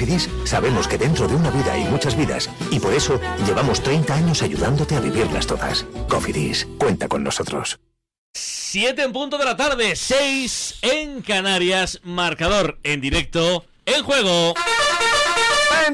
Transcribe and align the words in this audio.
Cofidis 0.00 0.30
sabemos 0.44 0.88
que 0.88 0.96
dentro 0.96 1.28
de 1.28 1.36
una 1.36 1.50
vida 1.50 1.74
hay 1.74 1.84
muchas 1.84 2.16
vidas 2.16 2.48
y 2.70 2.80
por 2.80 2.94
eso 2.94 3.20
llevamos 3.46 3.82
30 3.82 4.14
años 4.14 4.40
ayudándote 4.40 4.96
a 4.96 5.00
vivirlas 5.00 5.46
todas. 5.46 5.84
Cofidis, 6.08 6.66
cuenta 6.78 7.06
con 7.06 7.22
nosotros. 7.22 7.78
7 8.32 9.02
en 9.02 9.12
punto 9.12 9.36
de 9.36 9.44
la 9.44 9.58
tarde, 9.58 9.94
6 9.96 10.78
en 10.80 11.20
Canarias, 11.20 12.00
marcador 12.02 12.78
en 12.82 13.02
directo, 13.02 13.66
en 13.84 14.02
juego 14.02 14.54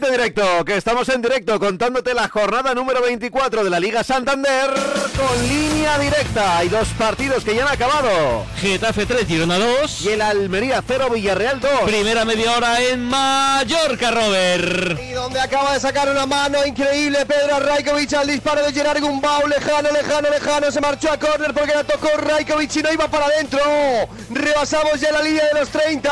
directo, 0.00 0.64
que 0.64 0.76
estamos 0.76 1.08
en 1.08 1.22
directo 1.22 1.58
contándote 1.58 2.12
la 2.12 2.28
jornada 2.28 2.74
número 2.74 3.00
24 3.00 3.64
de 3.64 3.70
la 3.70 3.80
Liga 3.80 4.04
Santander 4.04 4.70
con 5.16 5.48
línea 5.48 5.98
directa. 5.98 6.58
Hay 6.58 6.68
dos 6.68 6.88
partidos 6.98 7.42
que 7.44 7.54
ya 7.54 7.66
han 7.66 7.72
acabado. 7.72 8.44
Getafe 8.56 9.06
3, 9.06 9.26
Girona 9.26 9.58
2. 9.58 10.02
Y 10.02 10.08
el 10.10 10.20
Almería 10.20 10.82
0, 10.86 11.08
Villarreal 11.10 11.60
2. 11.60 11.70
Primera 11.86 12.24
media 12.24 12.56
hora 12.56 12.82
en 12.82 13.04
Mallorca, 13.08 14.10
Robert. 14.10 15.00
Y 15.00 15.12
donde 15.12 15.40
acaba 15.40 15.72
de 15.72 15.80
sacar 15.80 16.10
una 16.10 16.26
mano 16.26 16.64
increíble 16.66 17.24
Pedro 17.24 17.58
Rajkovic 17.60 18.12
al 18.12 18.26
disparo 18.26 18.62
de 18.62 18.72
Gerard 18.72 19.00
Gumbau. 19.00 19.46
Lejano, 19.48 19.90
lejano, 19.90 20.28
lejano. 20.28 20.70
Se 20.70 20.80
marchó 20.80 21.10
a 21.10 21.18
córner 21.18 21.54
porque 21.54 21.74
la 21.74 21.84
tocó 21.84 22.08
Rajkovic 22.18 22.76
y 22.76 22.82
no 22.82 22.92
iba 22.92 23.08
para 23.08 23.26
adentro. 23.26 23.60
Rebasamos 24.30 25.00
ya 25.00 25.12
la 25.12 25.22
línea 25.22 25.44
de 25.52 25.60
los 25.60 25.70
30. 25.70 26.10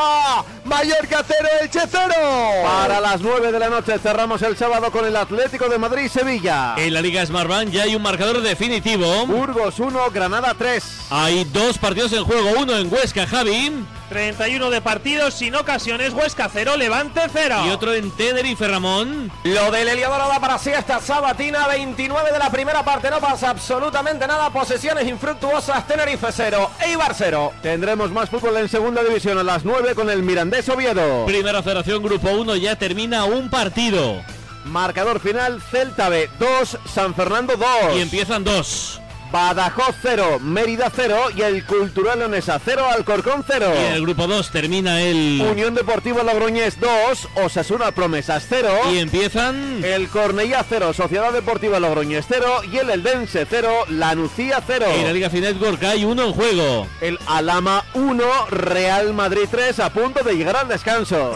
Mallorca 0.64 1.22
0, 1.26 1.48
Elche 1.62 1.80
0. 1.90 2.14
Para 2.62 3.00
las 3.00 3.20
9 3.20 3.52
de 3.52 3.58
la 3.58 3.68
noche 3.68 3.98
cerramos 3.98 4.40
el 4.42 4.56
sábado 4.56 4.90
con 4.90 5.04
el 5.04 5.14
Atlético 5.14 5.68
de 5.68 5.78
Madrid-Sevilla. 5.78 6.74
En 6.78 6.94
la 6.94 7.02
Liga 7.02 7.24
Smartbank 7.24 7.70
ya 7.70 7.82
hay 7.82 7.94
un 7.94 8.02
marcador 8.02 8.40
definitivo. 8.40 9.26
Burgos 9.26 9.78
1, 9.78 10.10
Granada 10.10 10.54
3. 10.56 10.82
Hay 11.10 11.44
dos 11.44 11.76
partidos 11.76 12.12
en 12.14 12.24
juego, 12.24 12.50
uno 12.58 12.76
en 12.76 12.92
Huesca, 12.92 13.26
Javi. 13.26 13.72
31 14.14 14.70
de 14.70 14.80
partidos 14.80 15.34
sin 15.34 15.56
ocasiones, 15.56 16.12
Huesca 16.12 16.48
0, 16.48 16.76
Levante 16.76 17.20
0. 17.32 17.64
Y 17.66 17.70
otro 17.70 17.92
en 17.92 18.12
Tenerife, 18.12 18.68
Ramón. 18.68 19.28
Lo 19.42 19.72
del 19.72 19.88
Eliodoro 19.88 20.28
da 20.28 20.38
para 20.38 20.56
sí 20.56 20.70
esta 20.70 21.00
sabatina, 21.00 21.66
29 21.66 22.30
de 22.30 22.38
la 22.38 22.48
primera 22.48 22.84
parte, 22.84 23.10
no 23.10 23.18
pasa 23.18 23.50
absolutamente 23.50 24.24
nada, 24.28 24.50
posesiones 24.50 25.08
infructuosas, 25.08 25.84
Tenerife 25.88 26.28
0, 26.30 26.70
Eibar 26.86 27.12
0. 27.12 27.54
Tendremos 27.60 28.12
más 28.12 28.30
fútbol 28.30 28.56
en 28.58 28.68
segunda 28.68 29.02
división 29.02 29.36
a 29.36 29.42
las 29.42 29.64
9 29.64 29.96
con 29.96 30.08
el 30.08 30.22
Mirandés 30.22 30.68
Oviedo. 30.68 31.26
Primera 31.26 31.60
federación, 31.64 32.00
grupo 32.00 32.30
1, 32.30 32.54
ya 32.54 32.76
termina 32.76 33.24
un 33.24 33.50
partido. 33.50 34.22
Marcador 34.64 35.18
final, 35.18 35.60
Celta 35.60 36.08
B 36.08 36.30
2, 36.38 36.78
San 36.86 37.16
Fernando 37.16 37.56
2. 37.56 37.96
Y 37.96 38.00
empiezan 38.00 38.44
dos. 38.44 39.00
Badajoz 39.34 39.96
0, 40.00 40.38
Mérida 40.38 40.92
0 40.94 41.16
y 41.36 41.42
el 41.42 41.64
Cultural 41.64 42.20
Leonesa 42.20 42.60
0, 42.64 42.84
Alcorcón 42.88 43.44
0. 43.44 43.72
Y 43.74 43.84
en 43.86 43.92
el 43.94 44.02
grupo 44.02 44.28
2 44.28 44.50
termina 44.50 45.02
el 45.02 45.44
Unión 45.50 45.74
Deportiva 45.74 46.22
Logroñés 46.22 46.78
2, 46.78 47.28
Osasuna 47.44 47.90
Promesas 47.90 48.46
0. 48.48 48.68
Y 48.92 48.98
empiezan 48.98 49.82
el 49.84 50.08
Cornellá 50.08 50.64
0, 50.68 50.92
Sociedad 50.92 51.32
Deportiva 51.32 51.80
Logroñés 51.80 52.26
0 52.28 52.46
y 52.70 52.76
el 52.76 52.90
Eldense 52.90 53.44
0, 53.50 53.86
Lanucía 53.88 54.62
0. 54.64 54.86
En 54.94 55.02
la 55.02 55.12
Liga 55.12 55.28
Finetwork 55.30 55.82
hay 55.82 56.04
uno 56.04 56.26
en 56.26 56.32
juego. 56.32 56.86
El 57.00 57.18
Alama 57.26 57.84
1, 57.94 58.24
Real 58.50 59.14
Madrid 59.14 59.48
3 59.50 59.80
a 59.80 59.92
punto 59.92 60.22
de 60.22 60.36
llegar 60.36 60.58
al 60.58 60.68
descanso. 60.68 61.34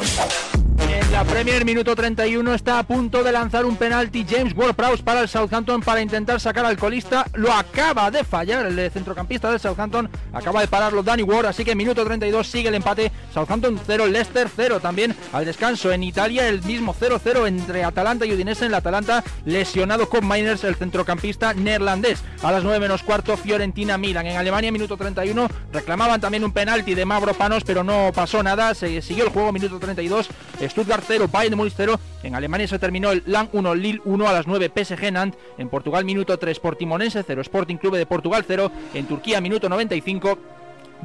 La 1.18 1.24
Premier, 1.24 1.64
minuto 1.64 1.96
31, 1.96 2.54
está 2.54 2.78
a 2.78 2.84
punto 2.84 3.24
de 3.24 3.32
lanzar 3.32 3.66
un 3.66 3.74
penalti 3.74 4.24
James 4.24 4.54
Ward-Prowse 4.56 5.02
para 5.02 5.22
el 5.22 5.28
Southampton 5.28 5.80
para 5.80 6.00
intentar 6.00 6.38
sacar 6.38 6.64
al 6.64 6.76
colista. 6.76 7.26
Lo 7.34 7.52
acaba 7.52 8.08
de 8.12 8.22
fallar 8.22 8.66
el 8.66 8.90
centrocampista 8.92 9.50
del 9.50 9.58
Southampton. 9.58 10.08
Acaba 10.32 10.60
de 10.60 10.68
pararlo 10.68 11.02
Danny 11.02 11.24
Ward, 11.24 11.46
así 11.46 11.64
que 11.64 11.74
minuto 11.74 12.04
32 12.04 12.46
sigue 12.46 12.68
el 12.68 12.76
empate. 12.76 13.10
Southampton 13.34 13.80
0, 13.84 14.06
Leicester 14.06 14.48
0 14.54 14.78
también 14.78 15.12
al 15.32 15.44
descanso. 15.44 15.90
En 15.90 16.04
Italia 16.04 16.46
el 16.46 16.62
mismo 16.62 16.94
0-0 16.94 17.48
entre 17.48 17.82
Atalanta 17.82 18.24
y 18.24 18.32
Udinese. 18.32 18.66
En 18.66 18.70
la 18.70 18.78
Atalanta 18.78 19.24
lesionado 19.44 20.08
con 20.08 20.24
Miners, 20.24 20.62
el 20.62 20.76
centrocampista 20.76 21.52
neerlandés. 21.52 22.22
A 22.44 22.52
las 22.52 22.62
9 22.62 22.78
menos 22.78 23.02
cuarto, 23.02 23.36
Fiorentina-Milan. 23.36 24.24
En 24.24 24.36
Alemania, 24.36 24.70
minuto 24.70 24.96
31, 24.96 25.48
reclamaban 25.72 26.20
también 26.20 26.44
un 26.44 26.52
penalti 26.52 26.94
de 26.94 27.04
Mavro 27.04 27.34
Panos, 27.34 27.64
pero 27.64 27.82
no 27.82 28.12
pasó 28.14 28.40
nada. 28.44 28.72
Se 28.76 29.02
siguió 29.02 29.24
el 29.24 29.30
juego, 29.30 29.50
minuto 29.50 29.80
32. 29.80 30.28
Stuttgart 30.62 31.07
0, 31.08 31.28
Bayern 31.32 31.50
de 31.50 31.56
Múnich 31.56 31.74
0. 31.76 31.98
En 32.22 32.34
Alemania 32.34 32.68
se 32.68 32.78
terminó 32.78 33.10
el 33.10 33.22
LAN 33.26 33.48
1, 33.52 33.74
Lille 33.74 34.00
1 34.04 34.28
a 34.28 34.32
las 34.32 34.46
9, 34.46 34.70
PSG 34.74 35.10
Nantes. 35.10 35.40
En 35.56 35.68
Portugal, 35.68 36.04
minuto 36.04 36.38
3, 36.38 36.60
Portimonense 36.60 37.24
0, 37.26 37.40
Sporting 37.40 37.76
Club 37.76 37.96
de 37.96 38.06
Portugal 38.06 38.44
0. 38.46 38.70
En 38.94 39.06
Turquía, 39.06 39.40
minuto 39.40 39.68
95. 39.68 40.38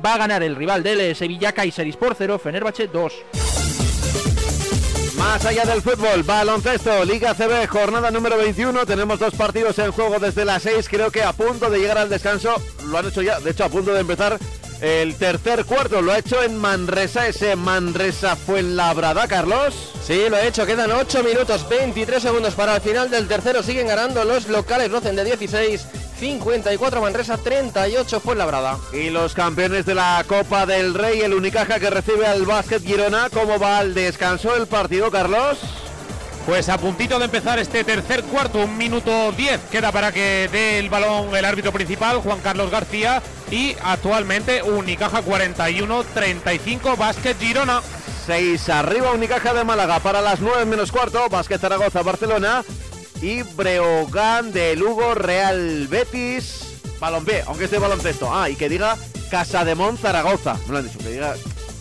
Va 0.05 0.15
a 0.15 0.17
ganar 0.17 0.43
el 0.43 0.55
rival 0.55 0.83
del 0.83 1.15
Sevilla, 1.15 1.53
por 1.99 2.15
0, 2.15 2.39
Fenerbahce 2.39 2.87
2. 2.87 3.13
Más 5.17 5.45
allá 5.45 5.63
del 5.63 5.81
fútbol, 5.81 6.23
baloncesto, 6.23 7.05
Liga 7.05 7.33
CB, 7.33 7.67
jornada 7.67 8.11
número 8.11 8.37
21. 8.37 8.85
Tenemos 8.85 9.19
dos 9.19 9.33
partidos 9.35 9.79
en 9.79 9.91
juego 9.91 10.19
desde 10.19 10.43
las 10.43 10.63
6. 10.63 10.89
Creo 10.89 11.11
que 11.11 11.23
a 11.23 11.31
punto 11.31 11.69
de 11.69 11.79
llegar 11.79 11.97
al 11.97 12.09
descanso. 12.09 12.55
Lo 12.87 12.97
han 12.97 13.07
hecho 13.07 13.21
ya, 13.21 13.39
de 13.39 13.51
hecho, 13.51 13.63
a 13.63 13.69
punto 13.69 13.93
de 13.93 14.01
empezar 14.01 14.37
el 14.83 15.15
tercer 15.15 15.63
cuarto. 15.63 16.01
Lo 16.01 16.11
ha 16.11 16.19
hecho 16.19 16.43
en 16.43 16.57
Manresa, 16.57 17.25
ese 17.27 17.55
Manresa 17.55 18.35
fue 18.35 18.59
en 18.59 18.75
Labrada, 18.75 19.27
Carlos. 19.29 19.73
Sí, 20.05 20.25
lo 20.29 20.35
ha 20.35 20.43
hecho. 20.43 20.65
Quedan 20.65 20.91
8 20.91 21.23
minutos, 21.23 21.67
23 21.69 22.21
segundos 22.21 22.53
para 22.53 22.75
el 22.75 22.81
final 22.81 23.09
del 23.09 23.27
tercero. 23.29 23.63
Siguen 23.63 23.87
ganando 23.87 24.25
los 24.25 24.49
locales, 24.49 24.91
Rocen 24.91 25.15
de 25.15 25.23
16. 25.23 25.85
54 26.19 27.01
Manresa, 27.01 27.37
38 27.37 28.19
fue 28.19 28.35
Labrada. 28.35 28.77
Y 28.91 29.09
los 29.09 29.33
campeones 29.33 29.85
de 29.85 29.95
la 29.95 30.23
Copa 30.27 30.65
del 30.65 30.93
Rey, 30.93 31.21
el 31.21 31.33
Unicaja 31.33 31.79
que 31.79 31.89
recibe 31.89 32.27
al 32.27 32.43
Básquet 32.43 32.83
Girona. 32.83 33.29
¿Cómo 33.29 33.57
va 33.59 33.77
al 33.77 33.93
descanso 33.93 34.53
el 34.55 34.67
partido, 34.67 35.09
Carlos? 35.09 35.59
Pues 36.45 36.67
a 36.67 36.77
puntito 36.77 37.19
de 37.19 37.25
empezar 37.25 37.57
este 37.57 37.85
tercer 37.85 38.21
cuarto, 38.23 38.59
un 38.59 38.77
minuto 38.77 39.31
10 39.31 39.61
queda 39.71 39.93
para 39.93 40.11
que 40.11 40.49
dé 40.51 40.77
el 40.77 40.89
balón 40.89 41.33
el 41.33 41.45
árbitro 41.45 41.71
principal, 41.71 42.17
Juan 42.17 42.41
Carlos 42.41 42.69
García, 42.69 43.21
y 43.49 43.75
actualmente 43.81 44.61
Unicaja 44.61 45.23
41-35, 45.23 46.97
Básquet 46.97 47.39
Girona. 47.39 47.81
6 48.25 48.69
arriba 48.69 49.11
Unicaja 49.11 49.53
de 49.53 49.63
Málaga 49.63 49.99
para 49.99 50.21
las 50.21 50.41
9 50.41 50.65
menos 50.65 50.91
cuarto, 50.91 51.29
Básquet 51.29 51.61
Zaragoza, 51.61 52.01
Barcelona 52.03 52.63
y 53.21 53.43
Breogán 53.43 54.51
de 54.51 54.75
Lugo, 54.75 55.15
Real 55.15 55.87
Betis, 55.87 56.79
balompié, 56.99 57.43
aunque 57.47 57.65
esté 57.65 57.79
baloncesto. 57.79 58.33
Ah, 58.33 58.49
y 58.49 58.55
que 58.55 58.67
diga 58.67 58.97
Casa 59.31 59.63
de 59.63 59.75
Mon 59.75 59.97
Zaragoza, 59.97 60.57
me 60.65 60.73
lo 60.73 60.77
han 60.79 60.87
dicho, 60.87 60.99
que 60.99 61.09
diga 61.09 61.35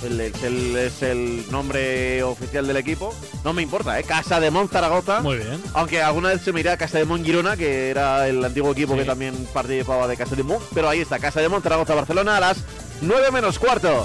es 0.04 1.02
el 1.02 1.44
nombre 1.50 2.22
oficial 2.22 2.66
del 2.66 2.76
equipo. 2.76 3.14
No 3.44 3.52
me 3.52 3.62
importa, 3.62 3.98
¿eh? 3.98 4.04
Casa 4.04 4.40
de 4.40 4.50
Mon 4.50 4.68
Zaragoza. 4.68 5.20
Muy 5.20 5.36
bien. 5.36 5.62
Aunque 5.74 6.02
alguna 6.02 6.30
vez 6.30 6.42
se 6.42 6.52
me 6.52 6.60
irá 6.60 6.76
Casa 6.76 6.98
de 6.98 7.04
Mon 7.04 7.24
Girona, 7.24 7.56
que 7.56 7.90
era 7.90 8.28
el 8.28 8.44
antiguo 8.44 8.72
equipo 8.72 8.96
que 8.96 9.04
también 9.04 9.34
participaba 9.52 10.08
de 10.08 10.16
Casa 10.16 10.34
de 10.34 10.42
Mon. 10.42 10.60
Pero 10.74 10.88
ahí 10.88 11.00
está, 11.00 11.18
Casa 11.18 11.40
de 11.40 11.48
Mon 11.48 11.62
Zaragoza 11.62 11.94
Barcelona 11.94 12.36
a 12.36 12.40
las 12.40 12.58
9 13.00 13.30
menos 13.30 13.58
cuarto. 13.58 14.04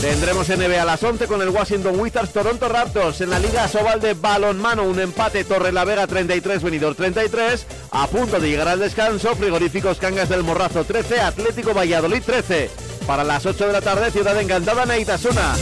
Tendremos 0.00 0.48
NBA 0.48 0.80
a 0.80 0.84
las 0.84 1.02
11 1.02 1.26
con 1.26 1.42
el 1.42 1.48
Washington 1.48 1.98
Wizards 1.98 2.32
Toronto 2.32 2.68
Raptors 2.68 3.20
en 3.20 3.30
la 3.30 3.40
Liga 3.40 3.66
Sobal 3.66 4.00
de 4.00 4.14
Balonmano, 4.14 4.84
un 4.84 5.00
empate 5.00 5.42
Torre 5.42 5.72
la 5.72 5.84
Vega 5.84 6.06
33, 6.06 6.62
Venidor 6.62 6.94
33, 6.94 7.66
a 7.90 8.06
punto 8.06 8.38
de 8.38 8.48
llegar 8.48 8.68
al 8.68 8.78
descanso, 8.78 9.34
Frigoríficos 9.34 9.98
Cangas 9.98 10.28
del 10.28 10.44
Morrazo 10.44 10.84
13, 10.84 11.20
Atlético 11.20 11.74
Valladolid 11.74 12.22
13 12.24 12.87
para 13.08 13.24
las 13.24 13.46
8 13.46 13.68
de 13.68 13.72
la 13.72 13.80
tarde, 13.80 14.10
Ciudad 14.10 14.38
Encantada, 14.38 14.84
Neitasuna. 14.84 15.54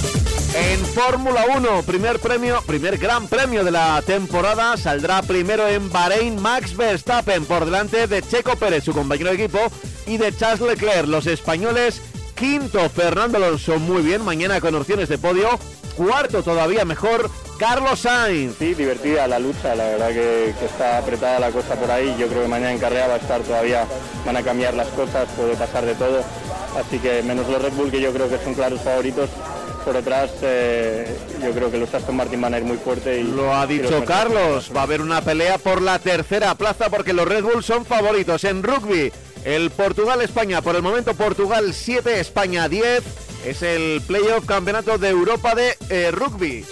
En 0.52 0.84
Fórmula 0.84 1.44
1, 1.56 1.84
primer 1.84 2.18
premio, 2.18 2.60
primer 2.66 2.98
gran 2.98 3.28
premio 3.28 3.62
de 3.62 3.70
la 3.70 4.02
temporada, 4.04 4.76
saldrá 4.76 5.22
primero 5.22 5.68
en 5.68 5.88
Bahrein 5.92 6.42
Max 6.42 6.76
Verstappen 6.76 7.44
por 7.44 7.64
delante 7.64 8.08
de 8.08 8.20
Checo 8.20 8.56
Pérez, 8.56 8.82
su 8.82 8.92
compañero 8.92 9.30
de 9.30 9.36
equipo, 9.36 9.60
y 10.08 10.16
de 10.16 10.36
Charles 10.36 10.60
Leclerc, 10.60 11.06
los 11.06 11.28
españoles. 11.28 12.02
Quinto, 12.34 12.90
Fernando 12.90 13.36
Alonso, 13.36 13.78
muy 13.78 14.02
bien, 14.02 14.24
mañana 14.24 14.60
con 14.60 14.74
opciones 14.74 15.08
de 15.08 15.16
podio. 15.16 15.48
Cuarto, 15.96 16.42
todavía 16.42 16.84
mejor, 16.84 17.30
Carlos 17.60 18.00
Sainz. 18.00 18.56
Sí, 18.58 18.74
divertida 18.74 19.28
la 19.28 19.38
lucha, 19.38 19.76
la 19.76 19.84
verdad 19.84 20.08
que, 20.08 20.52
que, 20.58 20.66
está 20.66 20.98
apretada 20.98 21.38
la 21.38 21.50
cosa 21.52 21.76
por 21.76 21.92
ahí. 21.92 22.16
Yo 22.18 22.26
creo 22.26 22.42
que 22.42 22.48
mañana 22.48 22.72
en 22.72 22.80
carrera 22.80 23.06
va 23.06 23.14
a 23.14 23.18
estar 23.18 23.40
todavía, 23.42 23.86
van 24.26 24.36
a 24.36 24.42
cambiar 24.42 24.74
las 24.74 24.88
cosas, 24.88 25.28
puede 25.36 25.54
pasar 25.54 25.86
de 25.86 25.94
todo 25.94 26.24
así 26.76 26.98
que 26.98 27.22
menos 27.22 27.48
los 27.48 27.62
Red 27.62 27.72
Bull 27.72 27.90
que 27.90 28.00
yo 28.00 28.12
creo 28.12 28.28
que 28.28 28.38
son 28.38 28.54
claros 28.54 28.80
favoritos. 28.80 29.30
Por 29.84 29.94
detrás 29.94 30.30
eh, 30.42 31.16
yo 31.42 31.52
creo 31.52 31.70
que 31.70 31.78
los 31.78 31.94
Aston 31.94 32.16
Martin 32.16 32.40
van 32.40 32.54
a 32.54 32.58
ir 32.58 32.64
muy 32.64 32.76
fuerte. 32.76 33.20
Y, 33.20 33.24
Lo 33.24 33.54
ha 33.54 33.66
dicho 33.66 34.04
Carlos, 34.04 34.70
va 34.74 34.80
a 34.80 34.84
haber 34.84 35.00
una 35.00 35.20
pelea 35.22 35.58
por 35.58 35.80
la 35.80 35.98
tercera 36.00 36.54
plaza 36.56 36.90
porque 36.90 37.12
los 37.12 37.26
Red 37.26 37.44
Bull 37.44 37.62
son 37.62 37.84
favoritos 37.84 38.44
en 38.44 38.62
rugby. 38.62 39.12
El 39.44 39.70
Portugal-España, 39.70 40.60
por 40.60 40.74
el 40.74 40.82
momento 40.82 41.14
Portugal 41.14 41.72
7, 41.72 42.18
España 42.18 42.68
10. 42.68 43.04
Es 43.44 43.62
el 43.62 44.02
playoff 44.04 44.44
campeonato 44.44 44.98
de 44.98 45.08
Europa 45.08 45.54
de 45.54 45.76
eh, 45.88 46.10
rugby. 46.10 46.64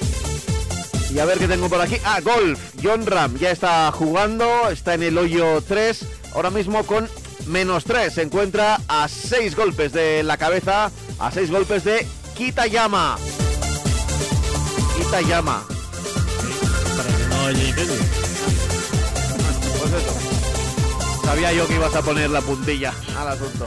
Y 1.14 1.18
a 1.20 1.24
ver 1.24 1.38
qué 1.38 1.46
tengo 1.46 1.68
por 1.68 1.80
aquí. 1.80 1.96
Ah, 2.04 2.20
golf. 2.20 2.58
John 2.82 3.06
Ram 3.06 3.38
ya 3.38 3.52
está 3.52 3.92
jugando, 3.92 4.68
está 4.70 4.94
en 4.94 5.04
el 5.04 5.16
hoyo 5.16 5.62
3. 5.62 6.04
Ahora 6.34 6.50
mismo 6.50 6.82
con 6.84 7.08
menos 7.46 7.84
3. 7.84 8.12
Se 8.12 8.22
encuentra 8.22 8.80
a 8.88 9.08
6 9.08 9.56
golpes 9.56 9.92
de 9.92 10.22
la 10.22 10.36
cabeza, 10.36 10.90
a 11.18 11.30
6 11.30 11.50
golpes 11.50 11.84
de 11.84 12.06
Kitayama. 12.36 13.16
Kitayama. 14.96 15.64
Pues 19.78 19.92
eso. 19.92 20.14
Sabía 21.24 21.52
yo 21.52 21.66
que 21.66 21.74
ibas 21.74 21.94
a 21.94 22.02
poner 22.02 22.30
la 22.30 22.40
puntilla 22.40 22.92
al 23.18 23.28
asunto. 23.28 23.66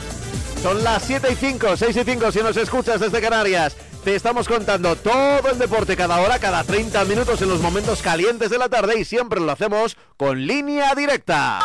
Son 0.61 0.83
las 0.83 1.03
7 1.03 1.27
y 1.31 1.35
5, 1.35 1.77
6 1.77 1.95
y 1.95 2.03
5 2.03 2.31
si 2.31 2.39
nos 2.39 2.57
escuchas 2.57 2.99
desde 2.99 3.21
Canarias. 3.21 3.75
Te 4.07 4.15
estamos 4.15 4.47
contando 4.47 4.95
todo 4.95 5.51
el 5.51 5.59
deporte 5.59 5.97
cada 5.97 6.21
hora, 6.21 6.39
cada 6.39 6.63
30 6.63 7.03
minutos 7.03 7.41
en 7.41 7.49
los 7.49 7.59
momentos 7.59 8.01
calientes 8.01 8.49
de 8.49 8.57
la 8.57 8.69
tarde 8.69 8.97
y 8.97 9.03
siempre 9.03 9.41
lo 9.41 9.51
hacemos 9.51 9.97
con 10.15 10.47
línea 10.47 10.95
directa. 10.95 11.59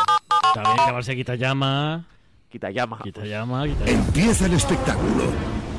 Está 0.49 0.63
bien, 0.63 0.81
acabarse 0.81 1.15
quita 1.15 1.37
llama. 1.37 2.05
Quita 2.51 2.73
llama. 2.73 2.99
Quita 3.01 3.25
llama, 3.25 3.63
quita 3.63 3.85
llama. 3.85 3.87
Empieza 3.87 4.47
el 4.47 4.55
espectáculo. 4.55 5.23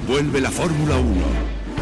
Vuelve 0.08 0.40
la 0.40 0.52
Fórmula 0.52 0.96
1. 0.96 1.26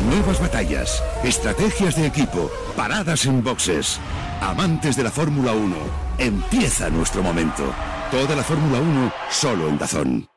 Nuevas 0.09 0.41
batallas, 0.41 1.03
estrategias 1.23 1.95
de 1.95 2.07
equipo, 2.07 2.49
paradas 2.75 3.27
en 3.27 3.43
boxes. 3.43 3.99
Amantes 4.41 4.95
de 4.95 5.03
la 5.03 5.11
Fórmula 5.11 5.51
1, 5.51 5.75
empieza 6.17 6.89
nuestro 6.89 7.21
momento. 7.21 7.71
Toda 8.09 8.35
la 8.35 8.41
Fórmula 8.41 8.79
1 8.79 9.13
solo 9.29 9.69
en 9.69 9.77
Dazón. 9.77 10.30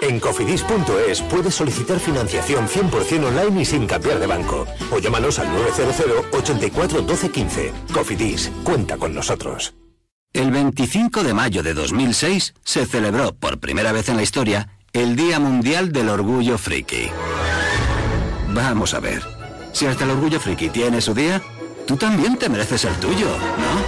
En 0.00 0.20
cofidis.es 0.20 1.22
puedes 1.22 1.54
solicitar 1.54 1.98
financiación 1.98 2.68
100% 2.68 3.24
online 3.24 3.62
y 3.62 3.64
sin 3.64 3.86
cambiar 3.86 4.20
de 4.20 4.26
banco. 4.26 4.66
O 4.92 4.98
llámanos 4.98 5.38
al 5.38 5.52
900 5.52 6.26
84 6.32 7.02
12 7.02 7.30
15. 7.30 7.72
Cofidis, 7.92 8.50
cuenta 8.62 8.96
con 8.96 9.14
nosotros. 9.14 9.74
El 10.32 10.50
25 10.52 11.24
de 11.24 11.34
mayo 11.34 11.62
de 11.62 11.74
2006 11.74 12.54
se 12.62 12.86
celebró 12.86 13.34
por 13.34 13.58
primera 13.58 13.92
vez 13.92 14.08
en 14.08 14.16
la 14.16 14.22
historia 14.22 14.68
el 14.92 15.16
Día 15.16 15.40
Mundial 15.40 15.90
del 15.90 16.08
Orgullo 16.10 16.58
Friki. 16.58 17.10
Vamos 18.54 18.94
a 18.94 19.00
ver, 19.00 19.22
si 19.72 19.86
hasta 19.86 20.04
el 20.04 20.10
Orgullo 20.10 20.38
Friki 20.38 20.68
tiene 20.68 21.00
su 21.00 21.12
día, 21.12 21.42
tú 21.86 21.96
también 21.96 22.36
te 22.36 22.48
mereces 22.48 22.84
el 22.84 22.94
tuyo, 22.96 23.26
¿no? 23.26 23.87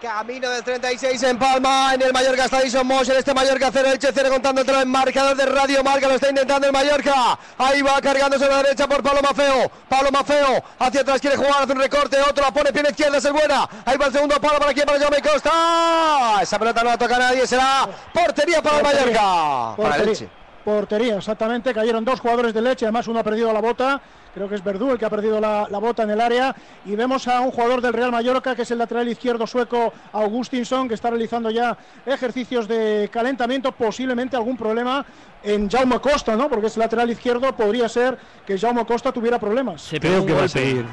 Camino 0.00 0.50
del 0.50 0.62
36 0.62 1.22
en 1.22 1.38
Palma, 1.38 1.94
en 1.94 2.02
el 2.02 2.12
Mallorca 2.12 2.44
está 2.44 2.64
Ison 2.64 2.86
Mosh, 2.86 3.08
en 3.10 3.16
este 3.16 3.32
Mallorca 3.32 3.70
0, 3.72 3.88
Elche 3.92 4.10
0 4.12 4.28
contándotelo 4.30 4.80
en 4.82 4.88
marcador 4.88 5.36
de 5.36 5.46
Radio 5.46 5.82
Marca, 5.82 6.08
lo 6.08 6.14
está 6.14 6.28
intentando 6.28 6.66
el 6.66 6.72
Mallorca, 6.72 7.38
ahí 7.56 7.80
va 7.82 8.00
cargándose 8.00 8.44
a 8.44 8.48
la 8.48 8.62
derecha 8.62 8.86
por 8.86 9.02
Pablo 9.02 9.22
Mafeo, 9.22 9.70
Pablo 9.88 10.10
Mafeo, 10.12 10.62
hacia 10.78 11.00
atrás 11.00 11.20
quiere 11.20 11.36
jugar, 11.36 11.62
hace 11.62 11.72
un 11.72 11.80
recorte, 11.80 12.18
otro 12.20 12.44
la 12.44 12.52
pone, 12.52 12.72
pierna 12.72 12.90
izquierda, 12.90 13.18
es 13.18 13.24
el 13.24 13.32
buena, 13.32 13.68
ahí 13.84 13.96
va 13.96 14.06
el 14.06 14.12
segundo 14.12 14.40
palo 14.40 14.58
para 14.58 14.70
aquí, 14.70 14.82
para 14.82 14.98
Jaume 14.98 15.22
Costa, 15.22 16.40
esa 16.42 16.58
pelota 16.58 16.82
no 16.82 16.90
la 16.90 16.98
toca 16.98 17.18
nadie, 17.18 17.46
será 17.46 17.88
portería 18.12 18.60
para 18.60 18.78
el 18.78 18.82
Mallorca, 18.82 19.12
para 19.12 19.68
el 19.68 19.76
Portería. 19.76 20.10
Elche. 20.10 20.28
Portería, 20.66 21.18
exactamente. 21.18 21.72
Cayeron 21.72 22.04
dos 22.04 22.18
jugadores 22.18 22.52
de 22.52 22.60
leche, 22.60 22.86
además 22.86 23.06
uno 23.06 23.20
ha 23.20 23.22
perdido 23.22 23.52
la 23.52 23.60
bota. 23.60 24.02
Creo 24.36 24.50
que 24.50 24.54
es 24.56 24.62
Verdú 24.62 24.90
el 24.90 24.98
que 24.98 25.06
ha 25.06 25.08
perdido 25.08 25.40
la, 25.40 25.66
la 25.70 25.78
bota 25.78 26.02
en 26.02 26.10
el 26.10 26.20
área. 26.20 26.54
Y 26.84 26.94
vemos 26.94 27.26
a 27.26 27.40
un 27.40 27.50
jugador 27.50 27.80
del 27.80 27.94
Real 27.94 28.12
Mallorca, 28.12 28.54
que 28.54 28.62
es 28.62 28.70
el 28.70 28.76
lateral 28.76 29.08
izquierdo 29.08 29.46
sueco 29.46 29.94
Augustinson, 30.12 30.88
que 30.88 30.92
está 30.92 31.08
realizando 31.08 31.50
ya 31.50 31.74
ejercicios 32.04 32.68
de 32.68 33.08
calentamiento. 33.10 33.72
Posiblemente 33.72 34.36
algún 34.36 34.58
problema 34.58 35.06
en 35.42 35.70
Jaume 35.70 36.00
Costa, 36.00 36.36
¿no? 36.36 36.50
Porque 36.50 36.66
es 36.66 36.76
lateral 36.76 37.10
izquierdo, 37.10 37.56
podría 37.56 37.88
ser 37.88 38.18
que 38.46 38.58
Jaume 38.58 38.84
Costa 38.84 39.10
tuviera 39.10 39.38
problemas. 39.38 39.80
Se 39.80 39.98
pegó 39.98 40.22
un 40.22 40.28
golpe. 40.30 40.84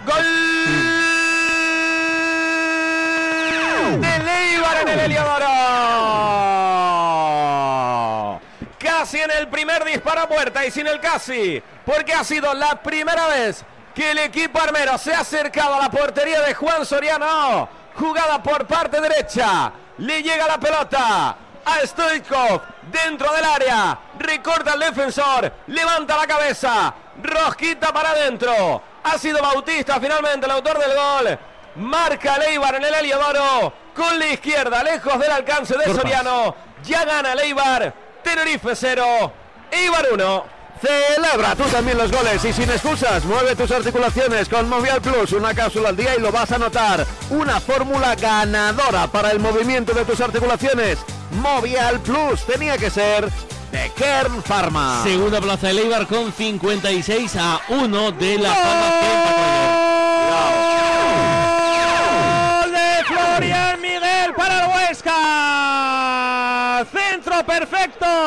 de 3.99 4.19
Leibar 4.23 4.81
en 4.83 4.87
el 4.87 4.99
Heliodoro. 5.01 6.52
Casi 9.03 9.19
en 9.19 9.31
el 9.31 9.49
primer 9.49 9.83
disparo 9.83 10.21
a 10.21 10.29
puerta 10.29 10.65
y 10.65 10.71
sin 10.71 10.87
el 10.87 11.01
casi, 11.01 11.61
porque 11.85 12.13
ha 12.13 12.23
sido 12.23 12.53
la 12.53 12.81
primera 12.81 13.27
vez 13.27 13.65
que 13.93 14.11
el 14.11 14.17
equipo 14.19 14.61
armero 14.61 14.97
se 14.97 15.13
ha 15.13 15.19
acercado 15.19 15.75
a 15.75 15.81
la 15.81 15.91
portería 15.91 16.39
de 16.39 16.53
Juan 16.53 16.85
Soriano. 16.85 17.67
Jugada 17.95 18.41
por 18.41 18.65
parte 18.65 19.01
derecha, 19.01 19.73
le 19.97 20.23
llega 20.23 20.47
la 20.47 20.57
pelota 20.57 21.35
a 21.65 21.79
Stoichkov 21.85 22.61
dentro 22.93 23.33
del 23.33 23.43
área, 23.43 23.99
recorta 24.19 24.75
el 24.75 24.79
defensor, 24.79 25.51
levanta 25.67 26.15
la 26.15 26.25
cabeza, 26.25 26.93
rosquita 27.21 27.91
para 27.91 28.11
adentro. 28.11 28.81
Ha 29.03 29.17
sido 29.17 29.41
Bautista 29.41 29.99
finalmente 29.99 30.45
el 30.45 30.51
autor 30.53 30.79
del 30.79 30.95
gol. 30.95 31.39
Marca 31.75 32.37
Leibar 32.37 32.75
en 32.75 32.85
el 32.85 32.93
Heliodoro 32.93 33.73
con 33.93 34.17
la 34.17 34.27
izquierda, 34.27 34.81
lejos 34.81 35.19
del 35.19 35.31
alcance 35.31 35.77
de 35.77 35.93
Soriano. 35.93 36.55
Ya 36.83 37.03
gana 37.03 37.35
Leibar, 37.35 37.93
Tenerife 38.23 38.75
0, 38.75 39.33
Eibar 39.71 40.07
1. 40.13 40.45
Celebra 40.81 41.55
tú 41.55 41.63
también 41.63 41.97
los 41.97 42.11
goles 42.11 42.43
y 42.43 42.51
sin 42.51 42.69
excusas, 42.69 43.23
mueve 43.23 43.55
tus 43.55 43.71
articulaciones 43.71 44.49
con 44.49 44.67
Movial 44.67 45.01
Plus, 45.01 45.31
una 45.31 45.53
cápsula 45.53 45.89
al 45.89 45.95
día 45.95 46.15
y 46.17 46.19
lo 46.19 46.31
vas 46.31 46.51
a 46.51 46.57
notar. 46.57 47.05
Una 47.29 47.61
fórmula 47.61 48.15
ganadora 48.15 49.07
para 49.07 49.31
el 49.31 49.39
movimiento 49.39 49.93
de 49.93 50.03
tus 50.03 50.19
articulaciones. 50.19 50.99
Movial 51.41 52.01
Plus 52.01 52.45
tenía 52.45 52.77
que 52.77 52.89
ser 52.89 53.29
de 53.71 53.91
Kern 53.95 54.43
Pharma. 54.43 55.01
Segunda 55.03 55.39
plaza 55.39 55.67
de 55.67 55.73
Leibar 55.75 56.05
con 56.05 56.33
56 56.33 57.35
a 57.37 57.61
1 57.69 58.11
de 58.11 58.37
la 58.39 58.53
Palma 58.53 58.99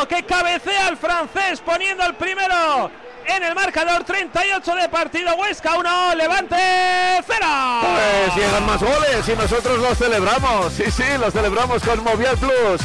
que 0.09 0.23
cabecea 0.25 0.89
el 0.89 0.97
francés 0.97 1.61
poniendo 1.61 2.05
el 2.05 2.15
primero 2.15 2.91
en 3.27 3.43
el 3.43 3.55
marcador 3.55 4.05
38 4.05 4.75
de 4.75 4.89
partido. 4.89 5.35
Huesca 5.37 5.77
1, 5.77 6.15
Levante 6.15 6.57
0. 6.57 7.47
Pues 7.81 8.37
llegan 8.37 8.67
más 8.67 8.81
goles 8.81 9.29
y 9.29 9.33
nosotros 9.33 9.79
los 9.81 9.99
celebramos. 9.99 10.73
Sí, 10.73 10.85
sí, 10.91 11.05
los 11.21 11.33
celebramos 11.33 11.83
con 11.83 12.03
Movial 12.05 12.37
Plus. 12.37 12.81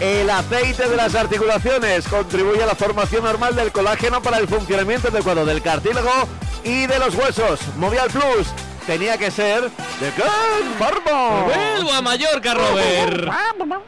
El 0.00 0.28
aceite 0.30 0.88
de 0.88 0.96
las 0.96 1.14
articulaciones 1.14 2.08
contribuye 2.08 2.62
a 2.62 2.66
la 2.66 2.74
formación 2.74 3.22
normal 3.24 3.54
del 3.54 3.70
colágeno 3.70 4.20
para 4.20 4.38
el 4.38 4.48
funcionamiento 4.48 5.08
adecuado 5.08 5.44
del 5.44 5.62
cartílago 5.62 6.28
y 6.64 6.86
de 6.86 6.98
los 6.98 7.14
huesos. 7.14 7.60
Movial 7.76 8.08
Plus 8.10 8.48
tenía 8.86 9.16
que 9.16 9.30
ser 9.30 9.62
de 9.62 10.10
Kern 10.16 10.74
Pharma. 10.78 11.44
Vuelvo 11.44 11.92
a 11.92 12.02
Mallorca, 12.02 12.54
Robert. 12.54 13.30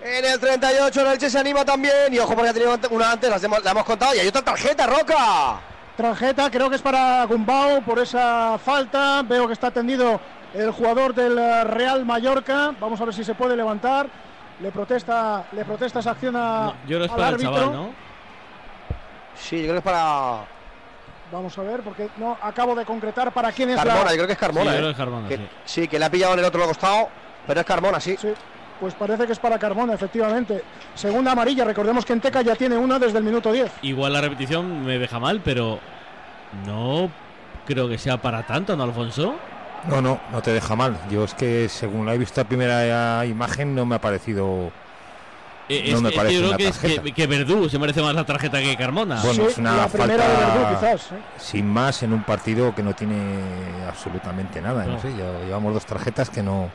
En 0.02 0.24
el 0.24 0.38
38 0.38 1.00
el 1.00 1.06
Elche 1.08 1.30
se 1.30 1.38
anima 1.38 1.64
también 1.64 2.12
y 2.12 2.18
ojo 2.18 2.34
porque 2.34 2.50
ha 2.50 2.52
tenido 2.52 2.78
una 2.90 3.12
antes, 3.12 3.30
las 3.30 3.42
hemos, 3.42 3.62
la 3.64 3.70
hemos 3.72 3.84
contado 3.84 4.14
y 4.14 4.18
hay 4.18 4.28
otra 4.28 4.42
tarjeta, 4.42 4.86
Roca. 4.86 5.60
Tarjeta, 5.96 6.50
creo 6.50 6.68
que 6.68 6.76
es 6.76 6.82
para 6.82 7.24
Gumbau 7.24 7.82
por 7.82 7.98
esa 7.98 8.58
falta. 8.58 9.22
Veo 9.22 9.46
que 9.46 9.52
está 9.52 9.70
tendido 9.70 10.20
el 10.52 10.70
jugador 10.72 11.14
del 11.14 11.38
eh, 11.38 11.64
Real 11.64 12.04
Mallorca. 12.04 12.74
Vamos 12.80 13.00
a 13.00 13.04
ver 13.04 13.14
si 13.14 13.22
se 13.24 13.34
puede 13.34 13.56
levantar. 13.56 14.08
Le 14.60 14.70
protesta, 14.70 15.44
le 15.52 15.64
protesta 15.64 16.00
esa 16.00 16.12
acción 16.12 16.34
a, 16.36 16.74
Yo 16.86 16.98
creo 16.98 17.00
que 17.00 17.04
es 17.06 17.10
al 17.10 17.16
para 17.16 17.28
el 17.28 17.34
árbitro. 17.34 17.54
chaval, 17.54 17.72
¿no? 17.72 17.94
Sí, 19.36 19.56
yo 19.58 19.62
creo 19.62 19.74
que 19.74 19.78
es 19.78 19.84
para 19.84 20.44
Vamos 21.34 21.58
a 21.58 21.62
ver, 21.62 21.80
porque 21.80 22.08
no 22.16 22.38
acabo 22.40 22.76
de 22.76 22.84
concretar 22.84 23.32
para 23.32 23.50
quién 23.50 23.70
es 23.70 23.76
Carmona, 23.76 24.04
la. 24.04 24.10
yo 24.12 24.16
creo 24.18 24.26
que 24.28 24.32
es 24.34 24.38
Carmona. 24.38 24.70
Sí, 24.70 24.70
yo 24.70 24.74
¿eh? 24.74 24.76
creo 24.76 24.86
que 24.86 24.92
es 24.92 24.96
Carmona, 24.96 25.28
Que- 25.28 25.36
sí. 25.36 25.48
sí, 25.64 25.88
que 25.88 25.98
le 25.98 26.04
ha 26.04 26.10
pillado 26.10 26.34
en 26.34 26.38
el 26.38 26.44
otro 26.44 26.64
costado, 26.64 27.08
pero 27.44 27.58
es 27.58 27.66
Carmona, 27.66 27.98
sí. 27.98 28.16
Sí, 28.16 28.28
pues 28.78 28.94
parece 28.94 29.26
que 29.26 29.32
es 29.32 29.38
para 29.40 29.58
Carmona, 29.58 29.94
efectivamente. 29.94 30.62
Segunda 30.94 31.32
amarilla, 31.32 31.64
recordemos 31.64 32.04
que 32.04 32.12
en 32.12 32.20
Teca 32.20 32.42
ya 32.42 32.54
tiene 32.54 32.76
una 32.76 33.00
desde 33.00 33.18
el 33.18 33.24
minuto 33.24 33.50
10. 33.50 33.68
Igual 33.82 34.12
la 34.12 34.20
repetición 34.20 34.84
me 34.86 34.96
deja 34.96 35.18
mal, 35.18 35.40
pero 35.44 35.80
no 36.64 37.10
creo 37.66 37.88
que 37.88 37.98
sea 37.98 38.16
para 38.18 38.44
tanto, 38.46 38.76
¿no, 38.76 38.84
Alfonso? 38.84 39.34
No, 39.88 40.00
no, 40.00 40.20
no 40.30 40.40
te 40.40 40.52
deja 40.52 40.76
mal. 40.76 40.96
Yo 41.10 41.24
es 41.24 41.34
que 41.34 41.68
según 41.68 42.06
la 42.06 42.14
he 42.14 42.18
visto 42.18 42.40
la 42.40 42.46
primera 42.46 43.26
imagen 43.26 43.74
no 43.74 43.84
me 43.84 43.96
ha 43.96 44.00
parecido... 44.00 44.70
Eh, 45.68 45.88
no 45.92 45.96
es- 45.96 46.02
me 46.02 46.12
parece 46.12 46.34
yo 46.34 46.40
creo 46.40 46.48
una 46.50 46.56
que, 46.58 46.68
es 46.68 46.78
tarjeta. 46.78 47.02
que, 47.02 47.12
que 47.12 47.26
Verdú 47.26 47.68
se 47.70 47.78
merece 47.78 48.02
más 48.02 48.14
la 48.14 48.24
tarjeta 48.24 48.60
que 48.60 48.76
Carmona. 48.76 49.22
Bueno, 49.22 49.46
es 49.48 49.56
una 49.58 49.76
la 49.76 49.88
primera 49.88 50.12
de 50.14 50.18
falta 50.36 50.54
Verdú, 50.54 50.74
quizás, 50.74 51.12
¿eh? 51.12 51.16
sin 51.38 51.66
más 51.66 52.02
en 52.02 52.12
un 52.12 52.22
partido 52.22 52.74
que 52.74 52.82
no 52.82 52.92
tiene 52.94 53.14
absolutamente 53.88 54.60
nada. 54.60 54.84
No, 54.84 54.92
No. 54.94 55.00
sé, 55.00 55.10
llevamos 55.12 55.72
dos 55.74 55.86
tarjetas 55.86 56.28
que 56.28 56.42
no 56.42 56.68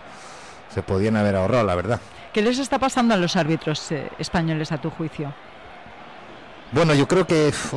se 0.73 0.81
podían 0.81 1.15
haber 1.17 1.35
ahorrado, 1.35 1.65
la 1.65 1.75
verdad. 1.75 1.99
¿Qué 2.33 2.41
les 2.41 2.57
está 2.59 2.77
pasando 2.79 3.13
a 3.13 3.17
los 3.17 3.35
árbitros 3.35 3.91
eh, 3.91 4.09
españoles 4.19 4.71
a 4.71 4.77
tu 4.79 4.89
juicio? 4.89 5.33
Bueno, 6.71 6.93
yo 6.93 7.07
creo 7.07 7.25
que 7.25 7.47
uf, 7.47 7.73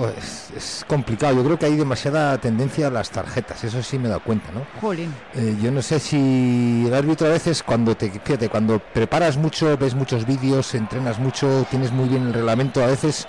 es, 0.57 0.85
complicado. 0.87 1.37
Yo 1.37 1.45
creo 1.45 1.59
que 1.59 1.67
hay 1.67 1.77
demasiada 1.77 2.37
tendencia 2.39 2.89
a 2.89 2.91
las 2.91 3.11
tarjetas. 3.11 3.65
Eso 3.65 3.83
sí 3.83 3.99
me 3.99 4.07
he 4.07 4.09
dado 4.09 4.23
cuenta, 4.23 4.51
¿no? 4.53 4.67
Jolín. 4.81 5.15
Eh, 5.35 5.57
yo 5.63 5.71
no 5.71 5.81
sé 5.83 5.99
si 5.99 6.85
el 6.87 6.95
árbitro 6.95 7.27
a 7.27 7.31
veces 7.31 7.63
cuando 7.63 7.97
te 7.97 8.11
fíjate 8.11 8.49
cuando 8.49 8.79
preparas 8.79 9.37
mucho 9.37 9.77
ves 9.79 9.95
muchos 9.95 10.27
vídeos 10.27 10.75
entrenas 10.75 11.19
mucho 11.19 11.67
tienes 11.71 11.93
muy 11.93 12.09
bien 12.09 12.27
el 12.27 12.35
reglamento 12.35 12.83
a 12.83 12.87
veces 12.87 13.27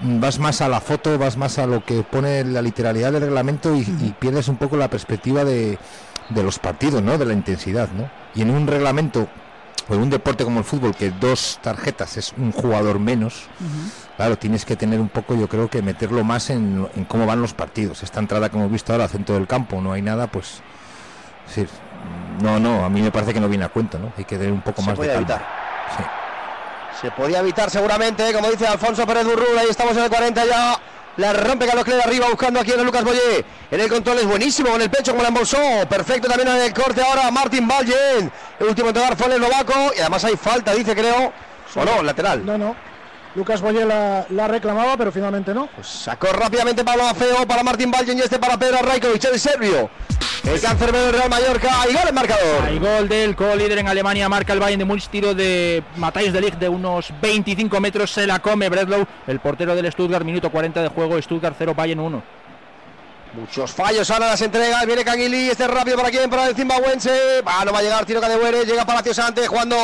vas 0.00 0.38
más 0.38 0.60
a 0.60 0.68
la 0.68 0.80
foto 0.80 1.16
vas 1.18 1.36
más 1.36 1.58
a 1.58 1.66
lo 1.66 1.84
que 1.84 2.02
pone 2.02 2.44
la 2.44 2.62
literalidad 2.62 3.12
del 3.12 3.22
reglamento 3.22 3.74
y, 3.74 3.80
y 3.80 4.14
pierdes 4.18 4.48
un 4.48 4.56
poco 4.56 4.76
la 4.76 4.88
perspectiva 4.90 5.44
de 5.44 5.78
de 6.28 6.42
los 6.42 6.58
partidos, 6.58 7.02
¿no? 7.02 7.18
De 7.18 7.24
la 7.24 7.32
intensidad, 7.32 7.88
¿no? 7.92 8.10
Y 8.34 8.42
en 8.42 8.50
un 8.50 8.66
reglamento 8.66 9.28
en 9.96 10.02
un 10.02 10.10
deporte 10.10 10.44
como 10.44 10.58
el 10.58 10.64
fútbol, 10.64 10.94
que 10.94 11.10
dos 11.10 11.58
tarjetas 11.62 12.16
es 12.16 12.34
un 12.36 12.52
jugador 12.52 12.98
menos, 12.98 13.48
claro, 14.16 14.36
tienes 14.36 14.64
que 14.64 14.76
tener 14.76 15.00
un 15.00 15.08
poco, 15.08 15.34
yo 15.34 15.48
creo 15.48 15.68
que 15.70 15.80
meterlo 15.82 16.24
más 16.24 16.50
en, 16.50 16.88
en 16.94 17.04
cómo 17.04 17.26
van 17.26 17.40
los 17.40 17.54
partidos. 17.54 18.02
Esta 18.02 18.20
entrada 18.20 18.48
que 18.50 18.56
hemos 18.56 18.70
visto 18.70 18.92
ahora 18.92 19.04
al 19.04 19.10
centro 19.10 19.34
del 19.34 19.46
campo, 19.46 19.80
no 19.80 19.92
hay 19.92 20.02
nada, 20.02 20.26
pues. 20.26 20.62
sí, 21.46 21.66
no, 22.42 22.58
no, 22.60 22.84
a 22.84 22.88
mí 22.88 23.02
me 23.02 23.10
parece 23.10 23.32
que 23.34 23.40
no 23.40 23.48
viene 23.48 23.64
a 23.64 23.68
cuento, 23.68 23.98
¿no? 23.98 24.12
Hay 24.16 24.24
que 24.24 24.36
tener 24.36 24.52
un 24.52 24.60
poco 24.62 24.82
Se 24.82 24.88
más 24.90 24.98
de 24.98 25.06
calma. 25.06 25.18
evitar. 25.20 25.46
Se 27.00 27.10
podía 27.12 27.38
evitar 27.40 27.70
seguramente, 27.70 28.32
como 28.32 28.50
dice 28.50 28.66
Alfonso 28.66 29.06
Pérez 29.06 29.24
Burrul, 29.24 29.56
ahí 29.58 29.68
estamos 29.70 29.96
en 29.96 30.02
el 30.04 30.10
40 30.10 30.44
ya. 30.46 30.78
La 31.18 31.32
rompe 31.32 31.66
Carlos 31.66 31.84
Cler 31.84 32.00
arriba 32.00 32.28
buscando 32.28 32.60
aquí 32.60 32.70
a 32.70 32.76
Lucas 32.76 33.02
Boyé. 33.02 33.44
En 33.72 33.80
el 33.80 33.88
control 33.88 34.18
es 34.18 34.26
buenísimo, 34.26 34.70
con 34.70 34.80
el 34.80 34.88
pecho 34.88 35.10
como 35.10 35.22
la 35.22 35.30
embolsó. 35.30 35.58
Perfecto 35.88 36.28
también 36.28 36.48
en 36.48 36.62
el 36.62 36.72
corte 36.72 37.02
ahora 37.02 37.28
Martin 37.32 37.66
Vallen. 37.66 38.30
El 38.60 38.66
último 38.68 38.90
en 38.90 38.94
tocar 38.94 39.16
fue 39.16 39.26
el 39.26 39.32
eslovaco. 39.32 39.92
Y 39.96 40.00
además 40.00 40.24
hay 40.24 40.36
falta, 40.36 40.72
dice 40.74 40.94
creo. 40.94 41.32
O 41.74 41.84
no, 41.84 42.04
lateral. 42.04 42.46
No, 42.46 42.56
no. 42.56 42.76
Lucas 43.38 43.60
Boye 43.60 43.84
la, 43.84 44.26
la 44.30 44.48
reclamaba, 44.48 44.96
pero 44.96 45.12
finalmente 45.12 45.54
no. 45.54 45.68
Sacó 45.80 46.26
rápidamente 46.32 46.84
Pablo 46.84 47.06
Afeo 47.06 47.46
para 47.46 47.62
Martin 47.62 47.88
Vallen 47.88 48.18
y 48.18 48.22
este 48.22 48.38
para 48.38 48.58
Pedro 48.58 48.78
Rajkovic, 48.82 49.24
el 49.24 49.38
serbio. 49.38 49.88
El 50.42 50.60
cancerbero 50.60 51.04
del 51.04 51.12
Real 51.14 51.30
Mallorca. 51.30 51.68
Y 51.88 51.94
gol 51.94 52.08
en 52.08 52.14
marcador. 52.14 52.64
Hay 52.64 52.78
gol 52.80 53.08
del 53.08 53.36
co-líder 53.36 53.78
en 53.78 53.86
Alemania, 53.88 54.28
marca 54.28 54.52
el 54.52 54.58
Bayern 54.58 54.80
de 54.80 54.84
Múnich, 54.84 55.08
tiro 55.08 55.34
de 55.34 55.84
Matthijs 55.96 56.32
de 56.32 56.40
Ligt 56.40 56.58
de 56.58 56.68
unos 56.68 57.12
25 57.22 57.80
metros, 57.80 58.10
se 58.10 58.26
la 58.26 58.40
come 58.40 58.68
Bredlow, 58.68 59.06
el 59.28 59.38
portero 59.38 59.76
del 59.76 59.90
Stuttgart, 59.92 60.24
minuto 60.24 60.50
40 60.50 60.82
de 60.82 60.88
juego, 60.88 61.22
Stuttgart 61.22 61.54
0, 61.56 61.74
Bayern 61.76 62.00
1. 62.00 62.22
Muchos 63.34 63.70
fallos 63.70 64.10
ahora 64.10 64.26
las 64.26 64.42
entregas. 64.42 64.84
Viene 64.84 65.04
Canguilí. 65.04 65.50
Este 65.50 65.62
es 65.62 65.70
rápido 65.70 65.96
para 65.96 66.10
quién? 66.10 66.28
Para 66.28 66.48
el 66.48 66.56
Zimbabuense. 66.56 67.42
Ah, 67.46 67.62
no 67.64 67.72
va 67.72 67.78
a 67.78 67.82
llegar. 67.82 68.04
Tiro 68.04 68.20
Cadehuere. 68.20 68.64
Llega 68.64 68.84
Palacios 68.84 69.18
antes. 69.18 69.46
Jugando 69.46 69.76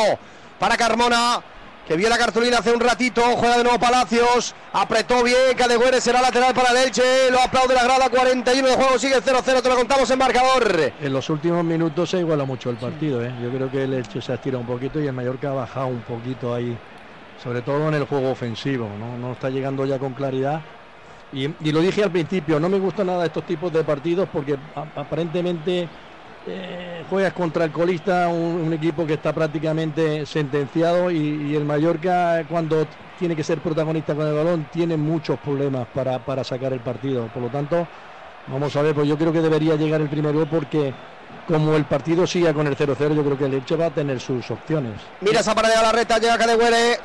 para 0.59 0.77
Carmona. 0.77 1.41
Que 1.87 1.97
vio 1.97 2.09
la 2.09 2.17
cartulina 2.17 2.59
hace 2.59 2.73
un 2.73 2.81
ratito. 2.81 3.21
Juega 3.37 3.59
de 3.59 3.64
nuevo 3.64 3.79
Palacios. 3.79 4.55
Apretó 4.73 5.23
bien. 5.23 5.55
Cadehuere 5.57 6.00
será 6.00 6.23
lateral 6.23 6.55
para 6.55 6.71
el 6.71 6.87
Elche. 6.88 7.31
Lo 7.31 7.41
aplaude 7.41 7.75
la 7.75 7.85
grada. 7.85 8.09
41 8.09 8.69
de 8.69 8.75
juego. 8.75 8.99
Sigue 8.99 9.17
0-0. 9.17 9.62
Te 9.62 9.69
lo 9.69 9.76
contamos 9.76 10.11
en 10.11 10.19
marcador. 10.19 10.93
En 11.00 11.12
los 11.12 11.29
últimos 11.29 11.62
minutos 11.62 12.09
se 12.09 12.21
iguala 12.21 12.45
mucho 12.47 12.71
el 12.71 12.76
partido. 12.76 13.23
¿eh? 13.23 13.35
Yo 13.43 13.50
creo 13.50 13.71
que 13.71 13.85
el 13.85 13.93
Elche 13.93 14.23
se 14.23 14.33
ha 14.33 14.37
estirado 14.37 14.62
un 14.62 14.67
poquito 14.67 14.99
y 14.99 15.07
el 15.07 15.12
Mallorca 15.12 15.50
ha 15.50 15.55
bajado 15.55 15.88
un 15.88 16.00
poquito 16.00 16.55
ahí. 16.55 16.75
Sobre 17.43 17.61
todo 17.61 17.87
en 17.88 17.95
el 17.95 18.07
juego 18.07 18.31
ofensivo. 18.31 18.88
No, 18.99 19.19
no 19.19 19.33
está 19.33 19.50
llegando 19.50 19.85
ya 19.85 19.99
con 19.99 20.14
claridad. 20.14 20.62
Y, 21.35 21.50
y 21.61 21.73
lo 21.73 21.81
dije 21.81 22.03
al 22.03 22.12
principio, 22.12 22.59
no 22.61 22.69
me 22.71 22.79
gustan 22.79 23.09
nada 23.09 23.26
estos 23.26 23.45
tipos 23.45 23.71
de 23.73 23.83
partidos 23.85 24.29
porque 24.33 24.57
aparentemente 24.95 25.88
eh, 26.47 27.05
juegas 27.09 27.33
contra 27.33 27.65
el 27.65 27.73
colista, 27.73 28.29
un, 28.29 28.63
un 28.67 28.73
equipo 28.73 29.07
que 29.07 29.15
está 29.15 29.33
prácticamente 29.33 30.27
sentenciado 30.27 31.11
y, 31.11 31.17
y 31.51 31.57
el 31.57 31.65
Mallorca 31.65 32.45
cuando 32.49 32.87
tiene 33.19 33.37
que 33.37 33.45
ser 33.45 33.59
protagonista 33.59 34.15
con 34.15 34.27
el 34.27 34.35
balón 34.35 34.67
tiene 34.73 34.97
muchos 34.97 35.39
problemas 35.39 35.87
para, 35.95 36.19
para 36.19 36.45
sacar 36.45 36.73
el 36.73 36.81
partido. 36.81 37.29
Por 37.29 37.43
lo 37.43 37.49
tanto, 37.49 37.87
vamos 38.49 38.75
a 38.77 38.83
ver, 38.83 38.95
pues 38.95 39.09
yo 39.09 39.17
creo 39.17 39.33
que 39.33 39.41
debería 39.41 39.77
llegar 39.77 40.01
el 40.01 40.09
primer 40.09 40.35
gol 40.35 40.49
porque 40.51 40.93
como 41.47 41.77
el 41.77 41.85
partido 41.85 42.27
siga 42.27 42.53
con 42.55 42.67
el 42.67 42.77
0-0, 42.77 43.15
yo 43.15 43.23
creo 43.23 43.39
que 43.39 43.45
el 43.47 43.55
Elche 43.55 43.77
va 43.77 43.87
a 43.87 43.91
tener 43.91 44.21
sus 44.21 44.51
opciones. 44.51 44.95
Mira 45.21 45.41
esa 45.41 45.55
pared 45.55 45.73
a 45.73 45.83
la 45.83 45.93
recta. 45.93 46.19
Llega 46.19 46.39
Cadehuere. 46.39 46.99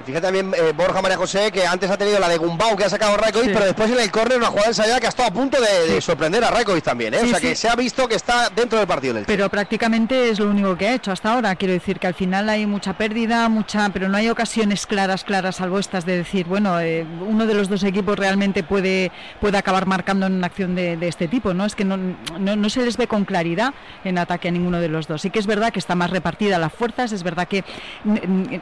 Y 0.00 0.02
fíjate 0.06 0.26
también 0.26 0.52
eh, 0.56 0.72
Borja 0.76 1.00
María 1.00 1.16
José 1.16 1.50
que 1.52 1.66
antes 1.66 1.90
ha 1.90 1.96
tenido 1.96 2.18
la 2.18 2.28
de 2.28 2.36
Gumbau 2.36 2.76
que 2.76 2.84
ha 2.84 2.88
sacado 2.88 3.16
Rajkovic, 3.16 3.48
Sí. 3.48 3.52
pero 3.54 3.64
después 3.66 3.90
en 3.90 4.00
el 4.00 4.10
córner 4.10 4.38
una 4.38 4.48
jugada 4.48 4.68
ensayada 4.68 5.00
que 5.00 5.06
ha 5.06 5.08
estado 5.08 5.28
a 5.28 5.32
punto 5.32 5.58
de, 5.60 5.92
de 5.94 6.00
sorprender 6.00 6.42
a 6.44 6.50
Rajkovic 6.50 6.82
también. 6.84 7.14
¿eh? 7.14 7.18
Sí, 7.20 7.26
o 7.26 7.28
sea 7.30 7.38
sí. 7.38 7.46
que 7.48 7.54
se 7.56 7.68
ha 7.68 7.76
visto 7.76 8.08
que 8.08 8.14
está 8.16 8.50
dentro 8.50 8.78
del 8.78 8.86
partido 8.88 9.14
del. 9.14 9.24
Pero 9.24 9.48
prácticamente 9.48 10.30
es 10.30 10.38
lo 10.40 10.50
único 10.50 10.76
que 10.76 10.88
ha 10.88 10.94
hecho 10.94 11.12
hasta 11.12 11.32
ahora. 11.32 11.54
Quiero 11.56 11.74
decir 11.74 11.98
que 11.98 12.06
al 12.06 12.14
final 12.14 12.48
hay 12.48 12.66
mucha 12.66 12.94
pérdida, 12.98 13.48
mucha, 13.48 13.88
pero 13.90 14.08
no 14.08 14.16
hay 14.16 14.28
ocasiones 14.28 14.86
claras, 14.86 15.24
claras, 15.24 15.56
salvo 15.56 15.78
estas 15.78 16.04
de 16.04 16.18
decir, 16.18 16.46
bueno, 16.46 16.80
eh, 16.80 17.06
uno 17.26 17.46
de 17.46 17.54
los 17.54 17.68
dos 17.68 17.82
equipos 17.84 18.18
realmente 18.18 18.62
puede, 18.62 19.10
puede 19.40 19.58
acabar 19.58 19.86
marcando 19.86 20.26
en 20.26 20.34
una 20.34 20.46
acción 20.48 20.74
de, 20.74 20.96
de 20.96 21.08
este 21.08 21.28
tipo. 21.28 21.54
No 21.54 21.64
es 21.64 21.74
que 21.74 21.84
no, 21.84 21.96
no, 21.96 22.56
no 22.56 22.68
se 22.70 22.82
les 22.84 22.96
ve 22.96 23.06
con 23.06 23.24
claridad 23.24 23.72
en 24.04 24.18
ataque 24.18 24.48
a 24.48 24.50
ninguno 24.50 24.80
de 24.80 24.88
los 24.88 25.06
dos. 25.08 25.22
Sí 25.22 25.30
que 25.30 25.38
es 25.38 25.46
verdad 25.46 25.72
que 25.72 25.78
está 25.78 25.94
más 25.94 26.10
repartida 26.10 26.58
las 26.58 26.72
fuerzas, 26.72 27.12
es 27.12 27.22
verdad 27.22 27.48
que 27.48 27.64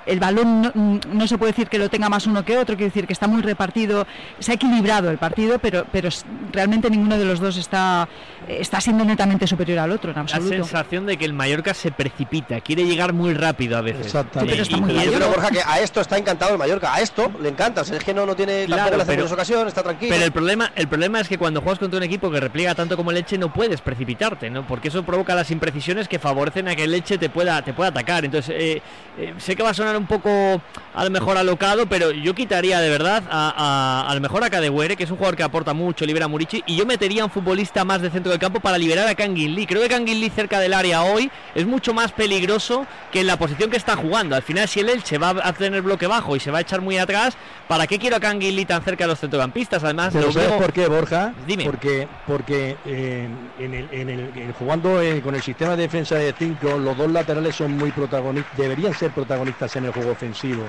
el 0.06 0.20
balón 0.20 1.00
no, 1.12 1.21
no 1.22 1.28
se 1.28 1.38
puede 1.38 1.52
decir 1.52 1.68
que 1.68 1.78
lo 1.78 1.88
tenga 1.88 2.08
más 2.08 2.26
uno 2.26 2.44
que 2.44 2.58
otro, 2.58 2.76
quiero 2.76 2.88
decir 2.90 3.06
que 3.06 3.12
está 3.12 3.26
muy 3.28 3.42
repartido, 3.42 4.06
se 4.40 4.52
ha 4.52 4.54
equilibrado 4.56 5.08
el 5.10 5.18
partido, 5.18 5.58
pero, 5.58 5.86
pero 5.90 6.08
realmente 6.52 6.90
ninguno 6.90 7.16
de 7.18 7.24
los 7.24 7.40
dos 7.40 7.56
está, 7.56 8.08
está 8.48 8.80
siendo 8.80 9.04
netamente 9.04 9.46
superior 9.46 9.78
al 9.78 9.92
otro 9.92 10.10
en 10.10 10.16
La 10.16 10.28
sensación 10.28 11.06
de 11.06 11.16
que 11.16 11.24
el 11.24 11.32
Mallorca 11.32 11.74
se 11.74 11.92
precipita, 11.92 12.60
quiere 12.60 12.84
llegar 12.84 13.12
muy 13.12 13.34
rápido 13.34 13.76
a 13.78 13.80
veces. 13.80 14.06
Exactamente. 14.06 14.56
Y- 14.56 14.74
y- 14.74 15.04
Yo 15.06 15.12
creo, 15.12 15.28
Borja, 15.28 15.50
que 15.50 15.60
a 15.64 15.80
esto 15.80 16.00
está 16.00 16.18
encantado 16.18 16.52
el 16.52 16.58
Mallorca. 16.58 16.92
A 16.94 17.00
esto 17.00 17.30
le 17.40 17.48
encanta. 17.48 17.82
Es 17.82 18.04
que 18.04 18.12
no, 18.14 18.26
no 18.26 18.34
tiene 18.34 18.64
Claro, 18.66 18.82
tampoco 18.90 19.06
pero- 19.06 19.16
menos 19.18 19.32
ocasión, 19.32 19.68
está 19.68 19.82
tranquilo. 19.82 20.12
Pero 20.12 20.24
el 20.24 20.32
problema, 20.32 20.72
el 20.74 20.88
problema 20.88 21.20
es 21.20 21.28
que 21.28 21.38
cuando 21.38 21.60
juegas 21.60 21.78
contra 21.78 21.98
un 21.98 22.02
equipo 22.02 22.30
que 22.30 22.40
repliega 22.40 22.74
tanto 22.74 22.96
como 22.96 23.10
el 23.10 23.16
Leche 23.16 23.38
no 23.38 23.52
puedes 23.52 23.80
precipitarte, 23.80 24.50
¿no? 24.50 24.66
Porque 24.66 24.88
eso 24.88 25.02
provoca 25.04 25.34
las 25.34 25.50
imprecisiones 25.50 26.08
que 26.08 26.18
favorecen 26.18 26.68
a 26.68 26.74
que 26.74 26.84
el 26.84 26.90
Leche 26.90 27.18
te 27.18 27.28
pueda, 27.30 27.62
te 27.62 27.72
pueda 27.72 27.90
atacar. 27.90 28.24
Entonces, 28.24 28.54
eh, 28.58 28.82
eh, 29.18 29.34
sé 29.38 29.54
que 29.54 29.62
va 29.62 29.70
a 29.70 29.74
sonar 29.74 29.96
un 29.96 30.06
poco 30.06 30.60
a 30.94 31.04
lo 31.04 31.10
mejor 31.12 31.36
alocado, 31.38 31.86
pero 31.86 32.10
yo 32.10 32.34
quitaría 32.34 32.80
de 32.80 32.88
verdad 32.90 33.22
a, 33.30 34.04
a, 34.06 34.10
a 34.10 34.14
lo 34.14 34.20
mejor 34.20 34.42
a 34.44 34.50
Cadehuere, 34.50 34.96
que 34.96 35.04
es 35.04 35.10
un 35.10 35.16
jugador 35.16 35.36
que 35.36 35.42
aporta 35.42 35.72
mucho, 35.74 36.04
libera 36.04 36.24
a 36.24 36.28
Murici, 36.28 36.62
y 36.66 36.76
yo 36.76 36.86
metería 36.86 37.22
a 37.22 37.26
un 37.26 37.30
futbolista 37.30 37.84
más 37.84 38.02
de 38.02 38.10
centro 38.10 38.30
del 38.30 38.40
campo 38.40 38.60
para 38.60 38.78
liberar 38.78 39.06
a 39.06 39.14
Kangin 39.14 39.54
Lee. 39.54 39.66
Creo 39.66 39.82
que 39.82 39.88
Kangin 39.88 40.20
Lee 40.20 40.30
cerca 40.30 40.58
del 40.60 40.72
área 40.74 41.02
hoy 41.02 41.30
es 41.54 41.66
mucho 41.66 41.94
más 41.94 42.12
peligroso 42.12 42.86
que 43.12 43.20
en 43.20 43.26
la 43.26 43.36
posición 43.38 43.70
que 43.70 43.76
está 43.76 43.94
jugando. 43.96 44.34
Al 44.36 44.42
final, 44.42 44.66
si 44.68 44.80
el 44.80 44.88
Elche 44.88 45.18
va 45.18 45.34
a 45.42 45.52
tener 45.52 45.82
bloque 45.82 46.06
bajo 46.06 46.34
y 46.36 46.40
se 46.40 46.50
va 46.50 46.58
a 46.58 46.60
echar 46.62 46.80
muy 46.80 46.98
atrás, 46.98 47.36
¿para 47.68 47.86
qué 47.86 47.98
quiero 47.98 48.16
a 48.16 48.20
Kangin 48.20 48.56
Lee 48.56 48.64
tan 48.64 48.82
cerca 48.82 49.04
de 49.04 49.08
los 49.08 49.20
centrocampistas? 49.20 49.84
Además, 49.84 50.10
Pero 50.12 50.26
lo 50.26 50.32
¿sabes 50.32 50.48
veo- 50.50 50.58
por 50.58 50.72
qué, 50.72 50.86
Borja? 50.88 51.32
Dime. 51.46 51.64
Porque, 51.64 52.08
porque 52.26 52.76
eh, 52.86 53.28
en 53.58 53.74
el, 53.74 53.88
en 53.92 54.08
el- 54.10 54.32
en 54.36 54.52
jugando 54.52 55.00
eh, 55.00 55.20
con 55.22 55.34
el 55.34 55.42
sistema 55.42 55.76
de 55.76 55.82
defensa 55.82 56.14
de 56.16 56.34
5, 56.38 56.78
los 56.78 56.96
dos 56.96 57.10
laterales 57.10 57.54
son 57.56 57.72
muy 57.76 57.90
protagonistas, 57.90 58.56
deberían 58.56 58.94
ser 58.94 59.10
protagonistas 59.10 59.74
en 59.76 59.84
el 59.86 59.92
juego 59.92 60.12
ofensivo. 60.12 60.62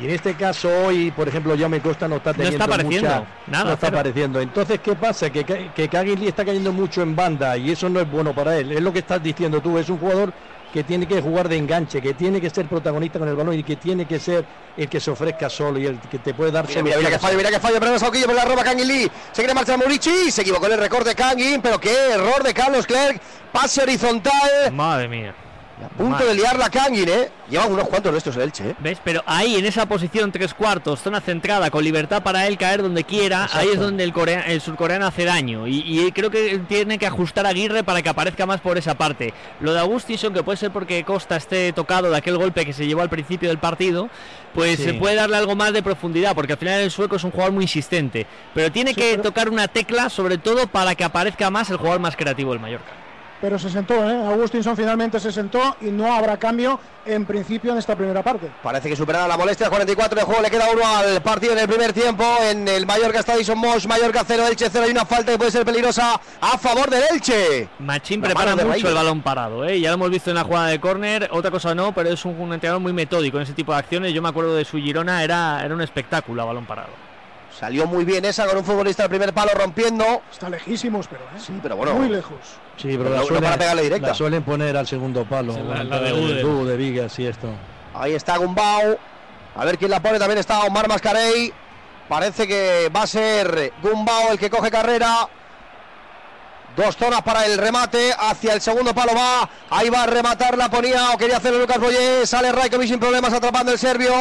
Y 0.00 0.04
en 0.06 0.10
este 0.10 0.34
caso 0.34 0.68
hoy, 0.86 1.10
por 1.12 1.28
ejemplo, 1.28 1.54
ya 1.54 1.68
me 1.68 1.80
Costa 1.80 2.08
no 2.08 2.16
está 2.16 2.30
No 2.30 2.36
teniendo 2.38 2.64
está 2.64 2.74
apareciendo, 2.74 3.08
mucha- 3.08 3.26
nada, 3.46 3.64
no 3.64 3.72
está 3.74 3.86
cero. 3.86 3.98
apareciendo. 3.98 4.40
Entonces, 4.40 4.80
¿qué 4.80 4.94
pasa? 4.96 5.30
Que, 5.30 5.44
que 5.44 5.88
Kagin 5.88 6.18
Lee 6.20 6.28
está 6.28 6.44
cayendo 6.44 6.72
mucho 6.72 7.02
en 7.02 7.14
banda 7.14 7.56
y 7.56 7.70
eso 7.70 7.88
no 7.88 8.00
es 8.00 8.10
bueno 8.10 8.34
para 8.34 8.56
él. 8.56 8.72
Es 8.72 8.80
lo 8.82 8.92
que 8.92 8.98
estás 9.00 9.22
diciendo 9.22 9.60
tú, 9.60 9.78
es 9.78 9.88
un 9.88 9.98
jugador 9.98 10.32
que 10.72 10.82
tiene 10.82 11.06
que 11.06 11.22
jugar 11.22 11.48
de 11.48 11.56
enganche, 11.56 12.02
que 12.02 12.14
tiene 12.14 12.40
que 12.40 12.50
ser 12.50 12.66
protagonista 12.66 13.20
con 13.20 13.28
el 13.28 13.36
balón 13.36 13.56
y 13.56 13.62
que 13.62 13.76
tiene 13.76 14.06
que 14.06 14.18
ser 14.18 14.44
el 14.76 14.88
que 14.88 14.98
se 14.98 15.12
ofrezca 15.12 15.48
solo 15.48 15.78
y 15.78 15.86
el 15.86 16.00
que 16.00 16.18
te 16.18 16.34
puede 16.34 16.50
dar 16.50 16.66
Mira, 16.66 16.82
mira, 16.82 16.96
mira 16.96 17.10
que 17.10 17.18
fallo, 17.20 17.36
mira 17.36 17.50
que 17.50 17.60
fallo, 17.60 17.76
pero 17.78 17.92
no 17.92 17.98
Sauquillo 18.00 18.26
por 18.26 18.34
la 18.34 18.44
roba 18.44 18.64
Kangin 18.64 18.88
Lee. 18.88 19.08
Se 19.30 19.42
quiere 19.42 19.54
marchar 19.54 19.78
Murici, 19.78 20.32
se 20.32 20.42
equivocó 20.42 20.66
en 20.66 20.72
el 20.72 20.78
recorte 20.80 21.14
Kangin, 21.14 21.62
pero 21.62 21.78
qué 21.78 21.94
error 22.14 22.42
de 22.42 22.52
Carlos 22.52 22.84
Clerc. 22.88 23.20
Pase 23.52 23.82
horizontal. 23.82 24.72
Madre 24.72 25.06
mía. 25.06 25.32
Punto 25.96 26.10
Madre. 26.12 26.26
de 26.28 26.34
liarla 26.36 26.70
Kangin, 26.70 27.08
¿eh? 27.08 27.28
Llevan 27.50 27.72
unos 27.72 27.88
cuantos 27.88 28.12
de 28.12 28.18
estos 28.18 28.36
el 28.36 28.42
Elche, 28.42 28.70
¿eh? 28.70 28.74
¿Ves? 28.78 28.98
Pero 29.04 29.22
ahí, 29.26 29.56
en 29.56 29.64
esa 29.66 29.86
posición, 29.86 30.30
tres 30.32 30.54
cuartos, 30.54 31.00
zona 31.02 31.20
centrada, 31.20 31.70
con 31.70 31.82
libertad 31.84 32.22
para 32.22 32.46
él 32.46 32.56
caer 32.56 32.80
donde 32.82 33.04
quiera, 33.04 33.48
ahí 33.52 33.68
es 33.72 33.78
donde 33.80 34.02
el, 34.04 34.12
corea- 34.12 34.42
el 34.46 34.60
surcoreano 34.60 35.06
hace 35.06 35.24
daño. 35.24 35.66
Y, 35.66 35.82
y 36.06 36.12
creo 36.12 36.30
que 36.30 36.60
tiene 36.68 36.96
que 36.98 37.06
ajustar 37.06 37.44
a 37.46 37.50
Aguirre 37.50 37.82
para 37.84 38.02
que 38.02 38.08
aparezca 38.08 38.46
más 38.46 38.60
por 38.60 38.78
esa 38.78 38.94
parte. 38.94 39.34
Lo 39.60 39.72
de 39.74 39.80
Agustinson, 39.80 40.32
que 40.32 40.42
puede 40.42 40.56
ser 40.56 40.70
porque 40.70 41.04
Costa 41.04 41.36
esté 41.36 41.72
tocado 41.72 42.10
de 42.10 42.16
aquel 42.16 42.38
golpe 42.38 42.64
que 42.64 42.72
se 42.72 42.86
llevó 42.86 43.02
al 43.02 43.10
principio 43.10 43.48
del 43.48 43.58
partido, 43.58 44.08
pues 44.54 44.76
Sí. 44.78 44.84
se 44.84 44.94
puede 44.94 45.16
darle 45.16 45.36
algo 45.36 45.54
más 45.56 45.72
de 45.72 45.82
profundidad, 45.82 46.34
porque 46.34 46.52
al 46.52 46.58
final 46.58 46.80
el 46.80 46.90
sueco 46.90 47.16
es 47.16 47.24
un 47.24 47.30
jugador 47.32 47.52
muy 47.52 47.64
insistente. 47.64 48.26
Pero 48.54 48.70
tiene 48.72 48.94
que 48.94 49.18
tocar 49.18 49.48
una 49.50 49.68
tecla, 49.68 50.08
sobre 50.08 50.38
todo 50.38 50.66
para 50.68 50.94
que 50.94 51.04
aparezca 51.04 51.50
más 51.50 51.68
el 51.70 51.76
jugador 51.76 52.00
más 52.00 52.16
creativo 52.16 52.52
del 52.52 52.60
Mallorca. 52.60 52.92
Pero 53.40 53.58
se 53.58 53.68
sentó, 53.68 54.08
¿eh? 54.08 54.26
Agustinson 54.26 54.76
finalmente 54.76 55.20
se 55.20 55.30
sentó 55.30 55.76
y 55.80 55.86
no 55.86 56.12
habrá 56.12 56.36
cambio 56.38 56.80
en 57.04 57.26
principio 57.26 57.72
en 57.72 57.78
esta 57.78 57.94
primera 57.94 58.22
parte. 58.22 58.50
Parece 58.62 58.88
que 58.88 58.96
superada 58.96 59.28
la 59.28 59.36
molestia, 59.36 59.68
44 59.68 60.18
de 60.18 60.24
juego, 60.24 60.40
le 60.40 60.50
queda 60.50 60.66
uno 60.72 60.82
al 60.86 61.20
partido 61.20 61.52
en 61.52 61.58
el 61.58 61.68
primer 61.68 61.92
tiempo. 61.92 62.24
En 62.42 62.66
el 62.66 62.86
Mallorca 62.86 63.20
está 63.20 63.36
Dyson 63.36 63.58
Moss, 63.58 63.86
Mallorca 63.86 64.22
0, 64.26 64.46
Elche 64.46 64.68
0. 64.70 64.84
Hay 64.86 64.92
una 64.92 65.04
falta 65.04 65.32
que 65.32 65.38
puede 65.38 65.50
ser 65.50 65.64
peligrosa 65.64 66.18
a 66.40 66.58
favor 66.58 66.88
del 66.88 67.02
Elche. 67.12 67.68
Machín 67.80 68.20
La 68.22 68.28
prepara 68.28 68.56
mucho 68.56 68.88
el 68.88 68.94
balón 68.94 69.20
parado, 69.22 69.64
¿eh? 69.64 69.78
ya 69.80 69.90
lo 69.90 69.94
hemos 69.94 70.10
visto 70.10 70.30
en 70.30 70.36
la 70.36 70.44
jugada 70.44 70.68
de 70.68 70.80
córner, 70.80 71.28
otra 71.32 71.50
cosa 71.50 71.74
no, 71.74 71.92
pero 71.92 72.10
es 72.10 72.24
un, 72.24 72.40
un 72.40 72.52
entrenador 72.52 72.80
muy 72.80 72.92
metódico 72.92 73.36
en 73.36 73.42
ese 73.42 73.52
tipo 73.52 73.72
de 73.72 73.78
acciones. 73.78 74.12
Yo 74.14 74.22
me 74.22 74.28
acuerdo 74.28 74.54
de 74.54 74.64
su 74.64 74.78
Girona, 74.78 75.22
era, 75.22 75.62
era 75.62 75.74
un 75.74 75.82
espectáculo 75.82 76.42
a 76.42 76.46
balón 76.46 76.64
parado. 76.66 77.13
Salió 77.58 77.86
muy 77.86 78.04
bien 78.04 78.24
esa 78.24 78.46
con 78.46 78.58
un 78.58 78.64
futbolista 78.64 79.04
al 79.04 79.08
primer 79.08 79.32
palo 79.32 79.52
rompiendo. 79.54 80.22
Está 80.32 80.48
lejísimos, 80.50 81.06
pero 81.06 81.22
¿eh? 81.22 81.38
Sí, 81.38 81.58
pero 81.62 81.76
bueno. 81.76 81.94
Muy 81.94 82.08
lejos. 82.08 82.36
Sí, 82.76 82.88
pero, 82.88 83.04
Pero 83.04 83.10
la, 83.10 83.16
no 83.20 83.26
suelen, 83.26 83.44
para 83.44 83.56
pegarle 83.58 83.82
directa. 83.82 84.08
la 84.08 84.14
suelen 84.14 84.42
poner 84.42 84.76
al 84.76 84.86
segundo 84.86 85.24
palo. 85.24 85.54
Sí, 85.54 85.60
la- 85.62 86.00
de 86.00 86.12
Udel. 86.12 86.42
du- 86.42 86.64
de 86.66 86.76
Vigas 86.76 87.16
y 87.20 87.26
esto. 87.26 87.48
Ahí 87.94 88.12
está 88.14 88.36
Gumbau. 88.38 88.98
A 89.54 89.64
ver 89.64 89.78
quién 89.78 89.90
la 89.90 90.00
pone. 90.00 90.18
También 90.18 90.38
está 90.38 90.60
Omar 90.62 90.88
Mascarey. 90.88 91.52
Parece 92.08 92.46
que 92.48 92.90
va 92.94 93.02
a 93.02 93.06
ser 93.06 93.72
Gumbau 93.80 94.32
el 94.32 94.38
que 94.38 94.50
coge 94.50 94.70
carrera. 94.70 95.28
Dos 96.76 96.96
zonas 96.96 97.22
para 97.22 97.46
el 97.46 97.56
remate. 97.56 98.12
Hacia 98.18 98.52
el 98.54 98.60
segundo 98.60 98.92
palo 98.92 99.12
va. 99.14 99.48
Ahí 99.70 99.88
va 99.90 100.02
a 100.02 100.06
rematar. 100.06 100.58
La 100.58 100.68
ponía 100.68 101.10
o 101.12 101.16
quería 101.18 101.36
hacerlo 101.36 101.60
Lucas 101.60 101.78
Boyé. 101.78 102.26
Sale 102.26 102.50
Raikovic 102.50 102.88
sin 102.88 102.98
problemas 102.98 103.32
atrapando 103.32 103.70
el 103.70 103.78
serbio. 103.78 104.12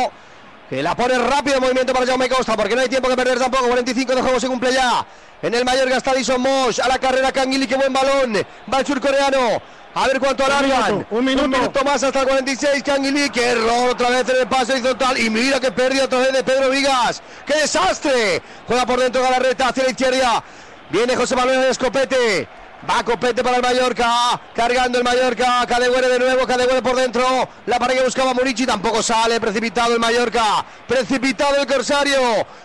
Que 0.73 0.81
la 0.81 0.95
pone 0.95 1.15
rápido 1.19 1.61
movimiento 1.61 1.93
para 1.93 2.07
Jaume 2.07 2.27
Costa. 2.27 2.57
Porque 2.57 2.73
no 2.73 2.81
hay 2.81 2.89
tiempo 2.89 3.07
que 3.07 3.15
perder 3.15 3.37
tampoco. 3.37 3.67
45 3.67 4.15
de 4.15 4.21
juego 4.23 4.39
se 4.39 4.47
cumple 4.47 4.73
ya. 4.73 5.05
En 5.43 5.53
el 5.53 5.63
Mallorca 5.63 5.97
está 5.97 6.15
Dison 6.15 6.41
Mosh. 6.41 6.79
A 6.79 6.87
la 6.87 6.97
carrera 6.97 7.31
Kangili. 7.31 7.67
Qué 7.67 7.75
buen 7.75 7.93
balón. 7.93 8.33
Va 8.73 8.79
el 8.79 8.85
surcoreano. 8.87 9.61
A 9.93 10.07
ver 10.07 10.19
cuánto 10.19 10.43
alargan. 10.43 11.05
un 11.11 11.25
minuto. 11.25 11.83
más 11.85 12.01
hasta 12.01 12.21
el 12.21 12.27
46. 12.27 12.81
Kangili. 12.81 13.29
Qué 13.29 13.49
error 13.49 13.91
otra 13.91 14.09
vez 14.09 14.27
en 14.29 14.37
el 14.37 14.47
pase 14.47 14.71
horizontal. 14.71 15.15
Y 15.19 15.29
mira 15.29 15.59
que 15.59 15.71
pérdida 15.71 16.05
otra 16.05 16.17
vez 16.17 16.33
de 16.33 16.43
Pedro 16.43 16.71
Vigas. 16.71 17.21
¡Qué 17.45 17.53
desastre! 17.53 18.41
Juega 18.67 18.87
por 18.87 18.99
dentro 18.99 19.21
Galarreta 19.21 19.67
hacia 19.67 19.83
la 19.83 19.91
izquierda. 19.91 20.43
Viene 20.89 21.15
José 21.15 21.35
Manuel 21.35 21.61
de 21.61 21.69
Escopete. 21.69 22.47
Va 22.89 23.03
Copete 23.03 23.43
para 23.43 23.57
el 23.57 23.61
Mallorca. 23.61 24.39
Cargando 24.53 24.97
el 24.97 25.03
Mallorca. 25.03 25.65
Cadegüere 25.67 26.07
de 26.09 26.19
nuevo. 26.19 26.45
Cadegüere 26.45 26.81
por 26.81 26.95
dentro. 26.95 27.23
La 27.65 27.79
pared 27.79 27.97
que 27.97 28.03
buscaba 28.03 28.33
Murici. 28.33 28.65
Tampoco 28.65 29.01
sale. 29.01 29.39
Precipitado 29.39 29.93
el 29.93 29.99
Mallorca. 29.99 30.65
Precipitado 30.87 31.55
el 31.57 31.67
Corsario. 31.67 32.19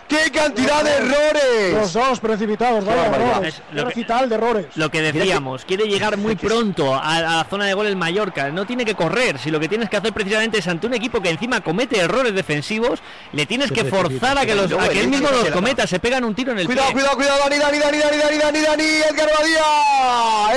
¡Qué 0.07 0.31
cantidad 0.31 0.83
de 0.83 0.91
errores! 0.91 1.73
Los 1.73 1.93
dos 1.93 2.19
precipitados, 2.19 2.83
errores. 2.85 3.55
Es 3.55 3.61
lo 3.71 3.83
que- 3.83 3.89
Recital 3.89 4.27
de 4.29 4.35
errores. 4.35 4.65
Lo 4.75 4.89
que 4.89 5.01
decíamos, 5.01 5.65
quiere 5.65 5.85
llegar 5.87 6.17
muy 6.17 6.35
pronto 6.35 6.95
a, 6.95 7.15
a 7.17 7.21
la 7.21 7.47
zona 7.49 7.65
de 7.65 7.73
gol 7.75 7.85
el 7.85 7.95
Mallorca. 7.95 8.49
No 8.49 8.65
tiene 8.65 8.85
que 8.85 8.95
correr. 8.95 9.37
Si 9.39 9.51
lo 9.51 9.59
que 9.59 9.67
tienes 9.69 9.89
que 9.89 9.97
hacer 9.97 10.11
precisamente 10.11 10.57
es 10.59 10.67
ante 10.67 10.87
un 10.87 10.93
equipo 10.95 11.21
que 11.21 11.29
encima 11.29 11.61
comete 11.61 11.99
errores 11.99 12.33
defensivos, 12.33 12.99
le 13.33 13.45
tienes 13.45 13.71
que 13.71 13.85
forzar 13.85 14.37
a 14.37 14.45
que, 14.45 14.55
los, 14.55 14.71
a 14.71 14.89
que 14.89 14.99
él 15.01 15.07
mismo 15.09 15.29
los 15.29 15.49
cometa. 15.51 15.85
Se 15.87 15.99
pegan 15.99 16.23
un 16.23 16.33
tiro 16.35 16.51
en 16.51 16.59
el 16.59 16.65
Cuidado, 16.65 16.87
pie. 16.87 16.95
cuidado, 16.95 17.15
cuidado, 17.15 17.39
Dani, 17.43 17.57
Dani, 17.59 17.77
Dani, 17.79 17.97
Dani, 17.99 18.17
Dani, 18.17 18.37
Dani, 18.39 18.59
Dani, 18.61 18.83
Edgar 18.83 19.29
Badía. 19.37 19.63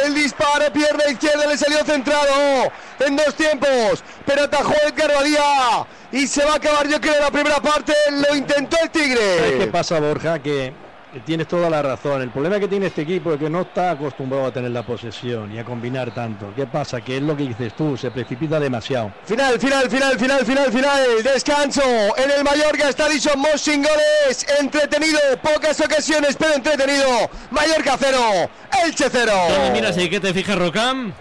El 0.05 0.15
disparo, 0.15 0.73
pierna 0.73 1.05
izquierda, 1.11 1.47
le 1.47 1.57
salió 1.59 1.85
centrado 1.85 2.73
en 3.01 3.17
dos 3.17 3.35
tiempos, 3.35 4.03
pero 4.27 4.45
atajó 4.45 4.73
Edgar 4.87 5.13
Badía 5.15 5.87
y 6.13 6.27
se 6.27 6.45
va 6.45 6.55
a 6.55 6.57
acabar, 6.57 6.87
yo 6.89 7.01
creo, 7.01 7.21
la 7.21 7.31
primera 7.31 7.61
parte. 7.61 7.93
Lo 8.11 8.35
intentó 8.37 8.77
el 8.83 8.91
¿Sabes 8.91 8.93
qué 8.93 9.51
Tigre. 9.51 9.67
pasa, 9.69 10.01
Borja? 10.01 10.39
Que 10.43 10.73
tienes 11.21 11.47
toda 11.49 11.69
la 11.71 11.83
razón. 11.83 12.23
El 12.23 12.31
problema 12.31 12.59
que 12.59 12.69
tiene 12.69 12.87
este 12.87 13.03
equipo 13.03 13.33
es 13.33 13.39
que 13.39 13.51
no 13.51 13.63
está 13.63 13.93
acostumbrado 13.93 14.47
a 14.47 14.53
tener 14.53 14.71
la 14.71 14.83
posesión 14.83 15.53
y 15.55 15.59
a 15.59 15.65
combinar 15.65 16.13
tanto. 16.15 16.53
¿Qué 16.55 16.67
pasa? 16.67 17.01
Que 17.01 17.17
es 17.17 17.23
lo 17.23 17.37
que 17.37 17.45
dices 17.45 17.75
tú, 17.75 17.97
se 17.97 18.11
precipita 18.11 18.59
demasiado. 18.59 19.13
Final, 19.25 19.59
final, 19.59 19.91
final, 19.91 20.19
final, 20.19 20.45
final, 20.45 20.73
final. 20.73 21.23
Descanso 21.23 21.83
en 22.17 22.31
el 22.31 22.45
Mallorca. 22.45 22.89
Está 22.89 23.07
Moss 23.37 23.61
sin 23.61 23.83
goles. 23.83 24.47
Entretenido, 24.61 25.19
pocas 25.43 25.81
ocasiones, 25.81 26.37
pero 26.37 26.55
entretenido. 26.55 27.09
Mallorca 27.51 27.97
cero, 27.99 28.51
Elche 28.85 29.07
cero. 29.11 29.33
¿Dónde 29.49 29.71
miras 29.71 29.97
y 29.99 30.09
qué 30.09 30.21
te 30.21 30.33
fijas, 30.33 30.59
Rocam? 30.59 31.13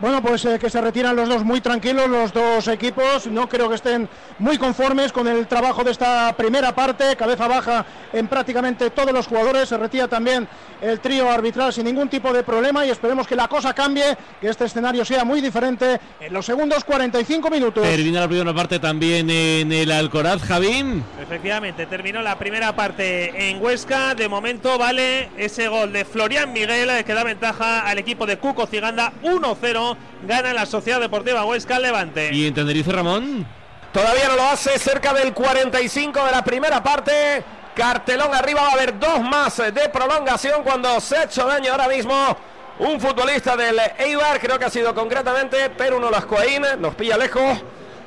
Bueno, 0.00 0.22
pues 0.22 0.42
eh, 0.46 0.58
que 0.58 0.70
se 0.70 0.80
retiran 0.80 1.14
los 1.14 1.28
dos 1.28 1.44
muy 1.44 1.60
tranquilos, 1.60 2.08
los 2.08 2.32
dos 2.32 2.66
equipos. 2.68 3.26
No 3.26 3.46
creo 3.50 3.68
que 3.68 3.74
estén 3.74 4.08
muy 4.38 4.56
conformes 4.56 5.12
con 5.12 5.28
el 5.28 5.46
trabajo 5.46 5.84
de 5.84 5.90
esta 5.90 6.34
primera 6.34 6.74
parte. 6.74 7.16
Cabeza 7.16 7.46
baja 7.46 7.84
en 8.10 8.26
prácticamente 8.26 8.88
todos 8.90 9.12
los 9.12 9.26
jugadores. 9.26 9.68
Se 9.68 9.76
retira 9.76 10.08
también 10.08 10.48
el 10.80 11.00
trío 11.00 11.30
arbitral 11.30 11.70
sin 11.74 11.84
ningún 11.84 12.08
tipo 12.08 12.32
de 12.32 12.42
problema 12.42 12.86
y 12.86 12.90
esperemos 12.90 13.26
que 13.26 13.36
la 13.36 13.46
cosa 13.46 13.74
cambie, 13.74 14.16
que 14.40 14.48
este 14.48 14.64
escenario 14.64 15.04
sea 15.04 15.22
muy 15.22 15.42
diferente 15.42 16.00
en 16.18 16.32
los 16.32 16.46
segundos 16.46 16.82
45 16.84 17.50
minutos. 17.50 17.84
Termina 17.84 18.20
la 18.20 18.28
primera 18.28 18.54
parte 18.54 18.78
también 18.78 19.28
en 19.28 19.70
el 19.70 19.90
Alcoraz, 19.90 20.42
Javín. 20.42 21.04
Efectivamente, 21.20 21.84
terminó 21.84 22.22
la 22.22 22.38
primera 22.38 22.74
parte 22.74 23.50
en 23.50 23.62
Huesca. 23.62 24.14
De 24.14 24.30
momento 24.30 24.78
vale 24.78 25.28
ese 25.36 25.68
gol 25.68 25.92
de 25.92 26.06
Florian 26.06 26.54
Miguel 26.54 26.88
eh, 26.88 27.04
que 27.04 27.12
da 27.12 27.22
ventaja 27.22 27.80
al 27.80 27.98
equipo 27.98 28.24
de 28.24 28.38
Cuco 28.38 28.66
Ciganda 28.66 29.12
1-0. 29.22 29.89
Gana 30.22 30.52
la 30.52 30.66
Sociedad 30.66 31.00
Deportiva 31.00 31.44
Huesca 31.44 31.78
Levante. 31.78 32.30
¿Y 32.32 32.46
en 32.46 32.54
Tenerife, 32.54 32.92
Ramón? 32.92 33.46
Todavía 33.92 34.28
no 34.28 34.36
lo 34.36 34.44
hace, 34.44 34.78
cerca 34.78 35.12
del 35.12 35.32
45 35.32 36.24
de 36.24 36.30
la 36.30 36.44
primera 36.44 36.82
parte. 36.82 37.42
Cartelón 37.74 38.34
arriba, 38.34 38.62
va 38.62 38.68
a 38.68 38.72
haber 38.72 38.98
dos 38.98 39.20
más 39.20 39.56
de 39.56 39.88
prolongación 39.92 40.62
cuando 40.62 41.00
se 41.00 41.16
ha 41.16 41.24
hecho 41.24 41.46
daño 41.46 41.72
ahora 41.72 41.88
mismo. 41.88 42.36
Un 42.78 43.00
futbolista 43.00 43.56
del 43.56 43.78
Eibar, 43.98 44.40
creo 44.40 44.58
que 44.58 44.64
ha 44.64 44.70
sido 44.70 44.94
concretamente 44.94 45.70
Peruno 45.70 46.10
Lascoaín, 46.10 46.62
nos 46.78 46.94
pilla 46.94 47.16
lejos. 47.16 47.58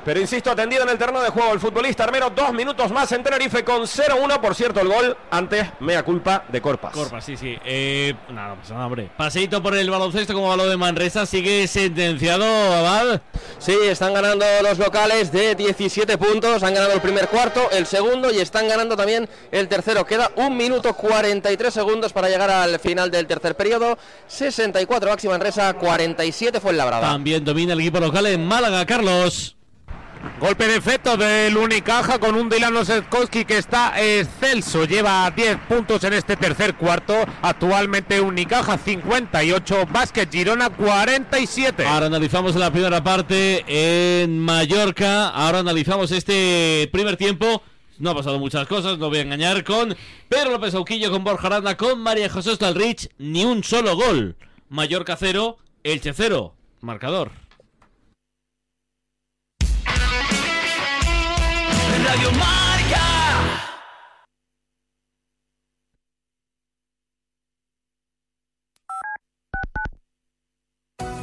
Pero 0.04 0.20
insisto, 0.20 0.50
atendido 0.50 0.82
en 0.82 0.90
el 0.90 0.98
terreno 0.98 1.22
de 1.22 1.30
juego 1.30 1.54
el 1.54 1.60
futbolista 1.60 2.04
armero, 2.04 2.28
dos 2.28 2.52
minutos 2.52 2.92
más 2.92 3.10
en 3.12 3.22
Tenerife 3.22 3.64
con 3.64 3.82
0-1. 3.82 4.38
Por 4.38 4.54
cierto, 4.54 4.80
el 4.80 4.88
gol 4.88 5.16
antes, 5.30 5.66
mea 5.80 6.02
culpa 6.02 6.44
de 6.48 6.60
Corpas. 6.60 6.92
Corpas, 6.92 7.24
sí, 7.24 7.38
sí. 7.38 7.56
Eh, 7.64 8.14
nada, 8.28 8.54
pasa 8.56 8.74
nada, 8.74 8.86
hombre. 8.86 9.10
Paseito 9.16 9.62
por 9.62 9.74
el 9.74 9.88
baloncesto 9.88 10.34
como 10.34 10.48
balón 10.48 10.68
de 10.68 10.76
Manresa. 10.76 11.24
Sigue 11.24 11.66
sentenciado, 11.66 12.44
Abad. 12.44 13.22
Sí, 13.58 13.74
están 13.84 14.12
ganando 14.12 14.44
los 14.62 14.78
locales 14.78 15.32
de 15.32 15.54
17 15.54 16.18
puntos. 16.18 16.62
Han 16.62 16.74
ganado 16.74 16.92
el 16.92 17.00
primer 17.00 17.28
cuarto, 17.28 17.70
el 17.72 17.86
segundo 17.86 18.30
y 18.30 18.40
están 18.40 18.68
ganando 18.68 18.96
también 18.96 19.26
el 19.52 19.68
tercero. 19.68 20.04
Queda 20.04 20.30
un 20.36 20.54
minuto 20.54 20.92
43 20.92 21.72
segundos 21.72 22.12
para 22.12 22.28
llegar 22.28 22.50
al 22.50 22.78
final 22.78 23.10
del 23.10 23.26
tercer 23.26 23.56
periodo. 23.56 23.96
64 24.26 25.08
Maxi 25.08 25.28
Manresa, 25.28 25.72
47 25.72 26.60
fue 26.60 26.72
el 26.72 26.76
Labrada. 26.76 27.08
También 27.08 27.42
domina 27.42 27.72
el 27.72 27.80
equipo 27.80 28.00
local 28.00 28.26
en 28.26 28.46
Málaga, 28.46 28.84
Carlos. 28.84 29.56
Golpe 30.40 30.66
de 30.66 30.76
efecto 30.76 31.16
del 31.16 31.56
Unicaja 31.56 32.18
con 32.18 32.34
un 32.34 32.48
Dylan 32.48 32.76
Osetkowski 32.76 33.44
que 33.44 33.58
está 33.58 33.94
excelso. 34.02 34.84
Lleva 34.84 35.30
10 35.30 35.58
puntos 35.68 36.02
en 36.04 36.12
este 36.12 36.36
tercer 36.36 36.74
cuarto. 36.74 37.14
Actualmente 37.40 38.20
Unicaja 38.20 38.76
58, 38.76 39.86
Básquet 39.90 40.30
Girona 40.30 40.70
47. 40.70 41.86
Ahora 41.86 42.06
analizamos 42.06 42.54
la 42.56 42.70
primera 42.70 43.02
parte 43.02 43.64
en 43.66 44.38
Mallorca. 44.40 45.28
Ahora 45.28 45.60
analizamos 45.60 46.10
este 46.10 46.88
primer 46.92 47.16
tiempo. 47.16 47.62
No 47.98 48.10
ha 48.10 48.14
pasado 48.14 48.38
muchas 48.40 48.66
cosas, 48.66 48.98
no 48.98 49.08
voy 49.08 49.18
a 49.18 49.22
engañar 49.22 49.62
con 49.62 49.96
Pedro 50.28 50.50
López 50.50 50.74
Auquillo, 50.74 51.12
con 51.12 51.22
Borja 51.22 51.46
Aranda, 51.46 51.76
con 51.76 52.00
María 52.00 52.28
José 52.28 52.54
Stalrich. 52.56 53.08
Ni 53.18 53.44
un 53.44 53.62
solo 53.62 53.94
gol. 53.94 54.36
Mallorca 54.68 55.16
0, 55.16 55.58
Elche 55.84 56.12
0. 56.12 56.54
Marcador. 56.80 57.30
Radio 62.04 62.30
Marca. 62.32 63.00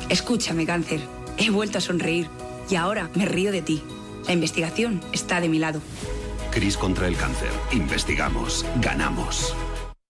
Escúchame, 0.10 0.65
cáncer. 0.65 1.00
He 1.38 1.52
vuelto 1.52 1.78
a 1.78 1.82
sonreír 1.82 2.28
y 2.70 2.76
ahora 2.76 3.10
me 3.15 3.26
río 3.26 3.52
de 3.52 3.62
ti. 3.62 3.84
La 4.26 4.34
investigación 4.34 5.02
está 5.13 5.39
de 5.39 5.50
mi 5.50 5.60
lado. 5.60 5.82
Cris 6.52 6.78
contra 6.78 7.08
el 7.08 7.15
cáncer. 7.15 7.52
Investigamos. 7.72 8.65
Ganamos. 8.82 9.56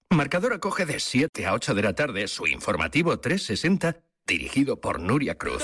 Marcador 0.09 0.53
acoge 0.53 0.85
de 0.85 0.99
7 0.99 1.45
a 1.45 1.53
8 1.53 1.73
de 1.73 1.81
la 1.81 1.93
tarde 1.93 2.27
su 2.27 2.47
informativo 2.47 3.19
360 3.19 3.97
dirigido 4.25 4.79
por 4.79 4.99
Nuria 4.99 5.37
Cruz. 5.37 5.63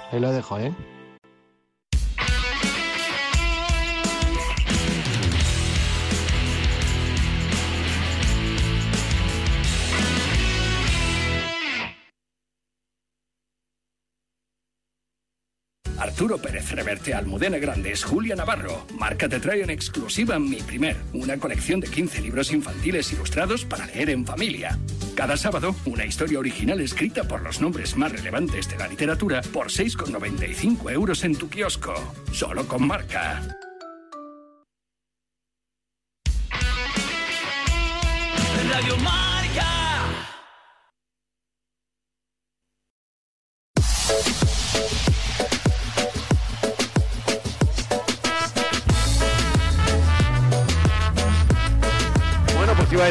ahí 0.11 0.19
lo 0.19 0.31
dejo, 0.31 0.57
¿eh? 0.59 0.73
Arturo 16.21 16.37
Pérez 16.37 16.69
Reverte, 16.69 17.15
Almudena 17.15 17.57
Grandes, 17.57 18.03
Julia 18.03 18.35
Navarro. 18.35 18.85
Marca 18.99 19.27
te 19.27 19.39
trae 19.39 19.63
en 19.63 19.71
exclusiva 19.71 20.37
Mi 20.37 20.57
Primer, 20.57 20.95
una 21.13 21.35
colección 21.37 21.79
de 21.79 21.87
15 21.87 22.21
libros 22.21 22.51
infantiles 22.51 23.11
ilustrados 23.11 23.65
para 23.65 23.87
leer 23.87 24.11
en 24.11 24.23
familia. 24.23 24.77
Cada 25.15 25.35
sábado, 25.35 25.73
una 25.83 26.05
historia 26.05 26.37
original 26.37 26.79
escrita 26.79 27.23
por 27.23 27.41
los 27.41 27.59
nombres 27.59 27.97
más 27.97 28.11
relevantes 28.11 28.69
de 28.69 28.77
la 28.77 28.87
literatura 28.87 29.41
por 29.51 29.69
6,95 29.69 30.91
euros 30.91 31.23
en 31.23 31.35
tu 31.35 31.49
kiosco. 31.49 31.95
Solo 32.31 32.67
con 32.67 32.85
marca. 32.85 33.41
Radio 38.69 38.95
Marca. 38.97 39.30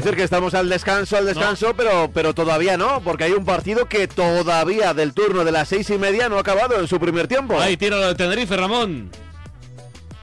Decir 0.00 0.16
que 0.16 0.22
estamos 0.22 0.54
al 0.54 0.70
descanso, 0.70 1.18
al 1.18 1.26
descanso, 1.26 1.74
pero, 1.76 2.10
pero 2.14 2.32
todavía 2.32 2.78
no, 2.78 3.02
porque 3.02 3.24
hay 3.24 3.32
un 3.32 3.44
partido 3.44 3.84
que 3.84 4.08
todavía 4.08 4.94
del 4.94 5.12
turno 5.12 5.44
de 5.44 5.52
las 5.52 5.68
seis 5.68 5.90
y 5.90 5.98
media 5.98 6.30
no 6.30 6.38
ha 6.38 6.40
acabado 6.40 6.80
en 6.80 6.88
su 6.88 6.98
primer 6.98 7.28
tiempo. 7.28 7.60
Ahí 7.60 7.76
tira 7.76 7.98
lo 7.98 8.06
de 8.06 8.14
Tenerife, 8.14 8.56
Ramón. 8.56 9.10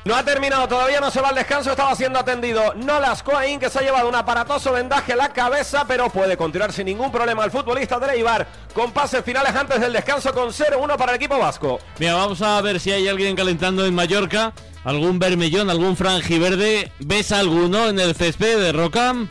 No 0.03 0.15
ha 0.15 0.23
terminado, 0.23 0.67
todavía 0.67 0.99
no 0.99 1.11
se 1.11 1.21
va 1.21 1.29
al 1.29 1.35
descanso, 1.35 1.69
estaba 1.69 1.93
siendo 1.93 2.17
atendido 2.17 2.73
Nolas 2.73 3.21
Coain, 3.21 3.59
que 3.59 3.69
se 3.69 3.77
ha 3.77 3.81
llevado 3.83 4.09
un 4.09 4.15
aparatoso 4.15 4.71
vendaje 4.71 5.13
a 5.13 5.15
la 5.15 5.31
cabeza, 5.31 5.85
pero 5.87 6.09
puede 6.09 6.35
continuar 6.35 6.73
sin 6.73 6.87
ningún 6.87 7.11
problema 7.11 7.45
el 7.45 7.51
futbolista 7.51 7.99
de 7.99 8.15
Eibar, 8.15 8.47
con 8.73 8.91
pases 8.91 9.23
finales 9.23 9.53
antes 9.53 9.79
del 9.79 9.93
descanso 9.93 10.33
con 10.33 10.49
0-1 10.49 10.97
para 10.97 11.11
el 11.11 11.17
equipo 11.17 11.37
vasco. 11.37 11.79
Mira, 11.99 12.15
vamos 12.15 12.41
a 12.41 12.59
ver 12.61 12.79
si 12.79 12.91
hay 12.91 13.07
alguien 13.07 13.35
calentando 13.35 13.85
en 13.85 13.93
Mallorca. 13.93 14.53
Algún 14.83 15.19
bermellón, 15.19 15.69
algún 15.69 15.95
frangiverde. 15.95 16.91
¿Ves 16.97 17.31
alguno 17.31 17.89
en 17.89 17.99
el 17.99 18.15
césped 18.15 18.59
de 18.59 18.71
Rocam? 18.71 19.27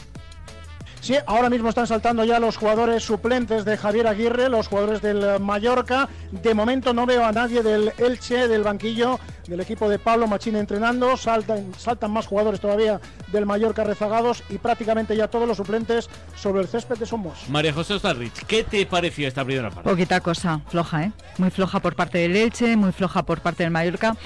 Sí, 1.07 1.15
ahora 1.25 1.49
mismo 1.49 1.69
están 1.69 1.87
saltando 1.87 2.25
ya 2.25 2.41
los 2.41 2.57
jugadores 2.57 3.05
suplentes 3.05 3.65
de 3.65 3.77
Javier 3.77 4.09
Aguirre, 4.09 4.49
los 4.49 4.67
jugadores 4.67 5.01
del 5.01 5.23
eh, 5.23 5.39
Mallorca. 5.39 6.09
De 6.33 6.53
momento 6.53 6.93
no 6.93 7.07
veo 7.07 7.25
a 7.25 7.31
nadie 7.31 7.63
del 7.63 7.93
Elche, 7.97 8.49
del 8.49 8.65
banquillo, 8.65 9.21
del 9.47 9.61
equipo 9.61 9.89
de 9.89 10.01
Pablo 10.01 10.27
Machín 10.27 10.57
entrenando. 10.57 11.17
Saltan, 11.17 11.73
saltan 11.79 12.11
más 12.11 12.27
jugadores 12.27 12.59
todavía 12.59 13.01
del 13.29 13.47
Mallorca 13.47 13.85
rezagados 13.85 14.43
y 14.51 14.59
prácticamente 14.59 15.17
ya 15.17 15.29
todos 15.29 15.47
los 15.47 15.59
suplentes 15.59 16.11
sobre 16.35 16.63
el 16.63 16.67
césped 16.67 16.99
de 16.99 17.07
Somos. 17.07 17.49
María 17.51 17.73
José 17.73 17.95
Ostarrich, 17.95 18.45
¿qué 18.45 18.65
te 18.65 18.85
pareció 18.85 19.29
esta 19.29 19.45
primera 19.45 19.71
parte? 19.71 19.89
Poquita 19.89 20.19
cosa, 20.19 20.61
floja, 20.67 21.05
¿eh? 21.05 21.13
Muy 21.39 21.51
floja 21.51 21.79
por 21.79 21.95
parte 21.95 22.19
del 22.19 22.35
Elche, 22.35 22.75
muy 22.75 22.91
floja 22.91 23.23
por 23.23 23.41
parte 23.43 23.63
del 23.63 23.71
Mallorca. 23.71 24.17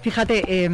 Fíjate, 0.00 0.44
eh, 0.64 0.70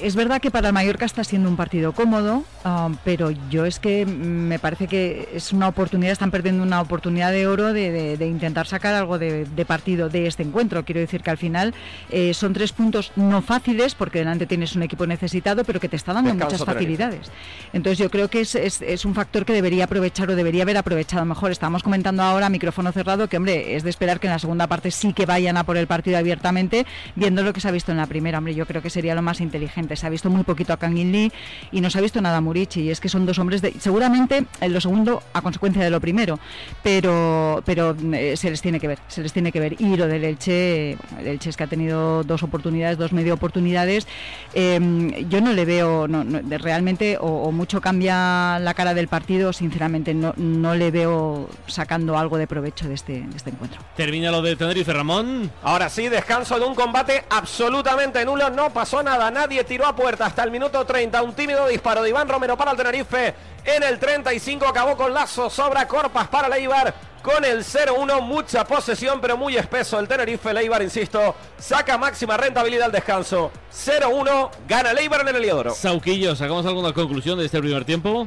es 0.00 0.16
verdad 0.16 0.40
que 0.40 0.50
para 0.50 0.66
el 0.68 0.74
Mallorca 0.74 1.04
está 1.04 1.22
siendo 1.22 1.48
un 1.48 1.56
partido 1.56 1.92
cómodo, 1.92 2.42
ah, 2.64 2.90
pero 3.04 3.30
yo 3.48 3.64
es 3.66 3.78
que 3.78 4.04
me 4.04 4.58
parece 4.58 4.88
que 4.88 5.28
es 5.32 5.52
una 5.52 5.68
oportunidad, 5.68 6.10
están 6.12 6.32
perdiendo 6.32 6.62
una 6.64 6.80
oportunidad 6.80 7.30
de 7.30 7.46
oro 7.46 7.72
de, 7.72 7.92
de- 7.92 8.16
de 8.16 8.26
intentar 8.26 8.66
sacar 8.66 8.94
algo 8.94 9.18
de, 9.18 9.44
de 9.44 9.64
partido 9.64 10.08
de 10.08 10.26
este 10.26 10.42
encuentro. 10.42 10.84
Quiero 10.84 11.00
decir 11.00 11.22
que 11.22 11.30
al 11.30 11.38
final 11.38 11.72
eh, 12.10 12.34
son 12.34 12.52
tres 12.52 12.72
puntos 12.72 13.12
no 13.14 13.42
fáciles, 13.42 13.94
porque 13.94 14.18
delante 14.18 14.44
tienes 14.46 14.74
un 14.74 14.82
equipo 14.82 15.06
necesitado, 15.06 15.62
pero 15.64 15.78
que 15.78 15.88
te 15.88 15.96
está 15.96 16.12
dando 16.12 16.30
Descanso 16.32 16.56
muchas 16.64 16.66
Tenerife. 16.76 16.96
facilidades. 17.04 17.32
Entonces 17.72 17.98
yo 17.98 18.10
creo 18.10 18.28
que 18.28 18.40
es, 18.40 18.54
es- 18.56 18.82
es 18.82 19.04
un 19.04 19.14
factor 19.14 19.44
que 19.44 19.52
debería 19.52 19.84
aprovechar 19.84 20.28
o 20.30 20.34
debería 20.36 20.64
haber 20.64 20.76
aprovechado 20.78 21.24
mejor. 21.24 21.52
Estábamos 21.52 21.84
comentando 21.84 22.24
ahora, 22.24 22.48
micrófono 22.48 22.90
cerrado, 22.90 23.28
que 23.28 23.36
hombre, 23.36 23.76
es 23.76 23.84
de 23.84 23.90
esperar 23.90 24.18
que 24.18 24.26
en 24.26 24.32
la 24.32 24.38
segunda 24.40 24.66
parte 24.66 24.90
sí 24.90 25.12
que 25.12 25.26
vayan 25.26 25.56
a 25.56 25.62
por 25.64 25.76
el 25.76 25.86
partido 25.86 26.18
abiertamente, 26.18 26.84
viendo 27.14 27.44
lo 27.44 27.52
que 27.52 27.60
se 27.60 27.68
ha 27.68 27.70
visto 27.70 27.92
en 27.92 27.98
la 27.98 28.06
primera. 28.06 28.38
Hombre, 28.38 28.54
yo 28.54 28.63
creo 28.66 28.82
que 28.82 28.90
sería 28.90 29.14
lo 29.14 29.22
más 29.22 29.40
inteligente. 29.40 29.96
Se 29.96 30.06
ha 30.06 30.10
visto 30.10 30.30
muy 30.30 30.42
poquito 30.44 30.72
a 30.72 30.76
Kangin 30.76 31.12
Lee 31.12 31.32
y 31.72 31.80
no 31.80 31.90
se 31.90 31.98
ha 31.98 32.00
visto 32.00 32.20
nada 32.20 32.38
a 32.38 32.40
Murici. 32.40 32.82
Y 32.82 32.90
es 32.90 33.00
que 33.00 33.08
son 33.08 33.26
dos 33.26 33.38
hombres, 33.38 33.62
de, 33.62 33.72
seguramente 33.78 34.44
en 34.60 34.72
lo 34.72 34.80
segundo 34.80 35.22
a 35.32 35.42
consecuencia 35.42 35.82
de 35.82 35.90
lo 35.90 36.00
primero, 36.00 36.38
pero, 36.82 37.62
pero 37.64 37.96
eh, 38.12 38.36
se 38.36 38.50
les 38.50 38.60
tiene 38.60 38.78
que 38.80 38.88
ver, 38.88 38.98
se 39.08 39.22
les 39.22 39.32
tiene 39.32 39.50
que 39.52 39.60
ver. 39.60 39.80
Y 39.80 39.96
lo 39.96 40.06
del 40.06 40.24
Elche, 40.24 40.92
el 40.92 41.26
Elche 41.26 41.50
es 41.50 41.56
que 41.56 41.64
ha 41.64 41.66
tenido 41.66 42.22
dos 42.24 42.42
oportunidades, 42.42 42.98
dos 42.98 43.12
medio 43.12 43.34
oportunidades. 43.34 44.06
Eh, 44.54 45.24
yo 45.28 45.40
no 45.40 45.52
le 45.52 45.64
veo 45.64 46.06
no, 46.08 46.24
no, 46.24 46.40
de- 46.42 46.58
realmente, 46.58 47.16
o, 47.18 47.26
o 47.26 47.52
mucho 47.52 47.80
cambia 47.80 48.58
la 48.60 48.74
cara 48.74 48.94
del 48.94 49.08
partido, 49.08 49.52
sinceramente 49.52 50.14
no, 50.14 50.34
no 50.36 50.74
le 50.74 50.90
veo 50.90 51.48
sacando 51.66 52.18
algo 52.18 52.36
de 52.38 52.46
provecho 52.46 52.88
de 52.88 52.94
este, 52.94 53.12
de 53.22 53.36
este 53.36 53.50
encuentro. 53.50 53.80
Termina 53.96 54.30
lo 54.30 54.42
de 54.42 54.56
Tenerife, 54.56 54.92
Ramón. 54.92 55.50
Ahora 55.62 55.88
sí, 55.88 56.08
descanso 56.08 56.58
de 56.58 56.64
un 56.66 56.74
combate 56.74 57.24
absolutamente 57.30 58.24
nulo, 58.24 58.50
no 58.54 58.70
pasó 58.70 59.02
nada, 59.02 59.30
nadie 59.30 59.64
tiró 59.64 59.86
a 59.86 59.94
puerta 59.94 60.26
hasta 60.26 60.42
el 60.44 60.50
minuto 60.50 60.84
30, 60.84 61.22
un 61.22 61.34
tímido 61.34 61.66
disparo 61.66 62.02
de 62.02 62.10
Iván 62.10 62.28
Romero 62.28 62.56
para 62.56 62.70
el 62.70 62.76
Tenerife, 62.76 63.34
en 63.64 63.82
el 63.82 63.98
35 63.98 64.66
acabó 64.66 64.96
con 64.96 65.12
lazo, 65.12 65.50
sobra 65.50 65.86
Corpas 65.88 66.28
para 66.28 66.48
Leibar, 66.48 66.94
con 67.22 67.44
el 67.44 67.64
0-1, 67.64 68.20
mucha 68.22 68.64
posesión 68.64 69.20
pero 69.20 69.36
muy 69.36 69.56
espeso 69.56 69.98
el 69.98 70.08
Tenerife, 70.08 70.52
Leibar, 70.54 70.82
insisto, 70.82 71.34
saca 71.58 71.98
máxima 71.98 72.36
rentabilidad 72.36 72.86
al 72.86 72.92
descanso, 72.92 73.50
0-1, 73.72 74.50
gana 74.68 74.92
Leibar 74.92 75.22
en 75.22 75.28
el 75.28 75.36
Heliodoro. 75.36 75.74
Sauquillo, 75.74 76.36
¿sacamos 76.36 76.64
alguna 76.66 76.92
conclusión 76.92 77.38
de 77.38 77.46
este 77.46 77.60
primer 77.60 77.84
tiempo? 77.84 78.26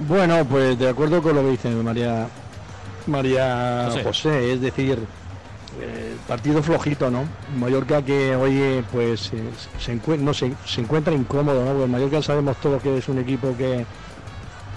Bueno, 0.00 0.44
pues 0.46 0.78
de 0.78 0.88
acuerdo 0.88 1.22
con 1.22 1.34
lo 1.34 1.42
que 1.42 1.50
dice 1.50 1.68
María 1.68 2.26
María 3.06 3.88
José. 3.90 4.04
José, 4.04 4.52
es 4.52 4.60
decir, 4.60 4.98
eh, 5.80 6.16
partido 6.26 6.62
flojito, 6.62 7.10
¿no? 7.10 7.24
Mallorca 7.58 8.02
que 8.02 8.36
hoy 8.36 8.84
pues 8.92 9.32
eh, 9.32 9.50
se, 9.78 9.96
no, 10.18 10.34
se, 10.34 10.52
encuentra 10.78 11.14
incómodo, 11.14 11.64
¿no? 11.64 11.72
Porque 11.72 11.86
Mallorca 11.88 12.22
sabemos 12.22 12.56
todos 12.58 12.82
que 12.82 12.98
es 12.98 13.08
un 13.08 13.18
equipo 13.18 13.56
que, 13.56 13.86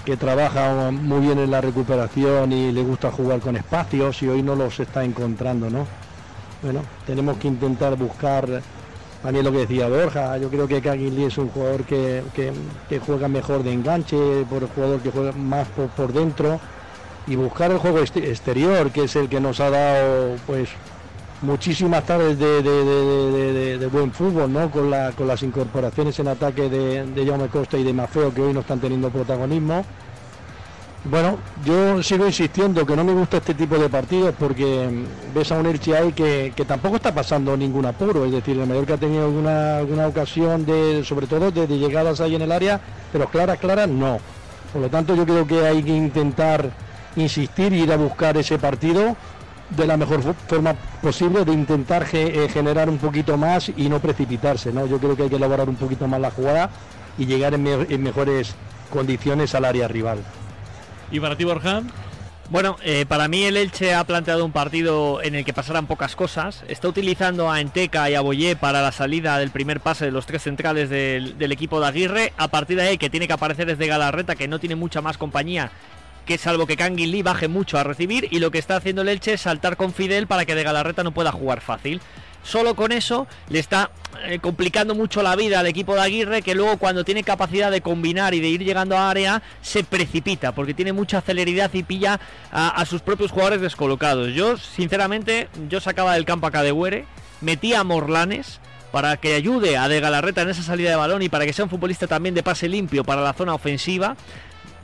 que 0.06 0.18
trabaja 0.18 0.92
muy 0.92 1.20
bien 1.20 1.40
en 1.40 1.52
la 1.52 1.62
recuperación 1.62 2.52
y 2.52 2.72
le 2.72 2.84
gusta 2.84 3.12
jugar 3.12 3.40
con 3.40 3.56
espacios 3.56 4.22
y 4.24 4.28
hoy 4.28 4.42
no 4.44 4.56
los 4.56 4.80
está 4.80 5.04
encontrando, 5.04 5.70
¿no? 5.70 5.88
Bueno, 6.62 6.82
tenemos 7.06 7.38
que 7.38 7.48
intentar 7.50 7.96
buscar 7.98 8.64
también 9.22 9.46
lo 9.46 9.54
que 9.54 9.60
decía 9.60 9.88
Borja, 9.88 10.38
yo 10.38 10.50
creo 10.50 10.68
que 10.68 10.82
Kagin 10.82 11.18
es 11.22 11.38
un 11.38 11.48
jugador 11.50 11.86
que, 11.86 12.24
que- 12.34 13.00
juega 13.00 13.30
mejor 13.30 13.64
de 13.64 13.72
enganche, 13.72 14.46
por 14.50 14.64
el 14.64 14.70
jugador 14.70 15.02
que 15.02 15.12
juega 15.12 15.32
más 15.32 15.70
por, 15.70 15.90
por 15.90 16.12
dentro 16.12 16.60
y 17.26 17.36
buscar 17.36 17.72
el 17.72 17.78
juego 17.78 18.00
este- 18.00 18.30
exterior, 18.30 18.92
que 18.92 19.06
es 19.06 19.16
el 19.16 19.30
que 19.30 19.40
nos 19.40 19.62
ha 19.62 19.70
dado 19.70 20.40
pues 20.46 20.70
muchísimas 21.44 22.04
tardes 22.06 22.40
de, 22.40 23.88
buen 23.92 24.12
fútbol, 24.12 24.52
¿no? 24.52 24.72
Con, 24.72 24.90
la- 24.90 25.12
con 25.12 25.28
las 25.28 25.44
incorporaciones 25.44 26.18
en 26.20 26.28
ataque 26.30 26.70
de, 26.70 27.06
de 27.06 27.26
Jaume 27.26 27.48
Costa 27.48 27.78
y 27.78 27.84
de 27.84 27.94
Mafeo 27.94 28.34
que 28.34 28.42
hoy 28.42 28.54
no 28.54 28.62
están 28.62 28.80
teniendo 28.80 29.10
protagonismo. 29.10 29.84
Bueno, 31.06 31.38
yo 31.66 32.02
sigo 32.02 32.26
insistiendo 32.26 32.86
que 32.86 32.96
no 32.96 33.04
me 33.04 33.12
gusta 33.12 33.38
este 33.38 33.54
tipo 33.54 33.78
de 33.78 33.90
partidos 33.90 34.34
porque 34.40 34.88
mm, 34.90 35.36
ves 35.36 35.52
a 35.52 35.60
un 35.60 35.66
Elche 35.66 35.98
ahí 35.98 36.14
que, 36.14 36.54
que 36.56 36.64
tampoco 36.64 36.96
está 36.96 37.14
pasando 37.14 37.58
ningún 37.58 37.86
apuro, 37.86 38.24
es 38.26 38.32
decir, 38.32 38.58
el 38.58 38.66
Mallorca 38.66 38.94
ha 38.94 38.98
tenido 38.98 39.26
alguna, 39.26 40.08
ocasión 40.08 40.66
de, 40.66 41.04
sobre 41.04 41.28
todo 41.28 41.52
de, 41.52 41.68
de 41.68 41.78
llegadas 41.78 42.22
ahí 42.22 42.36
en 42.36 42.44
el 42.44 42.52
área, 42.54 42.80
pero 43.12 43.28
claras, 43.28 43.60
claras 43.60 43.90
no. 43.90 44.18
Por 44.72 44.82
lo 44.82 44.90
tanto, 44.90 45.14
yo 45.14 45.26
creo 45.26 45.46
que 45.46 45.66
hay 45.68 45.84
que 45.84 45.94
intentar 45.96 46.72
insistir 47.18 47.74
y 47.74 47.82
ir 47.84 47.92
a 47.92 47.98
buscar 47.98 48.38
ese 48.38 48.58
partido 48.58 49.16
de 49.76 49.88
la 49.88 49.98
mejor 49.98 50.22
fo- 50.24 50.36
forma 50.48 50.74
posible, 51.02 51.46
de 51.46 51.52
intentar 51.54 52.06
ge- 52.06 52.46
eh, 52.46 52.50
generar 52.50 52.90
un 52.90 52.98
poquito 52.98 53.38
más 53.38 53.70
y 53.76 53.90
no 53.90 54.00
precipitarse, 54.00 54.72
¿no? 54.72 54.86
Yo 54.86 54.98
creo 55.00 55.16
que 55.16 55.24
hay 55.24 55.30
que 55.30 55.36
elaborar 55.38 55.70
un 55.70 55.76
poquito 55.76 56.08
más 56.08 56.20
la 56.22 56.32
jugada 56.32 56.70
y 57.18 57.26
llegar 57.26 57.54
en, 57.54 57.64
me- 57.64 57.88
en 57.90 58.04
mejores 58.04 58.56
condiciones 58.92 59.56
al 59.56 59.66
área 59.66 59.88
rival. 59.88 60.20
¿Y 61.12 61.20
para 61.20 61.36
ti, 61.36 61.44
Borja? 61.44 61.82
Bueno, 62.50 62.76
eh, 62.84 63.06
para 63.08 63.28
mí 63.30 63.44
el 63.44 63.56
Elche 63.58 63.96
ha 63.96 64.04
planteado 64.04 64.44
un 64.46 64.52
partido 64.52 65.24
en 65.24 65.34
el 65.34 65.46
que 65.46 65.54
pasaran 65.54 65.88
pocas 65.88 66.16
cosas. 66.16 66.64
Está 66.68 66.88
utilizando 66.90 67.50
a 67.50 67.62
Enteca 67.62 68.10
y 68.10 68.16
a 68.16 68.22
Boyé 68.22 68.56
para 68.56 68.82
la 68.82 68.92
salida 68.92 69.38
del 69.40 69.50
primer 69.50 69.80
pase 69.80 70.06
de 70.06 70.12
los 70.12 70.26
tres 70.26 70.44
centrales 70.44 70.90
del, 70.90 71.38
del 71.38 71.52
equipo 71.52 71.80
de 71.80 71.88
Aguirre. 71.88 72.34
A 72.38 72.50
partir 72.50 72.78
de 72.78 72.84
ahí, 72.90 72.98
que 72.98 73.10
tiene 73.10 73.28
que 73.28 73.34
aparecer 73.34 73.66
desde 73.66 73.88
Galarreta, 73.88 74.36
que 74.36 74.48
no 74.50 74.60
tiene 74.60 74.76
mucha 74.76 75.02
más 75.02 75.18
compañía, 75.18 75.72
que 76.26 76.38
salvo 76.38 76.68
que 76.68 76.78
Kangin 76.78 77.12
Lee 77.12 77.24
baje 77.24 77.48
mucho 77.48 77.78
a 77.78 77.84
recibir. 77.84 78.28
Y 78.32 78.40
lo 78.40 78.52
que 78.52 78.60
está 78.60 78.76
haciendo 78.76 79.02
el 79.02 79.10
Elche 79.10 79.34
es 79.34 79.42
saltar 79.42 79.78
con 79.78 79.94
Fidel 79.94 80.28
para 80.28 80.46
que 80.46 80.56
de 80.56 80.64
Galarreta 80.64 81.04
no 81.04 81.14
pueda 81.14 81.32
jugar 81.32 81.62
fácil. 81.62 82.02
Solo 82.44 82.76
con 82.76 82.92
eso 82.92 83.26
le 83.50 83.60
está 83.60 83.90
eh, 84.26 84.40
complicando 84.40 84.96
mucho 84.96 85.24
la 85.24 85.36
vida 85.36 85.62
al 85.62 85.68
equipo 85.68 85.96
de 85.96 86.02
Aguirre, 86.02 86.42
que 86.42 86.56
luego 86.56 86.78
cuando 86.78 87.06
tiene 87.06 87.24
capacidad 87.24 87.72
de 87.72 87.80
combinar 87.80 88.34
y 88.34 88.42
de 88.42 88.50
ir 88.50 88.64
llegando 88.64 88.98
a 88.98 89.10
área, 89.10 89.42
se 89.62 89.86
precipita, 89.86 90.54
porque 90.54 90.74
tiene 90.74 90.92
mucha 90.92 91.22
celeridad 91.22 91.74
y 91.74 91.84
pilla 91.84 92.20
a, 92.52 92.86
sus 92.86 93.02
propios 93.02 93.32
jugadores 93.32 93.62
descolocados. 93.62 94.34
Yo, 94.34 94.58
sinceramente, 94.58 95.48
yo 95.70 95.80
sacaba 95.80 96.16
del 96.16 96.26
campo 96.26 96.48
a 96.48 96.52
Cadewere, 96.52 97.06
metía 97.40 97.80
a 97.80 97.84
Morlanes 97.86 98.60
para 98.92 99.18
que 99.18 99.36
ayude 99.36 99.78
a 99.78 99.88
De 99.88 100.02
Galarreta 100.02 100.42
en 100.42 100.50
esa 100.50 100.64
salida 100.64 100.90
de 100.90 100.96
balón 100.98 101.22
y 101.22 101.30
para 101.30 101.46
que 101.46 101.54
sea 101.54 101.66
un 101.66 101.72
futbolista 101.72 102.08
también 102.08 102.36
de 102.36 102.44
pase 102.44 102.68
limpio 102.68 103.04
para 103.04 103.22
la 103.22 103.34
zona 103.34 103.56
ofensiva 103.56 104.16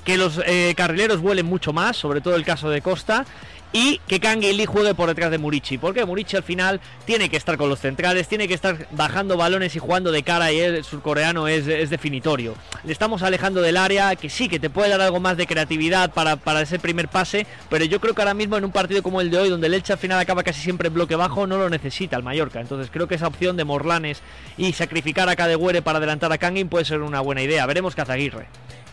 que 0.10 0.18
los 0.18 0.42
eh, 0.44 0.74
carrileros 0.76 1.22
vuelen 1.22 1.46
mucho 1.46 1.72
más, 1.72 1.96
sobre 1.96 2.20
todo 2.20 2.36
el 2.36 2.44
caso 2.44 2.72
de 2.72 2.82
Costa, 2.82 3.28
y 3.72 4.00
que 4.08 4.18
Lee 4.18 4.66
juegue 4.66 4.96
por 4.96 5.08
detrás 5.08 5.30
de 5.30 5.38
Murici, 5.38 5.78
porque 5.78 6.04
Murici 6.04 6.36
al 6.36 6.42
final 6.42 6.82
tiene 7.06 7.30
que 7.30 7.38
estar 7.38 7.58
con 7.58 7.70
los 7.70 7.80
centrales, 7.80 8.28
tiene 8.28 8.48
que 8.48 8.56
estar 8.56 8.88
bajando 8.90 9.38
balones 9.38 9.76
y 9.76 9.80
jugando 9.80 10.12
de 10.12 10.24
cara 10.24 10.52
y 10.52 10.58
el 10.62 10.84
surcoreano 10.84 11.48
es, 11.48 11.68
definitorio. 11.92 12.56
Le 12.84 12.92
estamos 12.92 13.22
alejando 13.22 13.62
del 13.62 13.78
área, 13.78 14.16
que 14.16 14.32
sí, 14.32 14.50
que 14.50 14.60
te 14.60 14.72
puede 14.72 14.90
dar 14.90 15.02
algo 15.02 15.20
más 15.20 15.38
de 15.38 15.46
creatividad 15.46 16.12
para, 16.12 16.38
para 16.38 16.62
ese 16.62 16.80
primer 16.80 17.08
pase, 17.08 17.46
pero 17.70 17.86
yo 17.86 18.02
creo 18.02 18.16
que 18.16 18.24
ahora 18.24 18.34
mismo 18.34 18.58
en 18.58 18.66
un 18.66 18.72
partido 18.72 19.04
como 19.04 19.22
el 19.22 19.30
de 19.30 19.38
hoy, 19.38 19.50
donde 19.50 19.68
el 19.68 19.76
Elche 19.76 19.94
al 19.94 20.00
final 20.00 20.18
acaba 20.18 20.42
casi 20.42 20.60
siempre 20.60 20.88
en 20.88 20.96
bloque 20.96 21.16
bajo, 21.16 21.46
no 21.46 21.60
lo 21.60 21.70
necesita 21.70 22.18
el 22.18 22.24
Mallorca. 22.24 22.60
Entonces 22.60 22.90
creo 22.92 23.08
que 23.08 23.14
esa 23.14 23.28
opción 23.28 23.58
de 23.58 23.64
Morlanes 23.64 24.24
y 24.58 24.74
sacrificar 24.74 25.30
a 25.30 25.36
Cadegüere 25.36 25.84
para 25.84 26.00
adelantar 26.00 26.34
a 26.34 26.40
Kangin 26.40 26.68
puede 26.68 26.86
ser 26.86 27.02
una 27.02 27.22
buena 27.22 27.44
idea. 27.44 27.68
Veremos 27.68 27.94
Cazaguirre. 27.94 28.48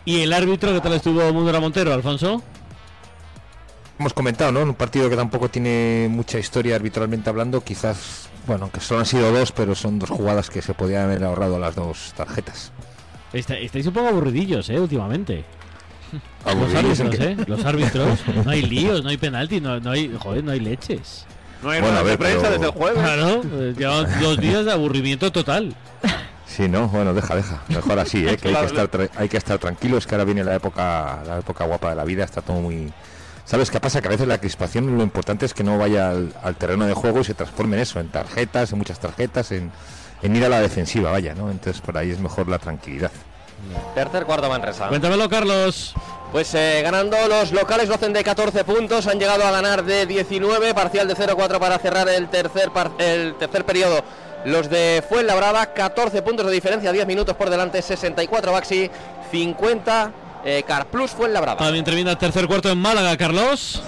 ¿Y 0.06 0.20
el 0.22 0.32
árbitro 0.32 0.72
qué 0.72 0.80
tal 0.80 0.94
estuvo 0.94 1.30
Mundra 1.32 1.60
Montero, 1.60 1.92
Alfonso? 1.92 2.42
Hemos 3.98 4.12
comentado, 4.14 4.52
¿no? 4.52 4.60
En 4.62 4.68
un 4.68 4.74
partido 4.74 5.10
que 5.10 5.16
tampoco 5.16 5.48
tiene 5.50 6.06
mucha 6.10 6.38
historia 6.38 6.76
arbitralmente 6.76 7.28
hablando, 7.30 7.62
quizás, 7.62 8.28
bueno, 8.46 8.64
aunque 8.64 8.80
solo 8.80 9.00
han 9.00 9.06
sido 9.06 9.32
dos, 9.32 9.52
pero 9.52 9.74
son 9.74 9.98
dos 9.98 10.10
jugadas 10.10 10.48
que 10.50 10.62
se 10.62 10.74
podían 10.74 11.04
haber 11.04 11.24
ahorrado 11.24 11.58
las 11.58 11.74
dos 11.74 12.12
tarjetas. 12.16 12.72
Está- 13.32 13.58
estáis 13.58 13.86
un 13.86 13.92
poco 13.94 14.08
aburridillos, 14.08 14.68
¿eh? 14.70 14.78
Últimamente. 14.78 15.44
Los 16.44 16.54
¿Aburridillos 16.54 17.00
en 17.00 17.06
árbitros? 17.08 17.28
¿eh? 17.28 17.36
Los 17.48 17.64
árbitros. 17.64 18.18
No 18.44 18.50
hay 18.50 18.62
líos, 18.70 19.02
no 19.02 19.08
hay 19.10 19.16
penalti, 19.16 19.60
no, 19.60 19.80
no 19.80 19.90
hay... 19.90 20.14
Joder, 20.18 20.44
no 20.44 20.52
hay 20.52 20.60
leches. 20.60 21.26
No 21.62 21.70
hay 21.70 21.80
Bueno, 21.80 21.98
a 21.98 22.04
de 22.04 22.16
prensa 22.18 22.38
pero- 22.42 22.52
desde 22.52 22.66
el 22.66 22.70
jueves. 22.72 23.02
Claro, 23.02 23.42
eh, 23.44 23.74
llevan 23.76 24.20
dos 24.20 24.38
días 24.38 24.64
de 24.64 24.72
aburrimiento 24.72 25.32
total. 25.32 25.74
Sí, 26.56 26.68
no, 26.68 26.88
bueno, 26.88 27.12
deja, 27.12 27.34
deja. 27.36 27.60
Mejor 27.68 27.98
así, 27.98 28.26
¿eh? 28.26 28.36
que 28.38 28.48
hay 28.48 28.54
que 28.54 28.64
estar, 28.66 28.90
tra- 28.90 29.10
hay 29.16 29.28
que 29.28 29.36
estar 29.36 29.58
tranquilos, 29.58 30.06
que 30.06 30.14
ahora 30.14 30.24
viene 30.24 30.42
la 30.42 30.54
época, 30.54 31.18
la 31.26 31.38
época 31.38 31.64
guapa 31.66 31.90
de 31.90 31.96
la 31.96 32.04
vida, 32.04 32.24
está 32.24 32.40
todo 32.40 32.56
muy... 32.60 32.92
¿Sabes 33.44 33.70
qué 33.70 33.78
pasa? 33.78 34.00
Que 34.00 34.08
a 34.08 34.10
veces 34.10 34.26
la 34.26 34.38
crispación 34.38 34.96
lo 34.96 35.02
importante 35.04 35.44
es 35.46 35.52
que 35.54 35.62
no 35.62 35.78
vaya 35.78 36.10
al, 36.10 36.34
al 36.42 36.56
terreno 36.56 36.86
de 36.86 36.94
juego 36.94 37.20
y 37.20 37.24
se 37.24 37.34
transforme 37.34 37.76
en 37.76 37.82
eso, 37.82 38.00
en 38.00 38.08
tarjetas, 38.08 38.72
en 38.72 38.78
muchas 38.78 38.98
tarjetas, 38.98 39.52
en, 39.52 39.70
en 40.22 40.34
ir 40.36 40.44
a 40.44 40.48
la 40.48 40.60
defensiva, 40.60 41.10
vaya, 41.12 41.34
¿no? 41.34 41.50
Entonces 41.50 41.80
por 41.82 41.96
ahí 41.98 42.10
es 42.10 42.18
mejor 42.18 42.48
la 42.48 42.58
tranquilidad. 42.58 43.10
Tercer 43.94 44.24
cuarto 44.24 44.48
Manresa. 44.48 44.88
Cuéntamelo, 44.88 45.28
Carlos. 45.28 45.94
Pues 46.32 46.52
eh, 46.54 46.80
ganando 46.82 47.16
los 47.28 47.52
locales 47.52 47.88
lo 47.88 47.94
hacen 47.94 48.12
de 48.12 48.24
14 48.24 48.64
puntos, 48.64 49.06
han 49.06 49.18
llegado 49.20 49.44
a 49.46 49.50
ganar 49.50 49.84
de 49.84 50.06
19, 50.06 50.74
parcial 50.74 51.06
de 51.06 51.14
0-4 51.14 51.58
para 51.60 51.78
cerrar 51.78 52.08
el 52.08 52.28
tercer, 52.28 52.70
par- 52.70 52.90
el 52.98 53.34
tercer 53.36 53.64
periodo. 53.64 54.02
Los 54.44 54.70
de 54.70 55.03
Fuenlabrada, 55.09 55.72
14 55.72 56.22
puntos 56.22 56.46
de 56.46 56.53
diferencia, 56.53 56.92
10 56.92 57.07
minutos 57.07 57.35
por 57.37 57.51
delante, 57.51 57.83
64 57.83 58.53
Baxi, 58.53 58.90
50 59.31 60.12
eh, 60.44 60.62
Carplus 60.66 61.11
Fuenlabrada. 61.11 61.57
También 61.59 61.85
termina 61.85 62.12
el 62.12 62.18
tercer 62.18 62.46
cuarto 62.46 62.70
en 62.70 62.79
Málaga, 62.79 63.16
Carlos. 63.16 63.83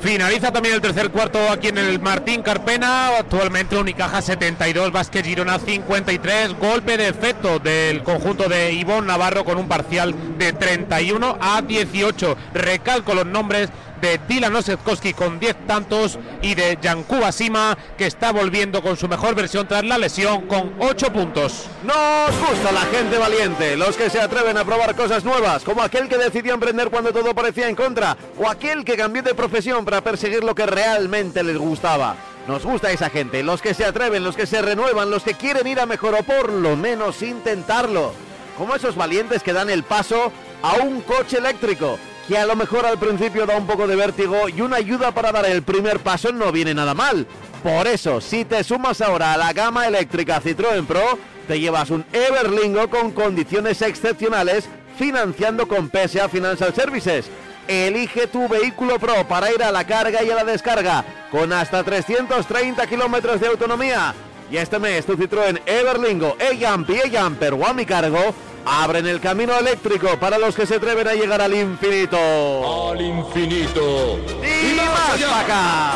Finaliza 0.00 0.50
también 0.50 0.74
el 0.76 0.80
tercer 0.80 1.10
cuarto 1.10 1.38
aquí 1.50 1.68
en 1.68 1.78
el 1.78 2.00
Martín 2.00 2.42
Carpena. 2.42 3.18
Actualmente 3.18 3.76
Unicaja 3.76 4.22
72, 4.22 4.92
Vázquez 4.92 5.24
Girona 5.24 5.58
53. 5.58 6.58
Golpe 6.58 6.96
de 6.96 7.08
efecto 7.08 7.58
del 7.58 8.02
conjunto 8.02 8.48
de 8.48 8.72
Ivón 8.72 9.06
Navarro 9.06 9.44
con 9.44 9.58
un 9.58 9.68
parcial 9.68 10.14
de 10.38 10.52
31 10.54 11.36
a 11.40 11.60
18. 11.60 12.36
Recalco 12.54 13.14
los 13.14 13.26
nombres 13.26 13.68
de 14.00 14.20
Dylan 14.28 14.54
Osetkowski 14.54 15.12
con 15.12 15.38
10 15.38 15.66
tantos 15.66 16.18
y 16.42 16.54
de 16.54 16.78
Yankuba 16.80 17.32
Sima 17.32 17.76
que 17.96 18.06
está 18.06 18.32
volviendo 18.32 18.82
con 18.82 18.96
su 18.96 19.08
mejor 19.08 19.34
versión 19.34 19.66
tras 19.68 19.84
la 19.84 19.98
lesión 19.98 20.46
con 20.46 20.74
8 20.78 21.12
puntos. 21.12 21.66
Nos 21.82 22.38
gusta 22.38 22.72
la 22.72 22.82
gente 22.82 23.18
valiente, 23.18 23.76
los 23.76 23.96
que 23.96 24.10
se 24.10 24.20
atreven 24.20 24.56
a 24.56 24.64
probar 24.64 24.94
cosas 24.94 25.24
nuevas, 25.24 25.64
como 25.64 25.82
aquel 25.82 26.08
que 26.08 26.18
decidió 26.18 26.54
emprender 26.54 26.90
cuando 26.90 27.12
todo 27.12 27.34
parecía 27.34 27.68
en 27.68 27.76
contra, 27.76 28.16
o 28.38 28.48
aquel 28.48 28.84
que 28.84 28.96
cambió 28.96 29.22
de 29.22 29.34
profesión 29.34 29.84
para 29.84 30.00
perseguir 30.00 30.44
lo 30.44 30.54
que 30.54 30.66
realmente 30.66 31.42
les 31.42 31.58
gustaba. 31.58 32.16
Nos 32.48 32.64
gusta 32.64 32.90
esa 32.90 33.10
gente, 33.10 33.42
los 33.42 33.62
que 33.62 33.74
se 33.74 33.84
atreven, 33.84 34.24
los 34.24 34.36
que 34.36 34.46
se 34.46 34.62
renuevan, 34.62 35.10
los 35.10 35.22
que 35.22 35.34
quieren 35.34 35.66
ir 35.66 35.78
a 35.78 35.86
mejor 35.86 36.14
o 36.14 36.22
por 36.22 36.50
lo 36.50 36.76
menos 36.76 37.22
intentarlo. 37.22 38.12
Como 38.56 38.74
esos 38.74 38.96
valientes 38.96 39.42
que 39.42 39.52
dan 39.52 39.70
el 39.70 39.84
paso 39.84 40.32
a 40.62 40.74
un 40.76 41.00
coche 41.02 41.38
eléctrico, 41.38 41.98
que 42.30 42.38
a 42.38 42.46
lo 42.46 42.54
mejor 42.54 42.86
al 42.86 42.96
principio 42.96 43.44
da 43.44 43.56
un 43.56 43.66
poco 43.66 43.88
de 43.88 43.96
vértigo 43.96 44.48
y 44.48 44.60
una 44.60 44.76
ayuda 44.76 45.10
para 45.10 45.32
dar 45.32 45.46
el 45.46 45.64
primer 45.64 45.98
paso 45.98 46.30
no 46.30 46.52
viene 46.52 46.72
nada 46.72 46.94
mal. 46.94 47.26
Por 47.60 47.88
eso, 47.88 48.20
si 48.20 48.44
te 48.44 48.62
sumas 48.62 49.00
ahora 49.00 49.32
a 49.32 49.36
la 49.36 49.52
gama 49.52 49.88
eléctrica 49.88 50.40
Citroën 50.40 50.86
Pro, 50.86 51.18
te 51.48 51.58
llevas 51.58 51.90
un 51.90 52.04
Everlingo 52.12 52.88
con 52.88 53.10
condiciones 53.10 53.82
excepcionales 53.82 54.68
financiando 54.96 55.66
con 55.66 55.90
PSA 55.90 56.28
Financial 56.28 56.72
Services. 56.72 57.28
Elige 57.66 58.28
tu 58.28 58.46
vehículo 58.46 59.00
Pro 59.00 59.26
para 59.26 59.52
ir 59.52 59.64
a 59.64 59.72
la 59.72 59.84
carga 59.84 60.22
y 60.22 60.30
a 60.30 60.36
la 60.36 60.44
descarga 60.44 61.04
con 61.32 61.52
hasta 61.52 61.82
330 61.82 62.86
kilómetros 62.86 63.40
de 63.40 63.48
autonomía. 63.48 64.14
Y 64.52 64.56
este 64.56 64.78
mes 64.78 65.04
tu 65.04 65.16
Citroën 65.16 65.60
Everlingo, 65.66 66.36
E-Jump 66.38 66.90
y 66.90 67.00
E-Jumper 67.08 67.54
o 67.54 67.66
a 67.66 67.72
mi 67.72 67.84
cargo 67.84 68.32
abren 68.64 69.06
el 69.06 69.20
camino 69.20 69.58
eléctrico 69.58 70.18
para 70.18 70.38
los 70.38 70.54
que 70.54 70.66
se 70.66 70.76
atreven 70.76 71.08
a 71.08 71.14
llegar 71.14 71.40
al 71.40 71.54
infinito. 71.54 72.90
Al 72.90 73.00
infinito. 73.00 74.18
Y 74.42 74.76
más 74.76 75.20
para 75.20 75.40
acá. 75.40 75.94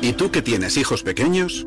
¿Y 0.00 0.12
tú 0.12 0.30
que 0.30 0.42
tienes 0.42 0.76
hijos 0.76 1.02
pequeños? 1.02 1.66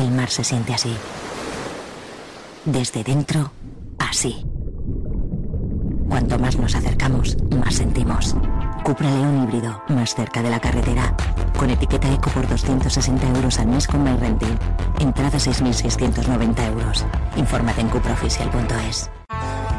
el 0.00 0.10
mar 0.10 0.30
se 0.30 0.44
siente 0.44 0.74
así. 0.74 0.94
Desde 2.64 3.04
dentro, 3.04 3.52
así. 3.98 4.44
Cuanto 6.08 6.38
más 6.38 6.56
nos 6.56 6.74
acercamos, 6.74 7.36
más 7.56 7.74
sentimos. 7.74 8.36
Cupra 8.84 9.10
León 9.10 9.44
híbrido, 9.44 9.82
más 9.88 10.14
cerca 10.14 10.42
de 10.42 10.50
la 10.50 10.60
carretera. 10.60 11.14
Con 11.58 11.70
etiqueta 11.70 12.12
eco 12.12 12.30
por 12.30 12.48
260 12.48 13.28
euros 13.28 13.58
al 13.58 13.68
mes 13.68 13.86
con 13.86 14.02
MyRenting. 14.02 14.58
Entrada 14.98 15.38
6.690 15.38 16.66
euros. 16.66 17.04
Infórmate 17.36 17.80
en 17.80 17.88
cupraoficial.es. 17.88 19.10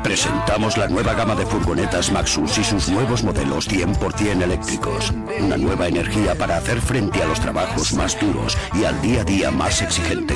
Presentamos 0.04 0.78
la 0.78 0.88
nueva 0.88 1.14
gama 1.14 1.36
de 1.36 1.46
furgonetas 1.46 2.12
Maxus 2.12 2.58
y 2.58 2.64
sus 2.64 2.90
nuevos 2.90 3.24
modelos 3.24 3.70
100% 3.70 4.42
eléctricos. 4.42 5.14
Una 5.40 5.58
nueva 5.58 5.88
energía 5.88 6.36
para 6.36 6.58
hacer 6.58 6.82
frente 6.82 7.22
a 7.22 7.28
los 7.28 7.40
trabajos 7.40 7.94
más 7.94 8.20
duros 8.20 8.58
y 8.74 8.84
al 8.84 9.00
día 9.02 9.22
a 9.22 9.24
día 9.24 9.52
más 9.52 9.82
exigente. 9.82 10.36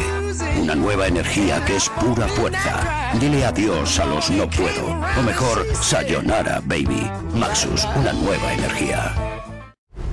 Una 0.62 0.76
nueva 0.76 1.08
energía 1.08 1.64
que 1.66 1.78
es 1.78 1.90
pura 1.90 2.28
fuerza. 2.28 3.12
Dile 3.20 3.46
adiós 3.46 4.00
a 4.00 4.06
los 4.06 4.30
no 4.30 4.48
puedo. 4.50 4.88
O 5.18 5.24
mejor, 5.24 5.66
sayonara, 5.82 6.62
baby. 6.66 7.10
Maxus, 7.34 7.88
una 7.96 8.14
nueva 8.14 8.54
energía. 8.54 9.14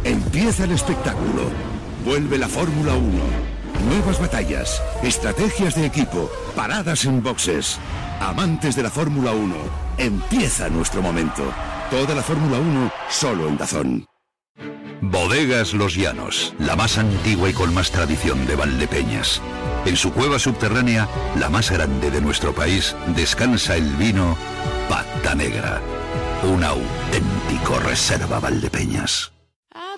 Empieza 0.05 0.65
el 0.65 0.73
espectáculo. 0.73 1.51
Vuelve 2.05 2.39
la 2.39 2.49
Fórmula 2.49 2.95
1. 2.95 3.42
Nuevas 3.87 4.21
batallas, 4.21 4.83
estrategias 5.03 5.75
de 5.75 5.87
equipo, 5.87 6.31
paradas 6.55 7.05
en 7.05 7.23
boxes. 7.23 7.79
Amantes 8.21 8.77
de 8.77 8.83
la 8.83 8.91
Fórmula 8.91 9.33
1, 9.33 9.55
empieza 9.99 10.69
nuestro 10.69 11.03
momento. 11.03 11.43
Toda 11.91 12.15
la 12.15 12.23
Fórmula 12.23 12.59
1 12.59 12.93
solo 13.09 13.49
en 13.49 13.57
Dazón. 13.57 14.07
Bodegas 15.01 15.75
Los 15.75 15.97
Llanos, 15.97 16.55
la 16.61 16.77
más 16.77 16.97
antigua 16.97 17.51
y 17.51 17.53
con 17.53 17.75
más 17.75 17.91
tradición 17.91 18.47
de 18.47 18.55
Valdepeñas. 18.55 19.43
En 19.85 19.97
su 19.97 20.13
cueva 20.13 20.39
subterránea, 20.39 21.09
la 21.37 21.49
más 21.49 21.73
grande 21.73 22.11
de 22.11 22.21
nuestro 22.21 22.55
país, 22.55 22.95
descansa 23.17 23.75
el 23.77 23.89
vino 23.97 24.37
Pata 24.89 25.35
Negra, 25.35 25.81
un 26.45 26.63
auténtico 26.63 27.81
reserva 27.81 28.39
Valdepeñas. 28.39 29.32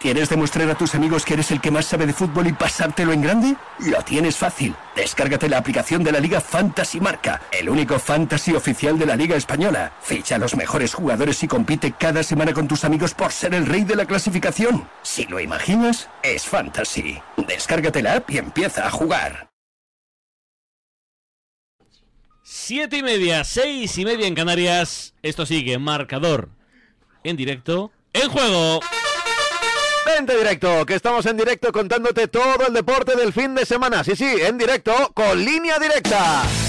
¿Quieres 0.00 0.28
demostrar 0.28 0.70
a 0.70 0.76
tus 0.76 0.94
amigos 0.94 1.24
que 1.24 1.34
eres 1.34 1.50
el 1.50 1.60
que 1.60 1.72
más 1.72 1.86
sabe 1.86 2.06
de 2.06 2.12
fútbol 2.12 2.46
y 2.46 2.52
pasártelo 2.52 3.12
en 3.12 3.20
grande? 3.20 3.56
Lo 3.80 4.00
tienes 4.02 4.36
fácil. 4.36 4.76
Descárgate 4.94 5.48
la 5.48 5.58
aplicación 5.58 6.04
de 6.04 6.12
la 6.12 6.20
Liga 6.20 6.40
Fantasy 6.40 7.00
Marca, 7.00 7.42
el 7.50 7.68
único 7.68 7.98
fantasy 7.98 8.54
oficial 8.54 8.96
de 8.96 9.06
la 9.06 9.16
Liga 9.16 9.34
Española. 9.34 9.92
Ficha 10.00 10.36
a 10.36 10.38
los 10.38 10.54
mejores 10.54 10.94
jugadores 10.94 11.42
y 11.42 11.48
compite 11.48 11.92
cada 11.98 12.22
semana 12.22 12.52
con 12.52 12.68
tus 12.68 12.84
amigos 12.84 13.12
por 13.12 13.32
ser 13.32 13.54
el 13.54 13.66
rey 13.66 13.82
de 13.82 13.96
la 13.96 14.06
clasificación. 14.06 14.88
Si 15.02 15.24
lo 15.24 15.40
imaginas, 15.40 16.08
es 16.22 16.46
fantasy. 16.46 17.20
Descárgate 17.36 18.00
la 18.00 18.14
app 18.14 18.30
y 18.30 18.38
empieza 18.38 18.86
a 18.86 18.90
jugar. 18.92 19.50
Siete 22.44 22.98
y 22.98 23.02
media, 23.02 23.42
seis 23.42 23.98
y 23.98 24.04
media 24.04 24.28
en 24.28 24.36
Canarias. 24.36 25.14
Esto 25.22 25.44
sigue, 25.44 25.76
marcador 25.78 26.50
en 27.24 27.36
directo, 27.36 27.90
en 28.12 28.30
juego. 28.30 28.80
Vente 30.08 30.34
directo, 30.38 30.86
que 30.86 30.94
estamos 30.94 31.26
en 31.26 31.36
directo 31.36 31.70
contándote 31.70 32.28
todo 32.28 32.66
el 32.66 32.72
deporte 32.72 33.14
del 33.14 33.30
fin 33.30 33.54
de 33.54 33.66
semana. 33.66 34.02
Sí, 34.02 34.16
sí, 34.16 34.36
en 34.40 34.56
directo, 34.56 34.92
con 35.12 35.38
línea 35.38 35.78
directa. 35.78 36.67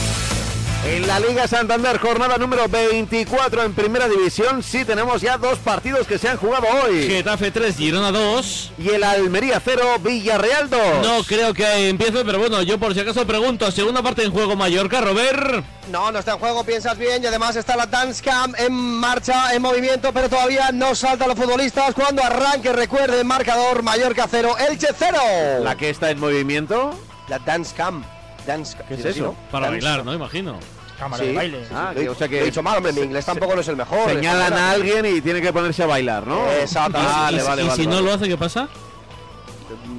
En 0.85 1.05
la 1.05 1.19
Liga 1.19 1.45
Santander, 1.47 1.99
jornada 1.99 2.37
número 2.37 2.67
24 2.69 3.63
en 3.63 3.73
Primera 3.73 4.07
División, 4.07 4.63
sí 4.63 4.85
tenemos 4.85 5.21
ya 5.21 5.37
dos 5.37 5.59
partidos 5.59 6.07
que 6.07 6.17
se 6.17 6.29
han 6.29 6.37
jugado 6.37 6.65
hoy. 6.83 7.05
Getafe 7.05 7.51
3, 7.51 7.75
Girona 7.75 8.11
2. 8.11 8.71
Y 8.79 8.89
el 8.89 9.03
Almería 9.03 9.61
0, 9.63 9.83
Villarreal 10.01 10.69
2. 10.69 10.79
No 11.03 11.23
creo 11.25 11.53
que 11.53 11.89
empiece, 11.89 12.23
pero 12.23 12.39
bueno, 12.39 12.61
yo 12.61 12.79
por 12.79 12.93
si 12.93 13.01
acaso 13.01 13.27
pregunto, 13.27 13.69
segunda 13.71 14.01
parte 14.01 14.23
en 14.23 14.31
juego 14.31 14.55
Mallorca, 14.55 15.01
Robert. 15.01 15.63
No, 15.91 16.11
no 16.11 16.19
está 16.19 16.33
en 16.33 16.39
juego, 16.39 16.63
piensas 16.63 16.97
bien, 16.97 17.21
y 17.23 17.27
además 17.27 17.57
está 17.57 17.75
la 17.75 17.85
Dance 17.85 18.23
Cam 18.23 18.53
en 18.57 18.71
marcha, 18.73 19.53
en 19.53 19.61
movimiento, 19.61 20.13
pero 20.13 20.29
todavía 20.29 20.71
no 20.71 20.95
saltan 20.95 21.27
los 21.27 21.37
futbolistas. 21.37 21.93
Cuando 21.93 22.23
arranque, 22.23 22.71
recuerde, 22.71 23.23
marcador 23.25 23.83
Mallorca 23.83 24.27
0, 24.31 24.55
Elche 24.69 24.87
0. 24.97 25.17
¿La 25.61 25.75
que 25.75 25.89
está 25.89 26.09
en 26.09 26.19
movimiento? 26.19 26.97
La 27.27 27.37
Dance 27.37 27.75
Cam. 27.75 28.03
Dance 28.49 28.75
¿Qué 28.87 28.95
es 28.95 29.05
eso? 29.05 29.35
Para 29.51 29.69
bailar, 29.69 30.03
¿no? 30.03 30.13
Imagino. 30.13 30.57
Cámara 30.97 31.23
de 31.23 31.33
baile. 31.33 31.65
Ah, 31.73 31.91
Sí. 31.95 32.01
que- 32.01 32.09
o 32.09 32.15
sea 32.15 32.27
que 32.27 32.41
He 32.41 32.45
dicho 32.45 32.61
mal, 32.61 32.77
hombre, 32.77 32.91
mi 32.91 33.01
inglés 33.01 33.25
tampoco 33.25 33.55
no 33.55 33.61
es 33.61 33.67
el 33.69 33.77
mejor. 33.77 34.09
Señalan 34.09 34.51
a 34.53 34.71
alguien 34.71 35.05
y 35.05 35.21
tiene 35.21 35.41
que 35.41 35.53
ponerse 35.53 35.83
a 35.83 35.85
bailar, 35.85 36.27
¿no? 36.27 36.51
Exacto. 36.51 36.97
Vale, 36.97 37.37
y, 37.41 37.45
vale, 37.45 37.61
y 37.63 37.67
vale, 37.67 37.81
si 37.81 37.87
no 37.87 37.95
vale. 37.95 38.05
lo 38.07 38.13
hace, 38.13 38.27
¿qué 38.27 38.37
pasa? 38.37 38.67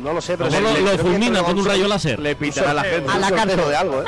No 0.02 0.12
lo 0.12 0.20
sé, 0.20 0.37
pero... 0.37 0.50
Lo, 0.50 0.72
le- 0.72 0.80
lo 0.80 0.98
fulmina 0.98 1.42
con 1.42 1.59
un 1.59 1.64
rayo 1.64 1.87
láser. 1.88 2.18
Le 2.18 2.35
pitan 2.37 2.66
a 2.68 2.74
la 2.74 2.83
gente. 2.85 3.11
A 3.11 3.18
la 3.18 3.30
cárcel 3.30 3.56
de 3.68 3.76
algo, 3.76 4.02
¿eh? 4.02 4.04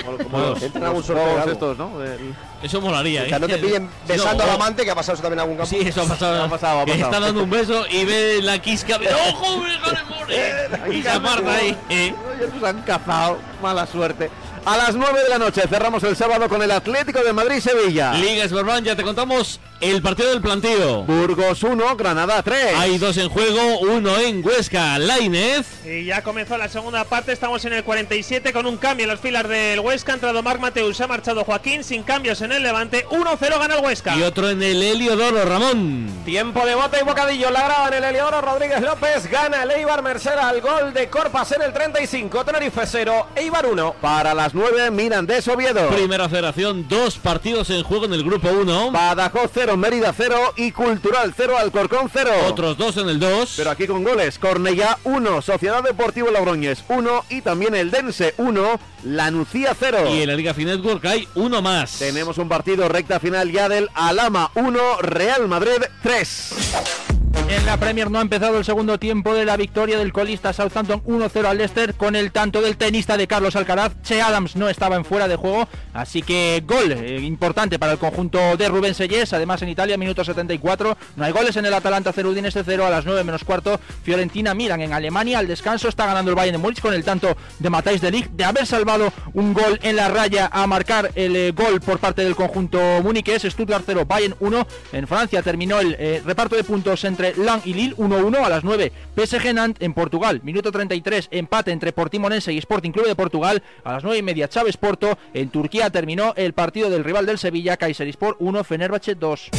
El- 0.62 2.35
Eso 2.62 2.81
molaría. 2.81 3.22
O 3.25 3.27
sea, 3.27 3.38
no 3.38 3.46
te 3.46 3.55
¿eh? 3.55 3.59
pillen 3.59 3.90
besando 4.07 4.44
no, 4.44 4.51
al 4.51 4.57
amante, 4.57 4.85
que 4.85 4.90
ha 4.90 4.94
pasado 4.94 5.14
eso 5.14 5.22
también 5.22 5.38
en 5.38 5.42
algún 5.42 5.57
campo. 5.57 5.70
Sí, 5.70 5.79
eso 5.87 6.03
ha 6.03 6.07
pasado. 6.07 6.44
Ha 6.44 6.48
pasado, 6.48 6.81
ha 6.81 6.85
Que 6.85 6.92
pasado. 6.92 7.11
está 7.12 7.20
dando 7.27 7.42
un 7.42 7.51
beso 7.51 7.85
y 7.90 8.05
ve 8.05 8.40
la 8.42 8.59
quisca. 8.61 8.98
¡Ojo, 9.31 9.57
more! 9.59 10.96
Y 10.96 11.03
se 11.03 11.11
aparta 11.11 11.55
ahí. 11.55 11.77
eh. 11.88 12.14
Ya 12.40 12.46
nos 12.55 12.64
han 12.68 12.83
cazado, 12.83 13.38
mala 13.61 13.87
suerte. 13.87 14.31
A 14.64 14.77
las 14.77 14.94
9 14.94 15.22
de 15.25 15.29
la 15.29 15.38
noche 15.38 15.62
cerramos 15.68 16.03
el 16.05 16.14
sábado 16.16 16.48
con 16.48 16.62
el 16.62 16.70
Atlético 16.70 17.20
de 17.25 17.33
Madrid-Sevilla. 17.33 18.12
Liga 18.14 18.48
Sberban, 18.48 18.85
ya 18.85 18.94
te 18.94 19.03
contamos 19.03 19.59
el 19.83 20.01
partido 20.01 20.31
del 20.31 20.40
plantío. 20.40 21.03
Burgos 21.03 21.62
1, 21.62 21.97
Granada 21.97 22.40
3. 22.42 22.75
Hay 22.77 22.99
dos 22.99 23.16
en 23.16 23.29
juego, 23.29 23.81
uno 23.81 24.16
en 24.18 24.45
Huesca, 24.45 24.99
Lainez. 24.99 25.66
Y 25.85 26.05
ya 26.05 26.23
comenzó 26.23 26.57
la 26.57 26.68
segunda 26.68 27.05
parte, 27.05 27.33
estamos 27.33 27.64
en 27.64 27.73
el 27.73 27.83
47 27.83 28.53
con 28.53 28.66
un 28.66 28.77
cambio 28.77 29.05
en 29.05 29.11
las 29.11 29.21
filas 29.21 29.49
del 29.49 29.81
Huesca, 29.81 30.12
ha 30.12 30.14
entrado 30.14 30.40
Marc 30.42 30.61
Mateus, 30.61 31.01
ha 31.01 31.09
marchado 31.09 31.45
Joaquín, 31.45 31.83
sin 31.83 32.05
cambios 32.05 32.40
en 32.42 32.53
el 32.53 32.62
Levante, 32.62 33.07
1-0 33.09 33.59
gana 33.59 33.75
el 33.75 33.85
Huesca. 33.85 34.16
Y 34.16 34.23
otro 34.23 34.49
en 34.49 34.62
el 34.62 34.81
Heliodoro, 34.81 35.45
Ramón. 35.45 36.09
Tiempo 36.25 36.64
de 36.64 36.77
bota 36.77 37.01
y 37.01 37.05
bocadillo. 37.05 37.51
La 37.51 37.64
graba 37.64 37.88
en 37.88 37.95
el 37.95 38.05
Eliodoro 38.05 38.40
Rodríguez 38.40 38.81
López. 38.81 39.29
Gana 39.29 39.64
el 39.64 39.73
Eibar 39.73 40.03
Merced 40.03 40.31
al 40.31 40.61
gol 40.61 40.95
de 40.95 41.09
Corpas 41.11 41.51
en 41.53 41.62
el 41.62 41.73
35. 41.73 42.45
Tenerife 42.45 42.83
0, 42.87 43.29
Eibar 43.35 43.66
1. 43.66 43.97
Para 44.01 44.33
las 44.33 44.55
9, 44.55 44.92
Mirandés 44.92 45.49
Oviedo. 45.49 45.88
Primera 45.88 46.29
federación, 46.29 46.87
dos 46.88 47.18
partidos 47.18 47.71
en 47.71 47.83
juego 47.83 48.05
en 48.05 48.12
el 48.12 48.23
grupo 48.23 48.49
1. 48.49 48.92
Badajoz 48.92 49.51
0, 49.53 49.72
Mérida 49.77 50.13
0 50.17 50.55
y 50.57 50.73
Cultural 50.73 51.33
0, 51.37 51.57
Alcorcón 51.59 52.11
0. 52.13 52.31
Otros 52.47 52.77
dos 52.77 52.97
en 52.97 53.09
el 53.09 53.19
2. 53.19 53.55
Pero 53.57 53.71
aquí 53.71 53.87
con 53.87 54.05
goles, 54.05 54.39
Cornellá 54.39 54.99
1, 55.05 55.43
Sociedad 55.43 55.83
Deportiva 55.83 56.31
Logroñez 56.31 56.85
1 56.89 57.25
y 57.31 57.41
también 57.41 57.75
el 57.75 57.91
Dense 57.91 58.35
1, 58.39 58.81
La 59.05 59.31
Nucía 59.31 59.77
0. 59.79 60.15
Y 60.15 60.23
en 60.23 60.29
la 60.29 60.35
Liga 60.35 60.55
Fin 60.55 60.67
Network 60.67 61.05
hay 61.07 61.29
uno 61.35 61.63
más. 61.63 61.99
Tenemos 61.99 62.39
un 62.39 62.49
partido 62.49 62.89
recta 62.89 63.21
final 63.21 63.51
ya 63.51 63.69
del 63.69 63.89
Alama 63.95 64.51
1, 64.55 64.99
Real 65.03 65.49
Madrid 65.49 65.83
3. 66.03 67.22
En 67.49 67.66
la 67.66 67.77
Premier 67.77 68.11
no 68.11 68.18
ha 68.18 68.23
empezado 68.23 68.57
el 68.59 68.64
segundo 68.64 68.99
tiempo 68.99 69.35
de 69.35 69.45
la 69.45 69.57
victoria 69.57 69.99
del 69.99 70.12
colista 70.12 70.53
Southampton 70.53 71.03
1-0 71.05 71.45
al 71.45 71.59
Leicester 71.59 71.95
con 71.95 72.16
el 72.16 72.33
tanto 72.33 72.62
del 72.62 72.77
tenista 72.77 73.16
de 73.16 73.27
Carlos 73.27 73.57
Alcaraz. 73.57 73.92
Che 74.03 74.23
Adams 74.23 74.57
no 74.57 74.68
estaba 74.68 74.97
en 74.97 75.05
fuera 75.05 75.29
de 75.29 75.37
juego, 75.37 75.68
así 75.92 76.23
que 76.23 76.62
gol 76.66 76.92
eh, 76.92 77.21
importante 77.21 77.79
para 77.79 77.92
el 77.92 77.99
conjunto 77.99 78.57
de 78.57 78.68
Rubén 78.68 78.95
Sellés. 78.95 79.33
Además 79.33 79.61
en 79.62 79.68
Italia, 79.68 79.99
minuto 79.99 80.25
74, 80.25 80.97
no 81.16 81.25
hay 81.25 81.33
goles 81.33 81.57
en 81.57 81.66
el 81.66 81.75
Atalanta 81.75 82.12
0 82.14 82.31
Udinese 82.31 82.62
0 82.64 82.87
a 82.87 82.90
las 82.90 83.05
9 83.05 83.23
menos 83.23 83.45
cuarto. 83.45 83.79
Fiorentina 84.03 84.55
Milan 84.55 84.81
en 84.81 84.92
Alemania 84.92 85.38
al 85.38 85.47
descanso 85.47 85.88
está 85.88 86.07
ganando 86.07 86.31
el 86.31 86.37
Bayern 86.37 86.57
de 86.57 86.62
Múnich 86.62 86.81
con 86.81 86.95
el 86.95 87.05
tanto 87.05 87.37
de 87.59 87.71
Matthijs 87.71 88.01
de 88.01 88.11
Ligt 88.11 88.31
de 88.33 88.45
haber 88.45 88.66
salvado 88.66 89.12
un 89.35 89.53
gol 89.53 89.79
en 89.83 89.97
la 89.97 90.09
raya 90.09 90.49
a 90.51 90.66
marcar 90.66 91.11
el 91.14 91.37
eh, 91.37 91.53
gol 91.53 91.81
por 91.81 91.99
parte 91.99 92.25
del 92.25 92.35
conjunto 92.35 92.81
muniqués. 93.03 93.42
Stuttgart 93.42 93.85
0 93.87 94.05
Bayern 94.07 94.35
1. 94.40 94.66
En 94.92 95.07
Francia 95.07 95.42
terminó 95.42 95.81
el 95.81 95.97
eh, 95.99 96.23
reparto 96.25 96.57
de 96.57 96.64
puntos 96.64 97.05
entre 97.05 97.22
Lan 97.37 97.63
y 97.65 97.75
Lille 97.75 97.97
1-1 97.97 98.45
a 98.45 98.49
las 98.49 98.65
9. 98.65 98.93
PSG 99.17 99.55
Nantes 99.55 99.83
en 99.83 99.95
Portugal, 99.95 100.41
minuto 100.43 100.73
33, 100.73 101.29
empate 101.31 101.71
entre 101.71 101.93
Portimonense 101.93 102.53
y 102.53 102.59
Sporting 102.59 102.91
Club 102.91 103.07
de 103.07 103.17
Portugal 103.17 103.63
a 103.85 103.93
las 103.95 104.05
9 104.05 104.19
y 104.19 104.23
media. 104.23 104.49
Chávez 104.49 104.77
Porto 104.77 105.19
en 105.33 105.51
Turquía 105.51 105.91
terminó 105.91 106.35
el 106.37 106.53
partido 106.53 106.91
del 106.91 107.05
rival 107.05 107.27
del 107.27 107.39
Sevilla, 107.39 107.77
Kayserispor 107.77 108.37
1, 108.41 108.65
Fenerbahce 108.65 109.15
2. 109.15 109.51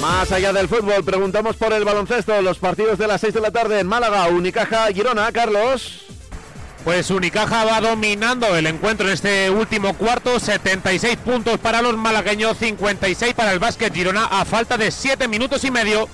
Más 0.00 0.30
allá 0.30 0.52
del 0.52 0.68
fútbol, 0.68 1.04
preguntamos 1.04 1.56
por 1.56 1.72
el 1.72 1.84
baloncesto, 1.84 2.40
los 2.42 2.58
partidos 2.58 2.98
de 2.98 3.06
las 3.06 3.20
6 3.22 3.34
de 3.34 3.40
la 3.40 3.50
tarde 3.50 3.80
en 3.80 3.86
Málaga, 3.86 4.28
Unicaja, 4.28 4.86
Girona, 4.92 5.32
Carlos. 5.32 6.02
Pues 6.84 7.10
Unicaja 7.10 7.64
va 7.64 7.80
dominando 7.80 8.54
el 8.54 8.66
encuentro 8.66 9.08
en 9.08 9.14
este 9.14 9.50
último 9.50 9.94
cuarto, 9.94 10.38
76 10.38 11.16
puntos 11.16 11.58
para 11.58 11.82
los 11.82 11.96
malagueños, 11.96 12.58
56 12.58 13.34
para 13.34 13.52
el 13.52 13.58
básquet 13.58 13.92
Girona 13.92 14.26
a 14.26 14.44
falta 14.44 14.76
de 14.76 14.92
7 14.92 15.26
minutos 15.26 15.64
y 15.64 15.72
medio. 15.72 16.08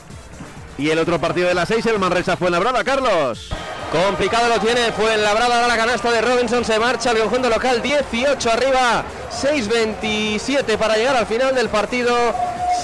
Y 0.78 0.90
el 0.90 0.98
otro 0.98 1.20
partido 1.20 1.48
de 1.48 1.54
las 1.54 1.68
6, 1.68 1.86
el 1.86 1.98
Manresa 1.98 2.36
Fuenlabrada, 2.36 2.82
Carlos. 2.82 3.50
Complicado 3.92 4.48
lo 4.48 4.58
tiene, 4.58 4.90
fue 4.92 5.12
en 5.12 5.22
Labrada 5.22 5.56
ahora 5.56 5.68
la 5.68 5.76
canasta 5.76 6.10
de 6.10 6.22
Robinson, 6.22 6.64
se 6.64 6.78
marcha 6.78 7.10
el 7.10 7.18
conjunto 7.18 7.50
local 7.50 7.82
18 7.82 8.50
arriba, 8.50 9.04
6-27 9.42 10.78
para 10.78 10.96
llegar 10.96 11.14
al 11.14 11.26
final 11.26 11.54
del 11.54 11.68
partido, 11.68 12.16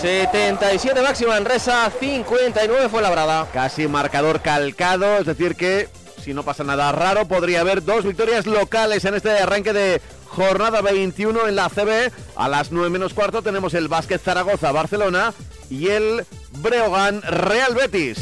77 0.03 1.01
máxima 1.01 1.38
en 1.38 1.46
Resa, 1.46 1.90
59 1.98 2.90
fue 2.90 3.01
Labrada. 3.01 3.46
Casi 3.55 3.88
marcador 3.88 4.42
calcado, 4.42 5.16
es 5.16 5.24
decir 5.24 5.57
que 5.57 5.88
si 6.22 6.35
no 6.35 6.42
pasa 6.42 6.62
nada 6.62 6.92
raro, 6.92 7.27
podría 7.27 7.62
haber 7.62 7.83
dos 7.83 8.05
victorias 8.05 8.46
locales 8.46 9.07
en 9.07 9.14
este 9.14 9.31
arranque 9.31 9.72
de 9.72 10.03
jornada 10.27 10.83
21 10.83 11.48
en 11.48 11.57
la 11.57 11.70
CB. 11.70 12.12
A 12.37 12.48
las 12.48 12.70
9 12.70 12.90
menos 12.90 13.14
cuarto 13.14 13.40
tenemos 13.40 13.72
el 13.72 13.88
Básquet 13.88 14.20
Zaragoza 14.20 14.72
Barcelona 14.72 15.33
y 15.70 15.88
el 15.88 16.24
Breogán 16.61 17.22
Real 17.22 17.74
Betis. 17.74 18.18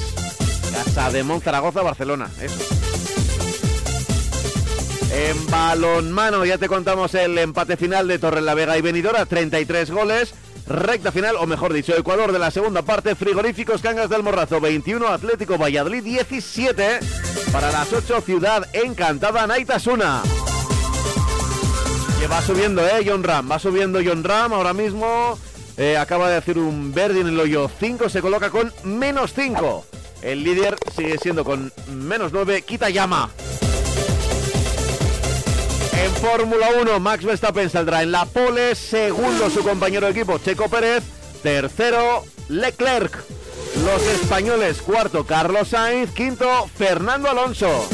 Casa 0.72 1.10
de 1.10 1.22
Mon 1.22 1.40
Zaragoza 1.40 1.82
Barcelona. 1.82 2.30
En 5.12 5.46
balonmano 5.46 6.44
ya 6.44 6.58
te 6.58 6.68
contamos 6.68 7.14
el 7.14 7.38
empate 7.38 7.76
final 7.76 8.06
de 8.08 8.18
Torrelavega 8.18 8.76
y 8.76 8.82
Benidorm, 8.82 9.26
33 9.26 9.90
goles. 9.90 10.34
Recta 10.66 11.12
final, 11.12 11.36
o 11.36 11.46
mejor 11.46 11.72
dicho, 11.72 11.96
Ecuador 11.96 12.32
de 12.32 12.40
la 12.40 12.50
segunda 12.50 12.82
parte, 12.82 13.14
Frigoríficos 13.14 13.82
Cangas 13.82 14.10
del 14.10 14.24
Morrazo 14.24 14.60
21, 14.60 15.06
Atlético 15.06 15.56
Valladolid 15.56 16.02
17. 16.02 16.98
Para 17.52 17.70
las 17.70 17.92
8, 17.92 18.20
Ciudad 18.20 18.68
Encantada, 18.72 19.46
Naitasuna. 19.46 20.22
Que 22.18 22.26
va 22.26 22.42
subiendo, 22.42 22.84
¿eh? 22.84 23.04
John 23.06 23.22
Ram, 23.22 23.50
va 23.50 23.60
subiendo 23.60 24.00
John 24.04 24.24
Ram 24.24 24.54
ahora 24.54 24.74
mismo. 24.74 25.38
Eh, 25.76 25.96
acaba 25.96 26.30
de 26.30 26.36
hacer 26.36 26.58
un 26.58 26.92
verde 26.92 27.20
en 27.20 27.28
el 27.28 27.38
hoyo 27.40 27.70
5, 27.78 28.08
se 28.08 28.22
coloca 28.22 28.50
con 28.50 28.72
menos 28.84 29.32
5. 29.34 29.84
El 30.22 30.42
líder 30.42 30.76
sigue 30.94 31.18
siendo 31.18 31.44
con 31.44 31.72
menos 31.88 32.32
9, 32.32 32.62
Kitayama. 32.62 33.30
En 36.02 36.12
Fórmula 36.16 36.68
1, 36.80 37.00
Max 37.00 37.24
Verstappen 37.24 37.70
saldrá 37.70 38.02
en 38.02 38.12
la 38.12 38.26
pole, 38.26 38.74
segundo 38.74 39.50
su 39.50 39.62
compañero 39.62 40.06
de 40.06 40.12
equipo 40.12 40.38
Checo 40.38 40.68
Pérez, 40.68 41.04
tercero 41.42 42.24
Leclerc. 42.48 43.12
Los 43.84 44.02
españoles, 44.06 44.80
cuarto 44.80 45.26
Carlos 45.26 45.68
Sainz, 45.68 46.10
quinto 46.12 46.68
Fernando 46.76 47.28
Alonso. 47.28 47.86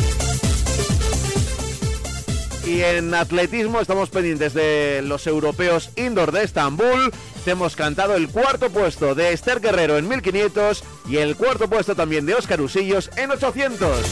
Y 2.65 2.83
en 2.83 3.13
atletismo 3.13 3.81
estamos 3.81 4.11
pendientes 4.11 4.55
de 4.55 5.03
los 5.03 5.27
europeos 5.27 5.91
indoor 5.97 6.31
de 6.31 6.45
Estambul. 6.45 7.13
Te 7.45 7.53
hemos 7.53 7.75
cantado 7.75 8.15
el 8.15 8.29
cuarto 8.29 8.71
puesto 8.71 9.15
de 9.15 9.33
Esther 9.33 9.61
Guerrero 9.61 9.99
en 9.99 10.09
1500 10.09 10.85
y 11.09 11.17
el 11.17 11.37
cuarto 11.37 11.69
puesto 11.69 11.97
también 11.97 12.25
de 12.25 12.35
Óscar 12.35 12.61
Usillos 12.61 13.11
en 13.17 13.33
800. 13.33 14.07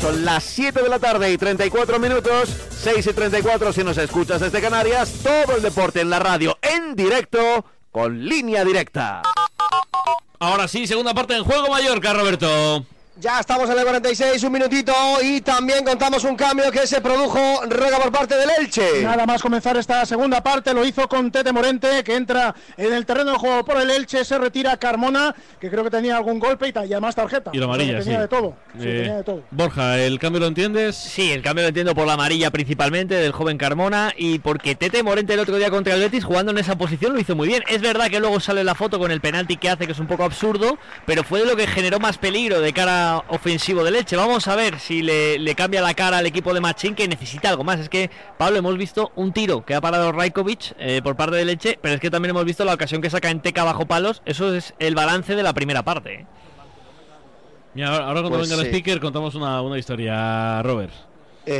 Son 0.00 0.24
las 0.24 0.44
7 0.44 0.82
de 0.82 0.88
la 0.88 0.98
tarde 0.98 1.30
y 1.30 1.36
34 1.36 1.98
minutos, 1.98 2.48
6 2.82 3.06
y 3.06 3.12
34 3.12 3.74
si 3.74 3.84
nos 3.84 3.98
escuchas 3.98 4.40
desde 4.40 4.62
Canarias, 4.62 5.12
todo 5.22 5.56
el 5.56 5.62
deporte 5.62 6.00
en 6.00 6.08
la 6.08 6.18
radio 6.18 6.58
en 6.62 6.96
directo 6.96 7.66
con 7.90 8.24
línea 8.24 8.64
directa. 8.64 9.20
Ahora 10.38 10.68
sí, 10.68 10.86
segunda 10.86 11.12
parte 11.12 11.36
en 11.36 11.44
juego 11.44 11.68
Mallorca, 11.68 12.14
Roberto. 12.14 12.86
Ya 13.20 13.38
estamos 13.38 13.68
en 13.68 13.76
el 13.78 13.84
46, 13.84 14.42
un 14.44 14.52
minutito 14.52 14.94
y 15.22 15.42
también 15.42 15.84
contamos 15.84 16.24
un 16.24 16.36
cambio 16.36 16.70
que 16.72 16.86
se 16.86 17.02
produjo 17.02 17.38
Roca 17.68 17.98
por 17.98 18.10
parte 18.10 18.34
del 18.34 18.48
Elche. 18.58 19.02
Nada 19.02 19.26
más 19.26 19.42
comenzar 19.42 19.76
esta 19.76 20.06
segunda 20.06 20.42
parte, 20.42 20.72
lo 20.72 20.86
hizo 20.86 21.06
con 21.06 21.30
Tete 21.30 21.52
Morente, 21.52 22.02
que 22.02 22.14
entra 22.14 22.54
en 22.78 22.94
el 22.94 23.04
terreno 23.04 23.32
de 23.32 23.36
juego 23.38 23.62
por 23.62 23.78
el 23.78 23.90
Elche, 23.90 24.24
se 24.24 24.38
retira 24.38 24.74
Carmona, 24.78 25.34
que 25.60 25.68
creo 25.68 25.84
que 25.84 25.90
tenía 25.90 26.16
algún 26.16 26.38
golpe 26.38 26.68
y, 26.68 26.72
ta- 26.72 26.86
y 26.86 26.92
además 26.94 27.14
tarjeta. 27.14 27.50
Y 27.52 27.58
la 27.58 27.66
O 27.66 27.74
sea, 27.74 27.76
que 27.76 27.82
amarilla, 27.92 27.98
tenía 28.04 28.16
sí. 28.16 28.22
de 28.22 28.28
todo. 28.28 28.56
Sí, 28.80 28.88
Eh, 28.88 28.96
tenía 29.02 29.16
de 29.16 29.22
todo. 29.24 29.42
Borja, 29.50 29.98
¿el 29.98 30.18
cambio 30.18 30.40
lo 30.40 30.46
entiendes? 30.46 30.96
Sí, 30.96 31.30
el 31.30 31.42
cambio 31.42 31.64
lo 31.64 31.68
entiendo 31.68 31.94
por 31.94 32.06
la 32.06 32.14
amarilla 32.14 32.50
principalmente 32.50 33.16
del 33.16 33.32
joven 33.32 33.58
Carmona 33.58 34.14
y 34.16 34.38
porque 34.38 34.74
Tete 34.76 35.02
Morente 35.02 35.34
el 35.34 35.40
otro 35.40 35.56
día 35.56 35.68
contra 35.68 35.92
el 35.92 36.00
Betis 36.00 36.24
jugando 36.24 36.52
en 36.52 36.58
esa 36.58 36.78
posición 36.78 37.12
lo 37.12 37.20
hizo 37.20 37.36
muy 37.36 37.48
bien. 37.48 37.62
Es 37.68 37.82
verdad 37.82 38.08
que 38.08 38.18
luego 38.18 38.40
sale 38.40 38.64
la 38.64 38.74
foto 38.74 38.98
con 38.98 39.10
el 39.10 39.20
penalti 39.20 39.58
que 39.58 39.68
hace 39.68 39.84
que 39.84 39.92
es 39.92 39.98
un 39.98 40.06
poco 40.06 40.24
absurdo, 40.24 40.78
pero 41.04 41.22
fue 41.22 41.40
de 41.40 41.44
lo 41.44 41.54
que 41.54 41.66
generó 41.66 41.98
más 42.00 42.16
peligro 42.16 42.62
de 42.62 42.72
cara 42.72 43.09
ofensivo 43.28 43.84
de 43.84 43.90
leche. 43.90 44.16
Vamos 44.16 44.48
a 44.48 44.56
ver 44.56 44.78
si 44.80 45.02
le, 45.02 45.38
le 45.38 45.54
cambia 45.54 45.80
la 45.82 45.94
cara 45.94 46.18
al 46.18 46.26
equipo 46.26 46.52
de 46.54 46.60
Machín 46.60 46.94
que 46.94 47.06
necesita 47.08 47.50
algo 47.50 47.64
más. 47.64 47.80
Es 47.80 47.88
que, 47.88 48.10
Pablo, 48.38 48.58
hemos 48.58 48.76
visto 48.76 49.12
un 49.16 49.32
tiro 49.32 49.64
que 49.64 49.74
ha 49.74 49.80
parado 49.80 50.12
Raikovic 50.12 50.74
eh, 50.78 51.00
por 51.02 51.16
parte 51.16 51.36
de 51.36 51.44
leche, 51.44 51.78
pero 51.80 51.94
es 51.94 52.00
que 52.00 52.10
también 52.10 52.30
hemos 52.30 52.44
visto 52.44 52.64
la 52.64 52.74
ocasión 52.74 53.00
que 53.02 53.10
saca 53.10 53.30
en 53.30 53.40
Teca 53.40 53.64
bajo 53.64 53.86
palos. 53.86 54.22
Eso 54.24 54.54
es 54.54 54.74
el 54.78 54.94
balance 54.94 55.34
de 55.36 55.42
la 55.42 55.52
primera 55.52 55.82
parte. 55.82 56.14
¿eh? 56.14 56.26
Mira, 57.74 57.88
ahora 57.88 58.06
ahora 58.06 58.20
cuando 58.22 58.38
Pues 58.38 58.48
venga 58.50 58.62
el 58.62 58.68
sí. 58.68 58.76
speaker 58.76 59.00
contamos 59.00 59.34
una, 59.34 59.62
una 59.62 59.78
historia, 59.78 60.62
Robert. 60.62 60.92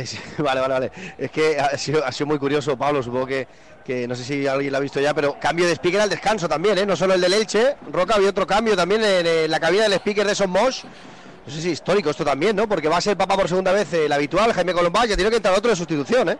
Sí, 0.05 0.17
vale, 0.37 0.61
vale, 0.61 0.73
vale. 0.73 0.91
Es 1.17 1.31
que 1.31 1.59
ha 1.59 1.77
sido, 1.77 2.05
ha 2.05 2.11
sido 2.11 2.27
muy 2.27 2.37
curioso, 2.37 2.77
Pablo. 2.77 3.01
Supongo 3.01 3.25
que, 3.27 3.47
que 3.83 4.07
no 4.07 4.15
sé 4.15 4.23
si 4.23 4.47
alguien 4.47 4.71
lo 4.71 4.77
ha 4.77 4.81
visto 4.81 4.99
ya, 4.99 5.13
pero 5.13 5.37
cambio 5.39 5.65
de 5.65 5.73
speaker 5.73 6.01
al 6.01 6.09
descanso 6.09 6.47
también, 6.47 6.77
¿eh? 6.77 6.85
No 6.85 6.95
solo 6.95 7.13
el 7.13 7.21
del 7.21 7.33
Elche, 7.33 7.75
Roca, 7.91 8.15
había 8.15 8.29
otro 8.29 8.45
cambio 8.45 8.75
también 8.75 9.03
en, 9.03 9.25
eh, 9.25 9.47
la 9.47 9.59
cabina 9.59 9.83
del 9.83 9.93
speaker 9.93 10.27
de 10.27 10.35
Son 10.35 10.49
Mosh. 10.49 10.83
No 11.45 11.51
sé 11.51 11.61
si 11.61 11.69
histórico 11.71 12.09
esto 12.11 12.23
también, 12.23 12.55
¿no? 12.55 12.67
Porque 12.67 12.87
va 12.87 12.97
a 12.97 13.01
ser 13.01 13.17
papá 13.17 13.35
por 13.35 13.47
segunda 13.47 13.71
vez 13.71 13.91
eh, 13.93 14.05
el 14.05 14.11
habitual, 14.11 14.53
Jaime 14.53 14.73
Colombán, 14.73 15.07
ya 15.07 15.15
tiene 15.15 15.31
que 15.31 15.37
entrar 15.37 15.55
otro 15.57 15.69
de 15.71 15.75
sustitución, 15.75 16.29
¿eh? 16.29 16.37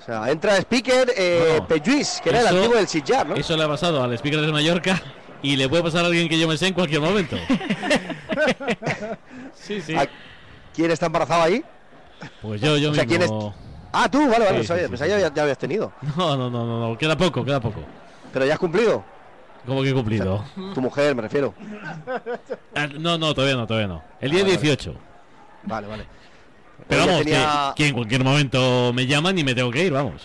O 0.00 0.04
sea, 0.04 0.30
entra 0.30 0.56
speaker 0.56 1.12
eh, 1.16 1.60
Pelluís, 1.68 2.20
que 2.22 2.30
era 2.30 2.40
el 2.40 2.46
eso- 2.46 2.56
antiguo 2.56 2.76
del 2.76 2.88
Sitjar, 2.88 3.26
¿no? 3.26 3.34
Eso 3.36 3.56
le 3.56 3.64
ha 3.64 3.68
pasado 3.68 4.02
al 4.02 4.12
speaker 4.14 4.40
de 4.40 4.52
Mallorca 4.52 5.02
y 5.42 5.56
le 5.56 5.68
puede 5.68 5.82
pasar 5.82 6.04
a 6.04 6.06
alguien 6.06 6.28
que 6.28 6.38
yo 6.38 6.48
me 6.48 6.56
sé 6.56 6.68
en 6.68 6.74
cualquier 6.74 7.00
momento. 7.02 7.36
sí, 9.54 9.80
sí. 9.80 9.94
¿A- 9.94 10.08
¿Quién 10.74 10.90
está 10.90 11.06
embarazado 11.06 11.42
ahí? 11.42 11.64
Pues 12.40 12.60
yo, 12.60 12.76
yo 12.76 12.92
O 12.92 12.94
sea, 12.94 13.04
¿quién 13.06 13.22
es- 13.22 13.30
mismo. 13.30 13.54
Ah, 13.92 14.08
tú, 14.08 14.20
vale, 14.30 14.44
vale, 14.44 14.50
Sí, 14.50 14.54
no 14.56 14.62
sí, 14.62 14.66
sabía, 14.68 14.84
sí, 14.84 14.88
pensaba 14.90 15.18
ya, 15.18 15.34
ya 15.34 15.42
habías 15.42 15.58
tenido. 15.58 15.92
No, 16.16 16.36
no, 16.36 16.48
no, 16.48 16.64
no, 16.64 16.88
no, 16.90 16.98
queda 16.98 17.16
poco, 17.16 17.44
queda 17.44 17.60
poco. 17.60 17.80
Pero 18.32 18.46
ya 18.46 18.52
has 18.54 18.58
cumplido. 18.58 19.04
¿Cómo 19.66 19.82
que 19.82 19.90
he 19.90 19.94
cumplido? 19.94 20.44
Tu 20.74 20.80
mujer, 20.80 21.14
me 21.14 21.22
refiero. 21.22 21.54
Ah, 22.74 22.86
no, 22.98 23.18
no, 23.18 23.34
todavía 23.34 23.56
no, 23.56 23.66
todavía 23.66 23.88
no. 23.88 24.02
El 24.20 24.30
día 24.30 24.40
Ah, 24.40 24.44
vale. 24.44 24.56
18. 24.58 24.94
Vale, 25.64 25.86
vale. 25.86 26.04
Pero 26.88 27.06
vamos, 27.06 27.22
tenía- 27.24 27.72
que, 27.76 27.82
que 27.82 27.88
en 27.88 27.94
cualquier 27.94 28.24
momento 28.24 28.92
me 28.94 29.06
llaman 29.06 29.38
y 29.38 29.44
me 29.44 29.54
tengo 29.54 29.70
que 29.70 29.84
ir, 29.84 29.92
vamos. 29.92 30.22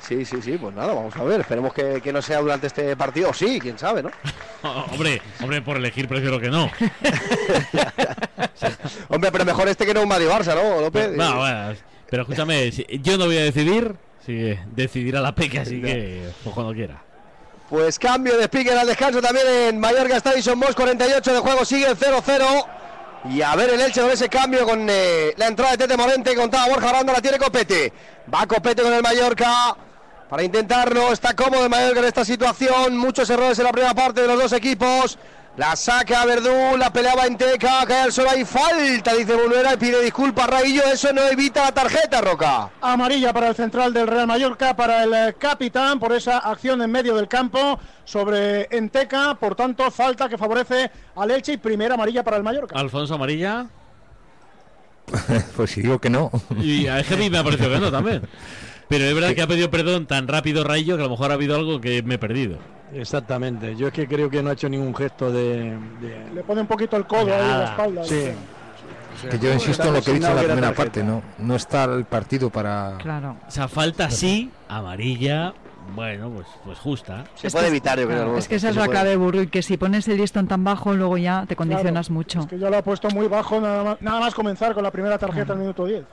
Sí, 0.00 0.24
sí, 0.24 0.40
sí, 0.40 0.56
pues 0.58 0.74
nada, 0.74 0.94
vamos 0.94 1.14
a 1.16 1.22
ver. 1.24 1.40
Esperemos 1.40 1.74
que, 1.74 2.00
que 2.02 2.12
no 2.12 2.22
sea 2.22 2.40
durante 2.40 2.66
este 2.68 2.96
partido. 2.96 3.32
Sí, 3.34 3.58
quién 3.60 3.78
sabe, 3.78 4.02
¿no? 4.02 4.10
Hombre, 4.92 5.20
hombre, 5.42 5.60
por 5.62 5.76
elegir 5.76 6.08
prefiero 6.08 6.38
que 6.40 6.48
no. 6.48 6.70
Hombre, 9.08 9.32
pero 9.32 9.44
mejor 9.44 9.68
este 9.68 9.86
que 9.86 9.94
no 9.94 10.02
un 10.02 10.08
Madrid 10.08 10.26
Barça, 10.28 10.54
¿no, 10.54 10.80
López? 10.80 11.10
No, 11.16 11.36
bueno, 11.38 11.72
pero 12.08 12.22
escúchame, 12.22 12.70
yo 12.70 13.18
no 13.18 13.26
voy 13.26 13.38
a 13.38 13.42
decidir, 13.44 13.94
si 14.24 14.54
decidirá 14.74 15.20
la 15.20 15.34
peque, 15.34 15.60
así 15.60 15.80
que 15.80 16.28
pues 16.44 16.54
cuando 16.54 16.72
quiera. 16.74 17.02
Pues 17.70 18.00
cambio 18.00 18.36
de 18.36 18.46
speaker 18.46 18.76
al 18.76 18.86
descanso 18.88 19.22
también 19.22 19.46
en 19.46 19.78
Mallorca 19.78 20.16
Station 20.16 20.58
Moss, 20.58 20.74
48 20.74 21.34
de 21.34 21.38
juego, 21.38 21.64
sigue 21.64 21.86
el 21.86 21.96
0-0. 21.96 22.66
Y 23.30 23.42
a 23.42 23.54
ver 23.54 23.70
el 23.70 23.80
Elche 23.80 24.00
con 24.00 24.10
ese 24.10 24.28
cambio 24.28 24.66
con 24.66 24.88
eh, 24.90 25.34
la 25.36 25.46
entrada 25.46 25.70
de 25.72 25.78
Tete 25.78 25.96
Morente, 25.96 26.34
contaba 26.34 26.66
Borja 26.66 26.88
Aranda, 26.88 27.12
la 27.12 27.22
tiene 27.22 27.38
Copete. 27.38 27.92
Va 28.34 28.44
Copete 28.48 28.82
con 28.82 28.92
el 28.92 29.02
Mallorca 29.02 29.76
para 30.28 30.42
intentarlo, 30.42 31.12
está 31.12 31.36
cómodo 31.36 31.62
el 31.62 31.70
Mallorca 31.70 32.00
en 32.00 32.06
esta 32.06 32.24
situación, 32.24 32.96
muchos 32.96 33.30
errores 33.30 33.56
en 33.60 33.64
la 33.66 33.72
primera 33.72 33.94
parte 33.94 34.22
de 34.22 34.26
los 34.26 34.42
dos 34.42 34.52
equipos. 34.52 35.16
La 35.56 35.74
saca 35.74 36.24
Verdú, 36.24 36.76
la 36.78 36.92
peleaba 36.92 37.26
en 37.26 37.36
Teca, 37.36 37.84
cae 37.84 38.02
al 38.02 38.12
suelo, 38.12 38.30
hay 38.30 38.44
falta, 38.44 39.14
dice 39.14 39.34
Bulera 39.34 39.74
y 39.74 39.76
pide 39.76 40.00
disculpas 40.02 40.48
Raillo, 40.48 40.82
eso 40.84 41.12
no 41.12 41.22
evita 41.22 41.64
la 41.64 41.72
tarjeta, 41.72 42.20
Roca. 42.20 42.70
Amarilla 42.80 43.32
para 43.32 43.48
el 43.48 43.56
central 43.56 43.92
del 43.92 44.06
Real 44.06 44.28
Mallorca, 44.28 44.74
para 44.76 45.02
el 45.02 45.12
eh, 45.12 45.34
capitán, 45.36 45.98
por 45.98 46.12
esa 46.12 46.38
acción 46.38 46.80
en 46.82 46.90
medio 46.90 47.16
del 47.16 47.26
campo 47.26 47.80
sobre 48.04 48.68
Enteca. 48.70 49.34
Por 49.34 49.56
tanto, 49.56 49.90
falta 49.90 50.28
que 50.28 50.38
favorece 50.38 50.90
al 51.16 51.30
Elche 51.32 51.54
y 51.54 51.56
primera 51.56 51.94
amarilla 51.94 52.22
para 52.22 52.36
el 52.36 52.44
Mallorca. 52.44 52.78
Alfonso 52.78 53.16
Amarilla. 53.16 53.66
pues 55.56 55.70
si 55.72 55.82
digo 55.82 55.98
que 55.98 56.10
no. 56.10 56.30
Y 56.60 56.86
a 56.86 57.00
Ejemi 57.00 57.28
me 57.28 57.38
ha 57.38 57.44
parecido 57.44 57.70
que 57.70 57.80
no 57.80 57.90
también. 57.90 58.22
Pero 58.88 59.04
es 59.04 59.14
verdad 59.14 59.34
que 59.34 59.42
ha 59.42 59.46
pedido 59.48 59.70
perdón 59.70 60.06
tan 60.06 60.28
rápido 60.28 60.62
Rayo 60.62 60.96
que 60.96 61.02
a 61.02 61.06
lo 61.06 61.10
mejor 61.10 61.32
ha 61.32 61.34
habido 61.34 61.56
algo 61.56 61.80
que 61.80 62.02
me 62.04 62.14
he 62.14 62.18
perdido. 62.18 62.58
Exactamente. 62.92 63.76
Yo 63.76 63.88
es 63.88 63.92
que 63.92 64.06
creo 64.06 64.28
que 64.30 64.42
no 64.42 64.50
ha 64.50 64.52
hecho 64.54 64.68
ningún 64.68 64.94
gesto 64.94 65.30
de. 65.30 65.76
de- 66.00 66.30
Le 66.34 66.42
pone 66.42 66.62
un 66.62 66.66
poquito 66.66 66.96
el 66.96 67.06
codo 67.06 67.34
ahí 67.34 67.40
en 67.50 67.58
la 67.58 67.64
espalda. 67.64 68.04
Sí. 68.04 68.32
Que 69.30 69.38
yo 69.38 69.52
insisto 69.52 69.86
en 69.88 69.94
lo 69.94 70.02
que 70.02 70.12
he 70.12 70.14
dicho 70.14 70.28
en 70.28 70.36
la 70.36 70.42
primera 70.42 70.72
parte, 70.72 71.02
no, 71.04 71.22
no 71.38 71.56
está 71.56 71.84
el 71.84 72.04
partido 72.04 72.48
para... 72.48 72.96
Claro. 72.98 73.36
O 73.46 73.50
sea, 73.50 73.68
falta 73.68 74.10
sí, 74.10 74.50
amarilla, 74.68 75.52
bueno, 75.94 76.30
pues, 76.30 76.46
pues 76.64 76.78
justa. 76.78 77.24
Se 77.34 77.50
puede 77.50 77.68
evitar, 77.68 77.98
yo 77.98 78.06
creo. 78.06 78.18
Claro, 78.18 78.38
es 78.38 78.48
que 78.48 78.54
esa 78.54 78.70
es 78.70 78.76
la 78.76 78.88
clave, 78.88 79.16
Burro, 79.16 79.42
y 79.42 79.48
que 79.48 79.60
si 79.62 79.76
pones 79.76 80.08
el 80.08 80.16
listón 80.16 80.46
tan 80.48 80.64
bajo, 80.64 80.94
luego 80.94 81.18
ya 81.18 81.44
te 81.46 81.54
condicionas 81.56 82.08
mucho. 82.08 82.40
Es 82.40 82.46
que 82.46 82.58
ya 82.58 82.70
lo 82.70 82.78
ha 82.78 82.82
puesto 82.82 83.10
muy 83.10 83.26
bajo, 83.26 83.60
nada 83.60 83.84
más, 83.84 84.00
nada 84.00 84.20
más 84.20 84.34
comenzar 84.34 84.72
con 84.72 84.82
la 84.84 84.90
primera 84.90 85.18
tarjeta 85.18 85.52
al 85.52 85.58
minuto 85.58 85.84
10. 85.84 86.04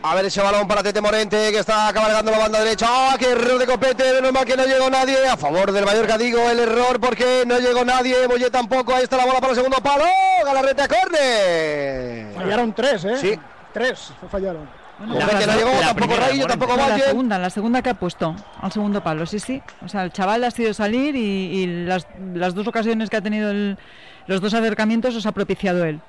A 0.00 0.14
ver 0.14 0.26
ese 0.26 0.40
balón 0.40 0.68
para 0.68 0.80
Tete 0.82 1.00
Morente 1.00 1.50
que 1.50 1.58
está 1.58 1.90
cabalgando 1.92 2.30
la 2.30 2.38
banda 2.38 2.60
derecha. 2.60 2.86
¡Ah, 2.88 3.16
qué 3.18 3.30
error 3.32 3.58
de 3.58 3.66
copete! 3.66 4.12
Menos 4.14 4.32
mal 4.32 4.44
que 4.44 4.56
no 4.56 4.64
llegó 4.64 4.88
nadie. 4.88 5.26
A 5.26 5.36
favor 5.36 5.72
del 5.72 5.84
Mallorca 5.84 6.16
digo 6.16 6.48
el 6.48 6.60
error 6.60 7.00
porque 7.00 7.42
no 7.44 7.58
llegó 7.58 7.84
nadie. 7.84 8.26
Boye 8.28 8.48
tampoco. 8.48 8.94
Ahí 8.94 9.02
está 9.02 9.16
la 9.16 9.26
bola 9.26 9.40
para 9.40 9.50
el 9.50 9.56
segundo 9.56 9.78
palo. 9.78 10.04
Galarrete 10.44 10.82
a 10.82 10.88
córner. 10.88 12.32
Fallaron 12.34 12.72
tres, 12.74 13.04
¿eh? 13.06 13.16
Sí. 13.20 13.38
Tres 13.72 14.12
fallaron. 14.30 14.68
Copete 14.98 15.46
no 15.46 15.54
llegó, 15.56 15.70
tampoco 15.80 16.16
Rayo, 16.16 16.46
tampoco 16.46 16.72
No, 16.76 16.82
la 16.82 16.88
Valle. 16.88 17.04
segunda, 17.04 17.38
la 17.38 17.50
segunda 17.50 17.82
que 17.82 17.90
ha 17.90 17.94
puesto 17.94 18.34
al 18.60 18.72
segundo 18.72 19.00
palo, 19.02 19.26
sí, 19.26 19.38
sí. 19.38 19.62
O 19.84 19.88
sea, 19.88 20.02
el 20.04 20.12
chaval 20.12 20.42
ha 20.42 20.50
sido 20.50 20.74
salir 20.74 21.14
y, 21.14 21.20
y 21.20 21.66
las, 21.84 22.06
las 22.34 22.52
dos 22.54 22.66
ocasiones 22.66 23.08
que 23.08 23.16
ha 23.16 23.20
tenido 23.20 23.50
el- 23.50 23.78
los 24.26 24.40
dos 24.40 24.54
acercamientos 24.54 25.14
los 25.14 25.24
ha 25.26 25.30
propiciado 25.32 25.84
él. 25.84 26.00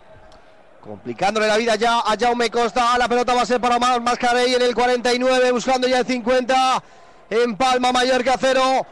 Complicándole 0.82 1.48
la 1.48 1.58
vida 1.58 1.76
ya 1.76 2.00
a 2.00 2.16
Jaume 2.18 2.50
Costa. 2.50 2.98
La 2.98 3.08
pelota 3.08 3.34
va 3.34 3.42
a 3.42 3.46
ser 3.46 3.60
para 3.60 3.80
Mar 3.80 4.02
Mascarey 4.02 4.54
en 4.54 4.62
el 4.62 4.74
49, 4.74 5.52
buscando 5.52 5.88
ya 5.88 6.00
el 6.00 6.06
50. 6.06 6.84
En 7.30 7.56
Palma, 7.58 7.92
Mallorca 7.92 8.36
0. 8.40 8.86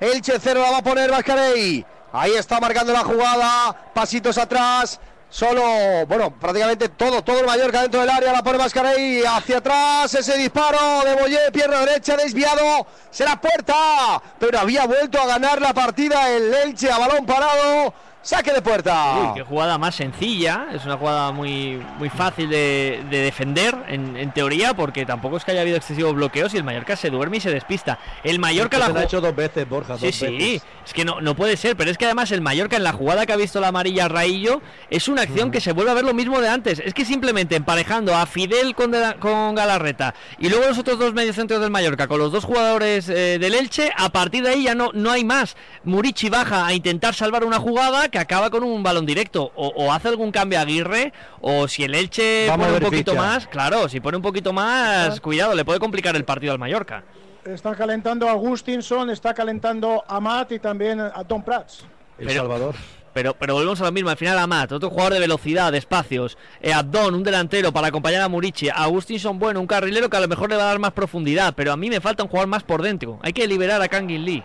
Elche 0.00 0.34
0 0.40 0.60
la 0.60 0.70
va 0.70 0.78
a 0.78 0.82
poner 0.82 1.10
Mascarey. 1.10 1.84
Ahí 2.12 2.32
está 2.32 2.60
marcando 2.60 2.92
la 2.92 3.00
jugada. 3.00 3.76
Pasitos 3.92 4.38
atrás. 4.38 4.98
Solo, 5.28 6.06
bueno, 6.06 6.30
prácticamente 6.30 6.88
todo, 6.88 7.22
todo 7.22 7.40
el 7.40 7.46
Mallorca 7.46 7.82
dentro 7.82 8.00
del 8.00 8.10
área. 8.10 8.32
La 8.32 8.42
pone 8.42 8.56
Mascarey 8.56 9.22
hacia 9.24 9.58
atrás. 9.58 10.14
Ese 10.14 10.38
disparo 10.38 11.04
de 11.04 11.14
Boyé, 11.14 11.52
pierna 11.52 11.80
derecha, 11.80 12.16
desviado. 12.16 12.86
Será 13.10 13.38
puerta. 13.38 14.22
Pero 14.38 14.58
había 14.58 14.86
vuelto 14.86 15.20
a 15.20 15.26
ganar 15.26 15.60
la 15.60 15.74
partida 15.74 16.30
el 16.30 16.54
Elche 16.54 16.90
a 16.90 16.98
balón 16.98 17.26
parado. 17.26 17.92
Saque 18.24 18.52
de 18.54 18.62
puerta. 18.62 19.16
Uy, 19.20 19.34
qué 19.34 19.42
jugada 19.42 19.76
más 19.76 19.94
sencilla. 19.96 20.68
Es 20.72 20.86
una 20.86 20.96
jugada 20.96 21.30
muy, 21.30 21.78
muy 21.98 22.08
fácil 22.08 22.48
de, 22.48 23.04
de 23.10 23.18
defender, 23.20 23.76
en, 23.86 24.16
en 24.16 24.32
teoría, 24.32 24.72
porque 24.72 25.04
tampoco 25.04 25.36
es 25.36 25.44
que 25.44 25.50
haya 25.52 25.60
habido 25.60 25.76
excesivos 25.76 26.14
bloqueos 26.14 26.54
y 26.54 26.56
el 26.56 26.64
Mallorca 26.64 26.96
se 26.96 27.10
duerme 27.10 27.36
y 27.36 27.40
se 27.40 27.50
despista. 27.50 27.98
El 28.22 28.38
Mallorca 28.38 28.78
la 28.78 28.86
Se 28.86 28.92
la 28.94 29.00
ha 29.00 29.04
hecho 29.04 29.20
dos 29.20 29.36
veces, 29.36 29.68
Borja. 29.68 29.98
Sí, 29.98 30.06
dos 30.06 30.14
sí, 30.14 30.26
veces. 30.38 30.62
es 30.86 30.94
que 30.94 31.04
no, 31.04 31.20
no 31.20 31.36
puede 31.36 31.58
ser, 31.58 31.76
pero 31.76 31.90
es 31.90 31.98
que 31.98 32.06
además 32.06 32.32
el 32.32 32.40
Mallorca 32.40 32.76
en 32.78 32.84
la 32.84 32.94
jugada 32.94 33.26
que 33.26 33.34
ha 33.34 33.36
visto 33.36 33.60
la 33.60 33.68
amarilla 33.68 34.08
Raillo 34.08 34.62
es 34.88 35.06
una 35.08 35.20
acción 35.20 35.50
que 35.50 35.60
se 35.60 35.72
vuelve 35.72 35.90
a 35.90 35.94
ver 35.94 36.04
lo 36.04 36.14
mismo 36.14 36.40
de 36.40 36.48
antes. 36.48 36.78
Es 36.82 36.94
que 36.94 37.04
simplemente 37.04 37.56
emparejando 37.56 38.16
a 38.16 38.24
Fidel 38.24 38.74
con, 38.74 38.90
de- 38.90 39.16
con 39.20 39.54
Galarreta 39.54 40.14
y 40.38 40.48
luego 40.48 40.66
los 40.66 40.78
otros 40.78 40.98
dos 40.98 41.12
mediocentros 41.12 41.60
del 41.60 41.70
Mallorca 41.70 42.06
con 42.08 42.18
los 42.20 42.32
dos 42.32 42.44
jugadores 42.44 43.06
eh, 43.10 43.38
del 43.38 43.54
Elche, 43.54 43.90
a 43.94 44.08
partir 44.08 44.44
de 44.44 44.48
ahí 44.48 44.62
ya 44.62 44.74
no, 44.74 44.92
no 44.94 45.10
hay 45.10 45.24
más. 45.24 45.56
Murici 45.84 46.30
baja 46.30 46.64
a 46.66 46.72
intentar 46.72 47.14
salvar 47.14 47.44
una 47.44 47.58
jugada 47.58 48.08
que 48.14 48.20
acaba 48.20 48.48
con 48.48 48.62
un 48.62 48.80
balón 48.84 49.04
directo. 49.04 49.50
O, 49.56 49.72
o 49.74 49.92
hace 49.92 50.06
algún 50.06 50.30
cambio 50.30 50.60
a 50.60 50.62
Aguirre, 50.62 51.12
o 51.40 51.66
si 51.66 51.82
el 51.82 51.96
Elche 51.96 52.46
Vamos 52.48 52.68
pone 52.68 52.78
un 52.78 52.84
poquito 52.84 53.10
ficha. 53.10 53.22
más, 53.24 53.46
claro, 53.48 53.88
si 53.88 53.98
pone 53.98 54.16
un 54.16 54.22
poquito 54.22 54.52
más, 54.52 55.20
cuidado, 55.20 55.52
le 55.52 55.64
puede 55.64 55.80
complicar 55.80 56.14
el 56.14 56.24
partido 56.24 56.52
al 56.52 56.60
Mallorca. 56.60 57.02
Está 57.44 57.74
calentando 57.74 58.28
a 58.28 58.30
Agustinson, 58.30 59.10
está 59.10 59.34
calentando 59.34 60.04
a 60.06 60.20
Matt 60.20 60.52
y 60.52 60.60
también 60.60 61.00
a 61.00 61.24
Tom 61.24 61.42
Prats. 61.42 61.84
El 62.16 62.30
Salvador. 62.30 62.76
Pero, 63.12 63.34
pero 63.34 63.54
volvemos 63.54 63.80
a 63.80 63.84
lo 63.84 63.92
mismo. 63.92 64.10
Al 64.10 64.16
final, 64.16 64.38
Amat, 64.38 64.70
otro 64.70 64.90
jugador 64.90 65.14
de 65.14 65.20
velocidad, 65.20 65.72
de 65.72 65.78
espacios. 65.78 66.38
Eh, 66.62 66.72
Abdón, 66.72 67.16
un 67.16 67.24
delantero 67.24 67.72
para 67.72 67.88
acompañar 67.88 68.22
a 68.22 68.28
Murici. 68.28 68.68
Agustinson, 68.68 69.40
bueno, 69.40 69.60
un 69.60 69.66
carrilero 69.66 70.08
que 70.08 70.16
a 70.16 70.20
lo 70.20 70.28
mejor 70.28 70.50
le 70.50 70.56
va 70.56 70.62
a 70.62 70.66
dar 70.66 70.78
más 70.78 70.92
profundidad. 70.92 71.52
Pero 71.56 71.72
a 71.72 71.76
mí 71.76 71.90
me 71.90 72.00
falta 72.00 72.22
un 72.22 72.28
jugador 72.28 72.48
más 72.48 72.62
por 72.62 72.80
dentro. 72.80 73.18
Hay 73.22 73.32
que 73.32 73.46
liberar 73.48 73.82
a 73.82 73.88
Kangin 73.88 74.24
Lee. 74.24 74.44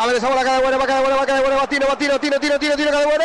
A 0.00 0.06
ver 0.06 0.14
esa 0.14 0.28
bola, 0.28 0.44
cada 0.44 0.60
buena, 0.60 0.76
va 0.76 0.86
cada 0.86 1.00
buena, 1.00 1.16
va 1.16 1.26
cada 1.26 1.40
buena, 1.40 1.56
va 1.56 1.68
tiro, 1.68 1.88
va 1.88 1.98
tiro, 1.98 2.20
tiro, 2.20 2.38
tiro, 2.38 2.56
tiro, 2.56 2.76
tiro, 2.76 2.90
cada 2.92 3.04
buena. 3.04 3.24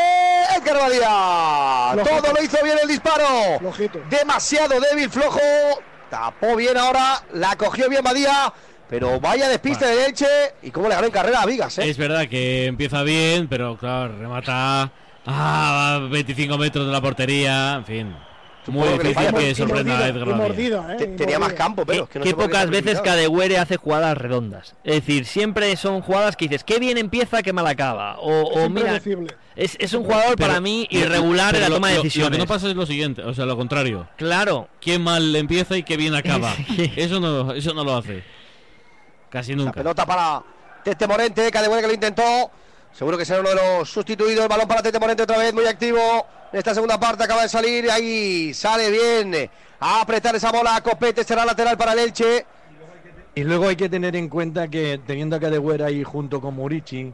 Edgar 0.57 0.79
Badía. 0.79 2.03
Todo 2.03 2.33
lo 2.33 2.43
hizo 2.43 2.57
bien 2.63 2.79
el 2.81 2.87
disparo. 2.87 3.59
Flojito. 3.59 3.99
Demasiado 4.09 4.79
débil, 4.79 5.07
flojo. 5.07 5.39
Tapó 6.09 6.55
bien 6.55 6.75
ahora, 6.75 7.21
la 7.33 7.55
cogió 7.57 7.87
bien 7.89 8.03
Badía. 8.03 8.51
Pero 8.89 9.19
vaya 9.19 9.49
despiste 9.49 9.85
de 9.85 10.05
Elche 10.07 10.27
y 10.63 10.71
cómo 10.71 10.89
le 10.89 10.95
ganó 10.95 11.05
en 11.05 11.13
carrera 11.13 11.43
a 11.43 11.45
Vigas, 11.45 11.77
¿eh? 11.77 11.87
Es 11.87 11.97
verdad 11.97 12.27
que 12.27 12.65
empieza 12.65 13.03
bien, 13.03 13.47
pero 13.47 13.77
claro, 13.77 14.17
remata 14.17 14.91
a 15.27 15.99
25 16.09 16.57
metros 16.57 16.87
de 16.87 16.91
la 16.91 17.01
portería, 17.01 17.75
en 17.75 17.85
fin. 17.85 18.15
Muy 18.67 18.87
difícil 18.87 19.33
que 19.33 19.55
sorprenda 19.55 19.97
a 19.99 20.07
Edgar. 20.07 20.97
Te- 20.97 21.07
Tenía 21.07 21.39
más 21.39 21.53
campo, 21.53 21.85
pero 21.85 22.03
es 22.05 22.09
que 22.09 22.19
no 22.19 22.25
Qué 22.25 22.33
pocas 22.33 22.69
veces. 22.69 23.01
Cadehuere 23.01 23.57
hace 23.57 23.77
jugadas 23.77 24.17
redondas. 24.17 24.75
Es 24.83 24.95
decir, 24.95 25.25
siempre 25.25 25.75
son 25.75 26.01
jugadas 26.01 26.35
que 26.35 26.47
dices, 26.47 26.63
qué 26.63 26.79
bien 26.79 26.97
empieza, 26.97 27.41
qué 27.43 27.51
mal 27.53 27.67
acaba. 27.67 28.17
O, 28.19 28.31
o 28.43 28.69
mira, 28.69 29.01
es, 29.55 29.75
es 29.79 29.93
un 29.93 30.03
jugador 30.03 30.35
Pero- 30.37 30.47
para 30.47 30.61
mí 30.61 30.87
irregular 30.89 31.53
en 31.55 31.61
la 31.61 31.69
toma 31.69 31.89
de 31.89 31.95
decisiones. 31.95 32.31
Lo 32.31 32.31
que 32.31 32.37
no 32.39 32.47
pasa 32.47 32.69
es 32.69 32.75
lo 32.75 32.85
siguiente, 32.85 33.21
o 33.23 33.33
sea, 33.33 33.45
lo 33.45 33.57
contrario. 33.57 34.07
Claro. 34.17 34.69
Qué 34.79 34.97
mal 34.99 35.35
empieza 35.35 35.75
y 35.77 35.83
qué 35.83 35.97
bien 35.97 36.15
acaba. 36.15 36.53
eso 36.95 37.19
no, 37.19 37.53
eso 37.53 37.73
no 37.73 37.83
lo 37.83 37.97
hace. 37.97 38.23
Casi 39.29 39.51
La 39.51 39.57
nunca. 39.57 39.73
pelota 39.73 40.05
para 40.05 40.41
Tete 40.83 41.07
Morente, 41.07 41.51
Cadehuere 41.51 41.81
que 41.81 41.87
lo 41.87 41.93
intentó. 41.93 42.51
Seguro 42.93 43.17
que 43.17 43.25
será 43.25 43.39
uno 43.41 43.49
de 43.49 43.55
los 43.55 43.89
sustituidos. 43.89 44.43
El 44.43 44.47
balón 44.49 44.67
para 44.67 44.81
Tete 44.83 44.99
Morente 44.99 45.23
otra 45.23 45.37
vez, 45.37 45.53
muy 45.53 45.65
activo. 45.65 45.99
Esta 46.53 46.75
segunda 46.75 46.99
parte 46.99 47.23
acaba 47.23 47.41
de 47.41 47.49
salir. 47.49 47.89
Ahí 47.89 48.53
sale 48.53 48.91
bien. 48.91 49.49
A 49.79 50.01
apretar 50.01 50.35
esa 50.35 50.51
bola. 50.51 50.79
Copete 50.81 51.23
será 51.23 51.43
lateral 51.45 51.75
para 51.77 51.93
el 51.93 51.99
Elche. 51.99 52.45
Y 53.33 53.43
luego 53.43 53.67
hay 53.67 53.75
que 53.75 53.89
tener 53.89 54.15
en 54.15 54.29
cuenta 54.29 54.67
que 54.67 55.01
teniendo 55.05 55.35
a 55.35 55.39
Cadegüera 55.39 55.87
ahí 55.87 56.03
junto 56.03 56.39
con 56.39 56.53
Murici, 56.53 57.11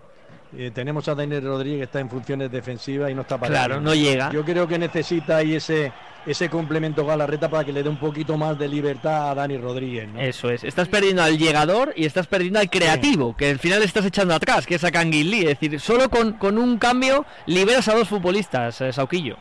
eh, 0.57 0.71
tenemos 0.73 1.07
a 1.07 1.15
Daniel 1.15 1.43
Rodríguez 1.43 1.79
que 1.79 1.83
está 1.83 1.99
en 1.99 2.09
funciones 2.09 2.51
defensivas 2.51 3.11
y 3.11 3.13
no 3.13 3.21
está 3.21 3.37
para 3.37 3.51
Claro, 3.51 3.81
no 3.81 3.93
llega. 3.93 4.31
Yo 4.31 4.43
creo 4.43 4.67
que 4.67 4.79
necesita 4.79 5.37
ahí 5.37 5.55
ese, 5.55 5.91
ese 6.25 6.49
complemento 6.49 7.05
Galarreta 7.05 7.49
para 7.49 7.63
que 7.63 7.71
le 7.71 7.83
dé 7.83 7.89
un 7.89 7.97
poquito 7.97 8.35
más 8.35 8.57
de 8.57 8.67
libertad 8.67 9.31
a 9.31 9.35
Dani 9.35 9.57
Rodríguez. 9.57 10.09
¿no? 10.09 10.19
Eso 10.19 10.49
es. 10.49 10.63
Estás 10.63 10.87
perdiendo 10.87 11.21
al 11.21 11.37
llegador 11.37 11.93
y 11.95 12.05
estás 12.05 12.25
perdiendo 12.25 12.59
al 12.59 12.69
creativo, 12.69 13.35
que 13.37 13.49
al 13.51 13.59
final 13.59 13.83
estás 13.83 14.05
echando 14.05 14.33
atrás, 14.33 14.65
que 14.65 14.75
es 14.75 14.83
a 14.83 14.89
Lee. 14.89 15.41
Es 15.41 15.59
decir, 15.59 15.79
solo 15.79 16.09
con, 16.09 16.33
con 16.33 16.57
un 16.57 16.77
cambio 16.79 17.25
liberas 17.45 17.87
a 17.87 17.95
dos 17.95 18.07
futbolistas, 18.07 18.81
eh, 18.81 18.91
Sauquillo. 18.91 19.37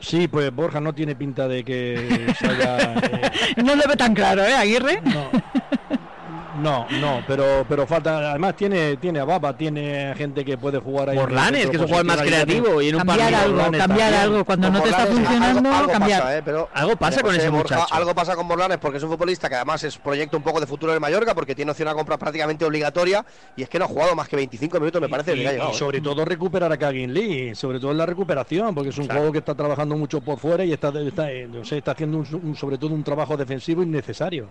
Sí, 0.00 0.26
pues 0.26 0.52
Borja 0.52 0.80
no 0.80 0.92
tiene 0.92 1.14
pinta 1.14 1.46
de 1.46 1.62
que 1.62 2.34
se 2.38 2.46
haya, 2.46 2.94
eh, 2.96 3.30
No 3.62 3.76
lo 3.76 3.82
ve 3.86 3.96
tan 3.96 4.14
claro, 4.14 4.42
¿eh, 4.42 4.52
Aguirre? 4.52 5.00
No, 5.04 5.30
no, 6.62 7.22
pero 7.26 7.64
pero 7.68 7.86
falta. 7.86 8.30
Además 8.30 8.54
tiene 8.56 8.96
tiene 8.96 9.20
a 9.20 9.24
Baba, 9.24 9.56
tiene 9.56 10.14
gente 10.16 10.44
que 10.44 10.56
puede 10.56 10.78
jugar 10.78 11.10
ahí. 11.10 11.18
centro 11.18 11.70
que 11.70 11.76
es 11.76 11.82
un 11.82 11.86
jugador 11.88 12.06
más 12.06 12.22
creativo 12.22 12.80
y 12.82 12.88
en 12.88 12.94
un 12.94 12.98
Cambiar 13.00 13.18
partido 13.32 13.42
algo, 13.42 13.58
cambiar 13.62 13.88
también. 13.88 14.14
algo. 14.14 14.44
Cuando 14.44 14.66
Con 14.68 14.74
no 14.76 14.82
te 14.82 14.88
está 14.90 15.06
funcionando, 15.06 15.68
algo, 15.68 15.78
algo 15.80 15.92
cambiar. 15.92 16.20
Pasa, 16.22 16.38
¿eh? 16.38 16.42
Pero, 16.44 16.68
Algo 16.72 16.96
pasa 16.96 17.22
con 17.22 17.34
ese 17.34 17.48
Borja, 17.48 17.74
muchacho. 17.76 17.94
Algo 17.94 18.14
pasa 18.14 18.36
con 18.36 18.46
Morlanes 18.46 18.78
porque 18.78 18.98
es 18.98 19.02
un 19.04 19.10
futbolista 19.10 19.48
que 19.48 19.56
además 19.56 19.82
es 19.84 19.98
proyecto 19.98 20.36
un 20.36 20.42
poco 20.42 20.60
de 20.60 20.66
futuro 20.66 20.92
del 20.92 21.00
Mallorca 21.00 21.34
porque 21.34 21.54
tiene 21.54 21.70
opción 21.70 21.88
a 21.88 21.94
compra 21.94 22.16
prácticamente 22.18 22.64
obligatoria 22.64 23.24
y 23.56 23.62
es 23.62 23.68
que 23.68 23.78
no 23.78 23.84
ha 23.86 23.88
jugado 23.88 24.14
más 24.14 24.28
que 24.28 24.36
25 24.36 24.78
minutos, 24.80 25.00
me 25.00 25.08
parece, 25.08 25.34
Y, 25.36 25.40
ha 25.46 25.50
y 25.50 25.52
llegado. 25.54 25.70
¿eh? 25.70 25.74
sobre 25.74 26.00
todo 26.00 26.24
recuperar 26.24 26.72
a 26.72 26.76
Kagin 26.76 27.12
Lee, 27.12 27.54
sobre 27.54 27.80
todo 27.80 27.90
en 27.92 27.98
la 27.98 28.06
recuperación, 28.06 28.74
porque 28.74 28.90
es 28.90 28.98
un 28.98 29.08
juego 29.08 29.32
que 29.32 29.38
está 29.38 29.54
trabajando 29.54 29.96
mucho 29.96 30.20
por 30.20 30.38
fuera 30.38 30.64
y 30.64 30.72
está, 30.72 30.88
está, 31.00 31.30
eh, 31.30 31.48
no 31.52 31.64
sé, 31.64 31.78
está 31.78 31.92
haciendo 31.92 32.18
un- 32.18 32.40
un- 32.44 32.56
sobre 32.56 32.78
todo 32.78 32.90
un 32.94 33.02
trabajo 33.04 33.36
defensivo 33.36 33.82
innecesario. 33.82 34.48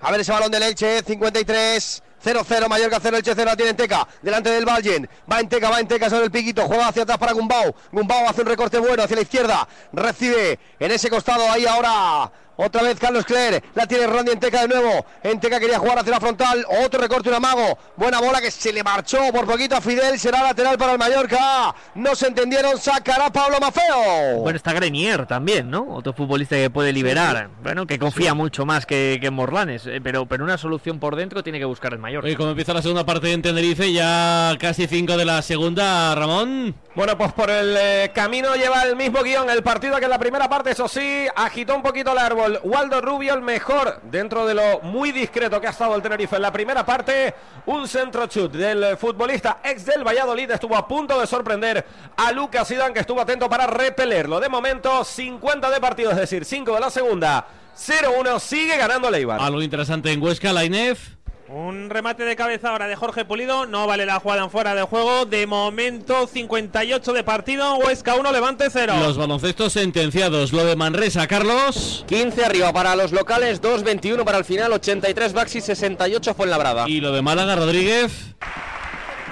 A 0.00 0.10
ver 0.10 0.20
ese 0.20 0.32
balón 0.32 0.50
del 0.50 0.62
Elche, 0.62 1.02
53. 1.02 2.02
0-0, 2.24 2.68
Mallorca 2.68 2.98
0, 3.00 3.18
Elche 3.18 3.32
0, 3.36 3.50
la 3.50 3.56
tiene 3.56 3.70
Enteca, 3.70 4.08
delante 4.22 4.50
del 4.50 4.64
Vallen, 4.64 5.08
va 5.30 5.38
Enteca, 5.38 5.70
va 5.70 5.78
Enteca 5.78 6.10
sobre 6.10 6.24
el 6.24 6.30
piquito, 6.30 6.66
juega 6.66 6.88
hacia 6.88 7.02
atrás 7.02 7.18
para 7.18 7.32
Gumbau, 7.32 7.74
Gumbau 7.92 8.26
hace 8.26 8.40
un 8.40 8.48
recorte 8.48 8.78
bueno 8.78 9.02
hacia 9.02 9.16
la 9.16 9.22
izquierda, 9.22 9.68
recibe 9.92 10.58
en 10.80 10.90
ese 10.90 11.08
costado, 11.08 11.48
ahí 11.50 11.66
ahora, 11.66 12.32
otra 12.56 12.82
vez 12.82 12.98
Carlos 12.98 13.24
Cler, 13.24 13.62
la 13.74 13.86
tiene 13.86 14.06
Randy 14.06 14.32
Enteca 14.32 14.62
de 14.62 14.68
nuevo, 14.68 15.06
Enteca 15.22 15.60
quería 15.60 15.78
jugar 15.78 15.98
hacia 15.98 16.12
la 16.12 16.20
frontal, 16.20 16.64
otro 16.84 17.00
recorte, 17.00 17.28
un 17.28 17.34
amago, 17.34 17.78
buena 17.96 18.20
bola 18.20 18.40
que 18.40 18.50
se 18.50 18.72
le 18.72 18.82
marchó 18.82 19.18
por 19.32 19.46
poquito 19.46 19.76
a 19.76 19.80
Fidel, 19.80 20.18
será 20.18 20.42
lateral 20.42 20.78
para 20.78 20.92
el 20.92 20.98
Mallorca, 20.98 21.74
no 21.94 22.14
se 22.14 22.28
entendieron, 22.28 22.78
sacará 22.78 23.30
Pablo 23.30 23.58
Mafeo. 23.60 24.40
Bueno, 24.40 24.56
está 24.56 24.72
Grenier 24.72 25.26
también, 25.26 25.70
¿no? 25.70 25.86
Otro 25.94 26.12
futbolista 26.12 26.56
que 26.56 26.70
puede 26.70 26.92
liberar. 26.92 27.50
Bueno, 27.62 27.86
que 27.86 27.98
confía 27.98 28.34
mucho 28.34 28.64
más 28.64 28.86
que, 28.86 29.18
que 29.20 29.28
en 29.28 29.34
Morlanes, 29.34 29.86
eh, 29.86 30.00
pero, 30.02 30.26
pero 30.26 30.44
una 30.44 30.58
solución 30.58 30.98
por 30.98 31.16
dentro 31.16 31.42
tiene 31.42 31.58
que 31.58 31.64
buscar 31.64 31.92
el 31.92 31.98
mayor. 31.98 32.24
Oye, 32.24 32.36
como 32.36 32.50
empieza 32.50 32.72
la 32.72 32.82
segunda 32.82 33.04
parte 33.04 33.32
en 33.32 33.42
Tenerife, 33.42 33.92
ya 33.92 34.56
casi 34.58 34.86
5 34.86 35.16
de 35.16 35.24
la 35.24 35.42
segunda, 35.42 36.14
Ramón. 36.14 36.74
Bueno, 36.94 37.18
pues 37.18 37.32
por 37.32 37.50
el 37.50 37.76
eh, 37.78 38.10
camino 38.14 38.54
lleva 38.54 38.82
el 38.82 38.96
mismo 38.96 39.22
guion 39.22 39.50
el 39.50 39.62
partido 39.62 39.96
que 39.98 40.04
en 40.04 40.10
la 40.10 40.18
primera 40.18 40.48
parte, 40.48 40.70
eso 40.70 40.88
sí, 40.88 41.26
agitó 41.34 41.74
un 41.74 41.82
poquito 41.82 42.12
el 42.12 42.18
árbol. 42.18 42.45
Waldo 42.62 43.00
Rubio, 43.00 43.34
el 43.34 43.42
mejor 43.42 44.00
dentro 44.02 44.46
de 44.46 44.54
lo 44.54 44.80
muy 44.80 45.12
discreto 45.12 45.60
que 45.60 45.66
ha 45.66 45.70
estado 45.70 45.94
el 45.94 46.02
Tenerife 46.02 46.36
en 46.36 46.42
la 46.42 46.52
primera 46.52 46.84
parte. 46.84 47.34
Un 47.66 47.88
centro 47.88 48.26
chut 48.26 48.52
del 48.52 48.96
futbolista 48.96 49.58
ex 49.64 49.86
del 49.86 50.04
Valladolid 50.04 50.50
estuvo 50.50 50.76
a 50.76 50.86
punto 50.86 51.20
de 51.20 51.26
sorprender 51.26 51.84
a 52.16 52.32
Lucas 52.32 52.68
Zidane, 52.68 52.94
que 52.94 53.00
estuvo 53.00 53.20
atento 53.20 53.48
para 53.48 53.66
repelerlo. 53.66 54.40
De 54.40 54.48
momento, 54.48 55.04
50 55.04 55.70
de 55.70 55.80
partido, 55.80 56.10
es 56.10 56.16
decir, 56.16 56.44
5 56.44 56.74
de 56.74 56.80
la 56.80 56.90
segunda. 56.90 57.46
0-1, 57.76 58.38
sigue 58.38 58.76
ganando 58.76 59.10
Leibar. 59.10 59.40
Algo 59.40 59.60
interesante 59.60 60.12
en 60.12 60.22
Huesca, 60.22 60.52
la 60.52 60.64
INEF. 60.64 61.15
Un 61.48 61.90
remate 61.90 62.24
de 62.24 62.34
cabeza 62.34 62.70
ahora 62.70 62.88
de 62.88 62.96
Jorge 62.96 63.24
Pulido. 63.24 63.66
No 63.66 63.86
vale 63.86 64.04
la 64.04 64.18
jugada 64.18 64.42
en 64.42 64.50
fuera 64.50 64.74
de 64.74 64.82
juego. 64.82 65.26
De 65.26 65.46
momento, 65.46 66.26
58 66.26 67.12
de 67.12 67.22
partido. 67.22 67.76
Huesca 67.76 68.16
1, 68.16 68.32
Levante 68.32 68.66
0. 68.68 68.94
Los 69.00 69.16
baloncestos 69.16 69.72
sentenciados. 69.72 70.52
Lo 70.52 70.64
de 70.64 70.74
Manresa, 70.74 71.28
Carlos. 71.28 72.04
15 72.08 72.44
arriba 72.44 72.72
para 72.72 72.96
los 72.96 73.12
locales, 73.12 73.62
2-21 73.62 74.24
para 74.24 74.38
el 74.38 74.44
final, 74.44 74.72
83 74.72 75.32
Baxi, 75.32 75.60
68 75.60 76.34
fue 76.34 76.46
en 76.46 76.50
la 76.50 76.58
brada. 76.58 76.88
Y 76.88 77.00
lo 77.00 77.12
de 77.12 77.22
Málaga, 77.22 77.54
Rodríguez. 77.54 78.34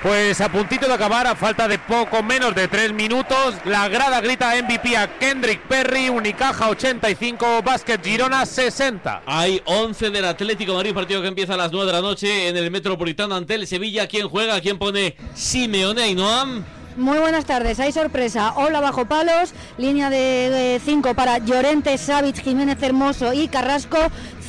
Pues 0.04 0.42
a 0.42 0.50
puntito 0.50 0.86
de 0.86 0.92
acabar, 0.92 1.26
a 1.26 1.34
falta 1.34 1.66
de 1.66 1.78
poco 1.78 2.22
menos 2.22 2.54
de 2.54 2.68
3 2.68 2.92
minutos, 2.92 3.54
la 3.64 3.88
grada 3.88 4.20
grita 4.20 4.52
MVP 4.54 4.94
a 4.98 5.18
Kendrick 5.18 5.62
Perry, 5.62 6.10
Unicaja 6.10 6.68
85, 6.68 7.62
Basket 7.64 7.98
Girona 8.04 8.44
60. 8.44 9.22
Hay 9.24 9.62
11 9.64 10.10
del 10.10 10.26
Atlético 10.26 10.72
de 10.72 10.76
Madrid, 10.76 10.92
partido 10.92 11.22
que 11.22 11.28
empieza 11.28 11.54
a 11.54 11.56
las 11.56 11.72
9 11.72 11.86
de 11.86 11.92
la 11.94 12.02
noche 12.02 12.48
en 12.48 12.56
el 12.58 12.70
Metropolitano 12.70 13.34
ante 13.34 13.54
el 13.54 13.66
Sevilla. 13.66 14.06
¿Quién 14.06 14.28
juega? 14.28 14.60
¿Quién 14.60 14.76
pone 14.76 15.16
Simeone 15.34 16.06
y 16.10 16.14
Noam? 16.14 16.62
Muy 16.98 17.18
buenas 17.18 17.46
tardes, 17.46 17.80
hay 17.80 17.90
sorpresa. 17.90 18.52
Hola 18.56 18.80
bajo 18.80 19.06
palos, 19.06 19.54
línea 19.78 20.10
de 20.10 20.82
5 20.84 21.14
para 21.14 21.38
Llorente, 21.38 21.96
Savic, 21.96 22.42
Jiménez 22.42 22.76
Hermoso 22.82 23.32
y 23.32 23.48
Carrasco, 23.48 23.96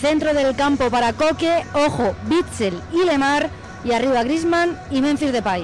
centro 0.02 0.34
del 0.34 0.54
campo 0.58 0.90
para 0.90 1.14
Coque, 1.14 1.64
ojo, 1.74 2.14
Bitzel 2.28 2.78
y 2.92 3.06
Lemar, 3.06 3.50
y 3.86 3.92
arriba 3.92 4.24
Grisman 4.24 4.78
y 4.92 5.02
Memphis 5.02 5.32
Depay. 5.32 5.64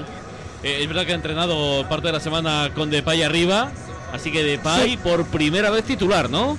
Eh, 0.64 0.80
es 0.82 0.88
verdad 0.88 1.06
que 1.06 1.12
ha 1.12 1.16
entrenado 1.16 1.88
parte 1.90 2.08
de 2.08 2.14
la 2.14 2.20
semana 2.20 2.70
con 2.76 2.90
Depay 2.90 3.24
arriba, 3.24 3.72
así 4.14 4.32
que 4.32 4.44
Depay 4.44 4.98
por 4.98 5.26
primera 5.26 5.70
vez 5.72 5.84
titular, 5.84 6.30
¿no? 6.30 6.58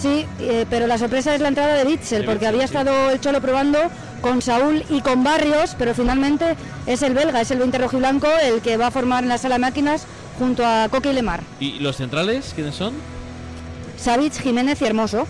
Sí, 0.00 0.26
eh, 0.40 0.66
pero 0.70 0.86
la 0.86 0.98
sorpresa 0.98 1.34
es 1.34 1.40
la 1.40 1.48
entrada 1.48 1.74
de 1.74 1.84
Bitzel, 1.84 2.22
De 2.22 2.26
porque 2.26 2.46
había 2.46 2.60
sí. 2.60 2.66
estado 2.66 3.10
el 3.10 3.20
Cholo 3.20 3.40
probando 3.40 3.78
con 4.20 4.40
Saúl 4.40 4.84
y 4.88 5.00
con 5.02 5.22
Barrios, 5.22 5.74
pero 5.78 5.94
finalmente 5.94 6.56
es 6.86 7.02
el 7.02 7.14
belga, 7.14 7.40
es 7.40 7.50
el 7.50 7.58
20 7.58 7.78
rojiblanco 7.78 8.26
el 8.42 8.60
que 8.60 8.76
va 8.76 8.88
a 8.88 8.90
formar 8.90 9.22
en 9.22 9.28
la 9.28 9.38
sala 9.38 9.56
de 9.56 9.60
máquinas 9.60 10.06
junto 10.38 10.64
a 10.64 10.88
Coque 10.90 11.10
y 11.10 11.12
Lemar. 11.12 11.42
¿Y 11.60 11.78
los 11.80 11.96
centrales 11.96 12.52
quiénes 12.54 12.74
son? 12.74 12.94
Savic, 13.96 14.32
Jiménez 14.40 14.80
y 14.82 14.84
Hermoso. 14.86 15.26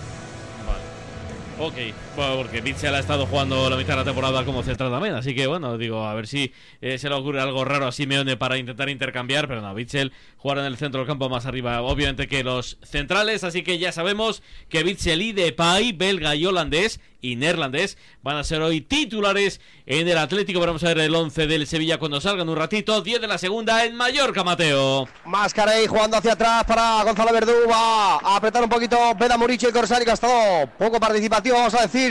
Ok, 1.60 1.74
bueno, 2.16 2.36
porque 2.36 2.60
Bitzel 2.60 2.94
ha 2.94 3.00
estado 3.00 3.26
jugando 3.26 3.68
la 3.68 3.76
mitad 3.76 3.94
de 3.94 3.96
la 3.96 4.04
temporada 4.04 4.44
como 4.44 4.62
central 4.62 4.90
también, 4.90 5.14
así 5.14 5.34
que 5.34 5.46
bueno, 5.46 5.76
digo, 5.78 6.04
a 6.04 6.14
ver 6.14 6.26
si 6.26 6.52
eh, 6.80 6.98
se 6.98 7.08
le 7.08 7.14
ocurre 7.14 7.40
algo 7.40 7.64
raro 7.64 7.86
a 7.86 7.92
Simeone 7.92 8.36
para 8.36 8.56
intentar 8.56 8.88
intercambiar, 8.88 9.48
pero 9.48 9.60
no, 9.60 9.74
Bitzel 9.74 10.12
jugar 10.36 10.58
en 10.58 10.64
el 10.64 10.76
centro 10.76 11.00
del 11.00 11.08
campo 11.08 11.28
más 11.28 11.46
arriba, 11.46 11.82
obviamente 11.82 12.28
que 12.28 12.44
los 12.44 12.78
centrales, 12.82 13.44
así 13.44 13.62
que 13.62 13.78
ya 13.78 13.92
sabemos 13.92 14.42
que 14.68 14.82
Bitzel 14.82 15.22
y 15.22 15.32
Depay, 15.32 15.92
belga 15.92 16.36
y 16.36 16.46
holandés 16.46 17.00
y 17.24 17.36
neerlandés, 17.36 17.96
van 18.22 18.36
a 18.36 18.44
ser 18.44 18.60
hoy 18.60 18.82
titulares 18.82 19.60
en 19.86 20.06
el 20.08 20.18
Atlético, 20.18 20.60
vamos 20.60 20.84
a 20.84 20.88
ver 20.88 20.98
el 20.98 21.14
11 21.14 21.46
del 21.46 21.66
Sevilla 21.66 21.98
cuando 21.98 22.20
salgan 22.20 22.48
un 22.48 22.56
ratito, 22.56 23.00
10 23.00 23.20
de 23.22 23.26
la 23.26 23.38
segunda 23.38 23.84
en 23.84 23.96
Mallorca, 23.96 24.44
Mateo. 24.44 25.08
Mascarey 25.24 25.86
jugando 25.86 26.18
hacia 26.18 26.32
atrás 26.32 26.64
para 26.64 27.02
Gonzalo 27.02 27.32
Verdú. 27.32 27.52
Va 27.70 28.16
a 28.16 28.36
apretar 28.36 28.62
un 28.62 28.68
poquito 28.68 28.98
Beda 29.18 29.38
Murici 29.38 29.66
y 29.66 29.72
Corsari, 29.72 30.04
que 30.04 30.10
ha 30.10 30.70
poco 30.78 31.00
participativo, 31.00 31.56
vamos 31.56 31.74
a 31.74 31.82
decir, 31.82 32.03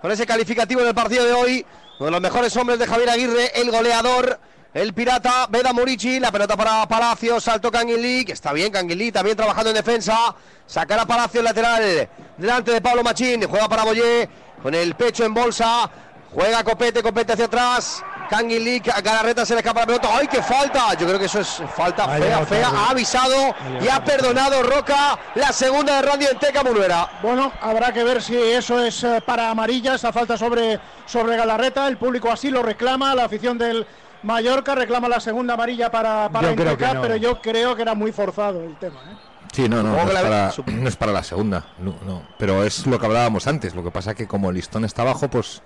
con 0.00 0.10
ese 0.10 0.26
calificativo 0.26 0.80
en 0.80 0.88
el 0.88 0.94
partido 0.94 1.24
de 1.24 1.32
hoy. 1.32 1.66
Uno 1.98 2.06
de 2.06 2.10
los 2.10 2.20
mejores 2.20 2.56
hombres 2.56 2.78
de 2.78 2.86
Javier 2.86 3.10
Aguirre, 3.10 3.60
el 3.60 3.70
goleador. 3.70 4.38
el 4.74 4.94
pirata, 4.94 5.46
Veda 5.50 5.72
Murici, 5.72 6.18
la 6.18 6.32
pelota 6.32 6.56
para 6.56 6.88
Palacios, 6.88 7.44
saltó 7.44 7.70
Canguilí, 7.70 8.24
que 8.24 8.32
está 8.32 8.52
bien 8.54 8.72
Canguilí, 8.72 9.12
también 9.12 9.36
trabajando 9.36 9.68
en 9.70 9.76
defensa, 9.76 10.34
sacará 10.66 11.04
Palacios 11.04 11.44
lateral, 11.44 12.08
delante 12.38 12.72
de 12.72 12.80
Pablo 12.80 13.02
Machín, 13.02 13.46
juega 13.46 13.68
para 13.68 13.84
Boyé, 13.84 14.28
con 14.62 14.74
el 14.74 14.94
pecho 14.94 15.24
en 15.24 15.34
bolsa, 15.34 15.90
juega 16.32 16.64
Copete, 16.64 17.02
Copete 17.02 17.34
hacia 17.34 17.44
atrás, 17.44 18.02
Canguilí, 18.32 18.78
Galarreta 18.78 19.44
se 19.44 19.52
le 19.52 19.60
escapa 19.60 19.80
la 19.80 19.86
pelota, 19.86 20.08
¡ay, 20.10 20.26
qué 20.26 20.42
falta! 20.42 20.94
Yo 20.94 21.06
creo 21.06 21.18
que 21.18 21.26
eso 21.26 21.40
es 21.40 21.62
falta 21.76 22.10
Ahí 22.10 22.22
fea, 22.22 22.46
fea, 22.46 22.62
tarde. 22.62 22.76
ha 22.78 22.88
avisado 22.88 23.54
y 23.78 23.88
ha 23.88 24.02
perdonado 24.02 24.62
Roca 24.62 25.18
la 25.34 25.52
segunda 25.52 25.96
de 25.96 26.08
Randy 26.08 26.24
en 26.24 26.38
Teca 26.38 26.62
Munuera. 26.62 27.18
Bueno, 27.22 27.52
habrá 27.60 27.92
que 27.92 28.02
ver 28.02 28.22
si 28.22 28.34
eso 28.34 28.82
es 28.82 29.04
eh, 29.04 29.22
para 29.26 29.50
amarilla, 29.50 29.96
esa 29.96 30.14
falta 30.14 30.38
sobre, 30.38 30.80
sobre 31.04 31.36
Galarreta. 31.36 31.86
El 31.86 31.98
público 31.98 32.30
así 32.30 32.48
lo 32.48 32.62
reclama, 32.62 33.14
la 33.14 33.26
afición 33.26 33.58
del 33.58 33.86
Mallorca 34.22 34.74
reclama 34.74 35.10
la 35.10 35.20
segunda 35.20 35.52
amarilla 35.52 35.90
para, 35.90 36.30
para 36.30 36.54
Yo 36.54 36.62
Enteca, 36.62 36.94
no. 36.94 37.02
pero 37.02 37.16
yo 37.16 37.38
creo 37.42 37.76
que 37.76 37.82
era 37.82 37.94
muy 37.94 38.12
forzado 38.12 38.62
el 38.64 38.78
tema. 38.78 38.98
¿eh? 39.10 39.16
Sí, 39.52 39.68
no, 39.68 39.82
no, 39.82 39.90
no 39.90 40.10
es, 40.10 40.20
para, 40.22 40.52
no 40.68 40.88
es 40.88 40.96
para 40.96 41.12
la 41.12 41.22
segunda, 41.22 41.66
no, 41.78 41.96
no. 42.06 42.22
Pero 42.38 42.64
es 42.64 42.86
lo 42.86 42.98
que 42.98 43.04
hablábamos 43.04 43.46
antes. 43.46 43.74
Lo 43.74 43.84
que 43.84 43.90
pasa 43.90 44.14
que 44.14 44.26
como 44.26 44.48
el 44.48 44.56
listón 44.56 44.86
está 44.86 45.02
abajo, 45.02 45.28
pues 45.28 45.60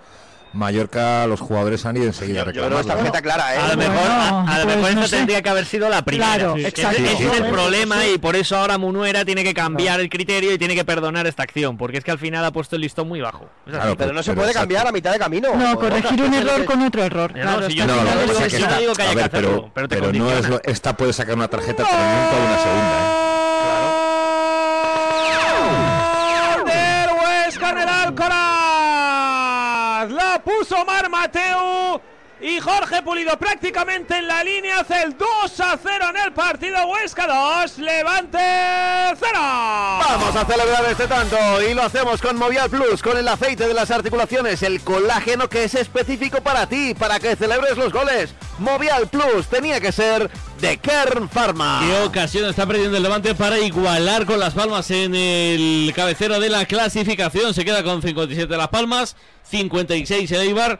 Mallorca, 0.56 1.26
los 1.26 1.40
jugadores 1.40 1.84
han 1.86 1.96
ido 1.96 2.06
enseguida 2.06 2.40
a 2.42 2.44
creo 2.44 2.54
que 2.54 2.58
es 2.60 2.64
reclamarlo. 2.64 2.94
tarjeta 3.12 3.22
clara, 3.22 3.54
¿eh? 3.54 3.58
A 3.58 3.68
lo 3.68 3.76
mejor, 3.76 4.10
a, 4.10 4.40
a 4.40 4.58
lo 4.58 4.64
pues 4.64 4.76
mejor 4.76 4.82
no 4.82 4.88
esta 5.02 5.06
sé. 5.08 5.16
tendría 5.16 5.42
que 5.42 5.48
haber 5.48 5.66
sido 5.66 5.88
la 5.88 6.02
primera. 6.02 6.34
Claro, 6.34 6.54
Sí. 6.56 6.64
exacto. 6.66 7.02
Ese 7.02 7.16
sí, 7.16 7.24
es 7.24 7.30
sí. 7.32 7.36
el 7.42 7.50
problema 7.50 8.06
y 8.06 8.18
por 8.18 8.36
eso 8.36 8.56
ahora 8.56 8.78
Munuera 8.78 9.24
tiene 9.24 9.44
que 9.44 9.54
cambiar 9.54 10.00
el 10.00 10.08
criterio 10.08 10.52
y 10.52 10.58
tiene 10.58 10.74
que 10.74 10.84
perdonar 10.84 11.26
esta 11.26 11.42
acción, 11.42 11.76
porque 11.76 11.98
es 11.98 12.04
que 12.04 12.10
al 12.10 12.18
final 12.18 12.44
ha 12.44 12.50
puesto 12.52 12.76
el 12.76 12.82
listón 12.82 13.08
muy 13.08 13.20
bajo. 13.20 13.48
Claro, 13.66 13.96
Pero 13.96 14.12
no 14.12 14.22
se 14.22 14.30
pero 14.30 14.36
puede 14.40 14.50
exacto. 14.50 14.60
cambiar 14.68 14.86
a 14.88 14.92
mitad 14.92 15.12
de 15.12 15.18
camino. 15.18 15.54
No, 15.54 15.76
corregir 15.78 16.22
un 16.22 16.34
error 16.34 16.64
con 16.64 16.82
otro 16.82 17.02
error. 17.04 17.34
No, 17.36 17.42
Claro, 17.42 17.66
si 17.70 17.78
está 17.78 17.86
yo 17.86 17.86
No, 17.86 18.04
yo 18.04 18.04
no 18.68 18.78
digo 18.78 18.94
que 18.94 19.02
haya 19.02 19.14
que 19.14 19.20
hacerlo, 19.22 19.30
pero, 19.32 19.70
pero 19.74 19.88
te 19.88 19.96
pero 19.96 20.12
no 20.12 20.30
es 20.32 20.48
lo- 20.48 20.60
esta 20.64 20.96
puede 20.96 21.12
sacar 21.12 21.34
una 21.34 21.48
tarjeta, 21.48 21.84
pero 21.84 21.98
nunca 21.98 22.46
una 22.46 22.58
segunda. 22.62 23.22
¿eh? 23.22 23.25
Puso 30.46 30.84
Mar 30.84 31.10
Mateu. 31.10 32.00
Y 32.46 32.60
Jorge 32.60 33.02
Pulido 33.02 33.36
prácticamente 33.36 34.18
en 34.18 34.28
la 34.28 34.44
línea 34.44 34.78
hace 34.78 35.02
el 35.02 35.18
2 35.18 35.28
a 35.58 35.76
0 35.82 36.04
en 36.10 36.16
el 36.26 36.32
partido. 36.32 36.76
Huesca 36.86 37.26
2, 37.26 37.78
Levante 37.78 38.38
0. 38.38 39.32
Vamos 39.34 40.36
a 40.36 40.44
celebrar 40.44 40.84
este 40.88 41.08
tanto 41.08 41.36
y 41.68 41.74
lo 41.74 41.82
hacemos 41.82 42.22
con 42.22 42.36
Movial 42.36 42.70
Plus, 42.70 43.02
con 43.02 43.16
el 43.18 43.26
aceite 43.26 43.66
de 43.66 43.74
las 43.74 43.90
articulaciones, 43.90 44.62
el 44.62 44.80
colágeno 44.82 45.48
que 45.48 45.64
es 45.64 45.74
específico 45.74 46.40
para 46.40 46.68
ti, 46.68 46.94
para 46.94 47.18
que 47.18 47.34
celebres 47.34 47.76
los 47.76 47.92
goles. 47.92 48.32
Movial 48.60 49.08
Plus 49.08 49.48
tenía 49.48 49.80
que 49.80 49.90
ser 49.90 50.30
de 50.60 50.78
Kern 50.78 51.28
Pharma. 51.28 51.80
¿Qué 51.84 52.00
ocasión 52.04 52.48
está 52.48 52.64
perdiendo 52.64 52.96
el 52.96 53.02
Levante 53.02 53.34
para 53.34 53.58
igualar 53.58 54.24
con 54.24 54.38
las 54.38 54.54
palmas 54.54 54.88
en 54.92 55.16
el 55.16 55.92
cabecero 55.96 56.38
de 56.38 56.48
la 56.48 56.64
clasificación? 56.64 57.54
Se 57.54 57.64
queda 57.64 57.82
con 57.82 58.02
57 58.02 58.56
Las 58.56 58.68
Palmas, 58.68 59.16
56 59.42 60.30
el 60.30 60.40
Eibar 60.42 60.78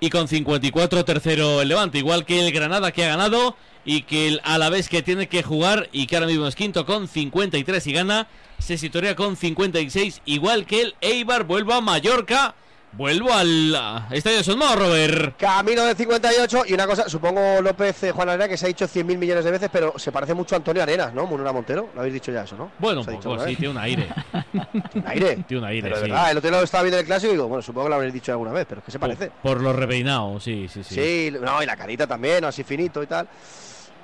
y 0.00 0.10
con 0.10 0.28
54 0.28 1.04
tercero 1.04 1.62
el 1.62 1.68
Levante. 1.68 1.98
Igual 1.98 2.24
que 2.24 2.46
el 2.46 2.52
Granada 2.52 2.92
que 2.92 3.04
ha 3.04 3.08
ganado 3.08 3.56
y 3.84 4.02
que 4.02 4.28
el 4.28 4.40
Alavés 4.44 4.88
que 4.88 5.02
tiene 5.02 5.28
que 5.28 5.42
jugar 5.42 5.88
y 5.92 6.06
que 6.06 6.16
ahora 6.16 6.26
mismo 6.26 6.46
es 6.46 6.56
quinto 6.56 6.86
con 6.86 7.08
53 7.08 7.86
y 7.86 7.92
gana. 7.92 8.28
Se 8.58 8.78
situaría 8.78 9.14
con 9.14 9.36
56 9.36 10.22
igual 10.24 10.66
que 10.66 10.82
el 10.82 10.94
Eibar. 11.00 11.44
Vuelvo 11.44 11.74
a 11.74 11.80
Mallorca. 11.80 12.54
Vuelvo 12.96 13.30
al 13.30 14.06
Estadio 14.10 14.42
Sonmao, 14.42 14.74
Robert. 14.74 15.36
Camino 15.36 15.84
de 15.84 15.94
58 15.94 16.62
y 16.68 16.72
una 16.72 16.86
cosa, 16.86 17.06
supongo 17.10 17.60
López 17.60 18.04
eh, 18.04 18.10
Juan 18.12 18.30
Arena 18.30 18.48
que 18.48 18.56
se 18.56 18.64
ha 18.64 18.68
dicho 18.68 18.86
100.000 18.86 19.18
millones 19.18 19.44
de 19.44 19.50
veces, 19.50 19.68
pero 19.70 19.98
se 19.98 20.10
parece 20.10 20.32
mucho 20.32 20.54
a 20.54 20.58
Antonio 20.58 20.82
Arenas, 20.82 21.12
¿no? 21.12 21.26
Munera 21.26 21.52
Montero, 21.52 21.90
lo 21.94 22.00
habéis 22.00 22.14
dicho 22.14 22.32
ya 22.32 22.44
eso, 22.44 22.56
¿no? 22.56 22.70
Bueno, 22.78 23.00
un 23.00 23.04
Se 23.04 23.10
ha 23.10 23.14
dicho 23.14 23.28
poco, 23.28 23.44
sí, 23.46 23.54
tiene 23.56 23.68
un 23.72 23.78
aire. 23.78 24.08
¿Tiene 24.92 25.08
aire? 25.08 25.44
Tiene 25.46 25.62
un 25.62 25.68
aire, 25.68 25.82
Pero 25.82 25.96
de 25.96 26.02
sí. 26.04 26.10
verdad, 26.10 26.30
el 26.30 26.38
otro 26.38 26.50
día 26.50 26.58
lo 26.58 26.64
estaba 26.64 26.82
viendo 26.84 26.96
en 26.96 27.00
el 27.00 27.06
clásico 27.06 27.32
y 27.32 27.34
digo, 27.34 27.48
bueno, 27.48 27.60
supongo 27.60 27.84
que 27.84 27.90
lo 27.90 27.94
habréis 27.96 28.14
dicho 28.14 28.32
alguna 28.32 28.52
vez, 28.52 28.64
pero 28.66 28.78
es 28.78 28.84
que 28.86 28.90
se 28.92 28.98
parece. 28.98 29.30
Por 29.42 29.60
lo 29.60 29.74
repeinado, 29.74 30.40
sí, 30.40 30.66
sí, 30.72 30.82
sí. 30.82 30.94
Sí, 30.94 31.36
no, 31.38 31.62
y 31.62 31.66
la 31.66 31.76
carita 31.76 32.06
también, 32.06 32.46
así 32.46 32.64
finito 32.64 33.02
y 33.02 33.06
tal. 33.06 33.28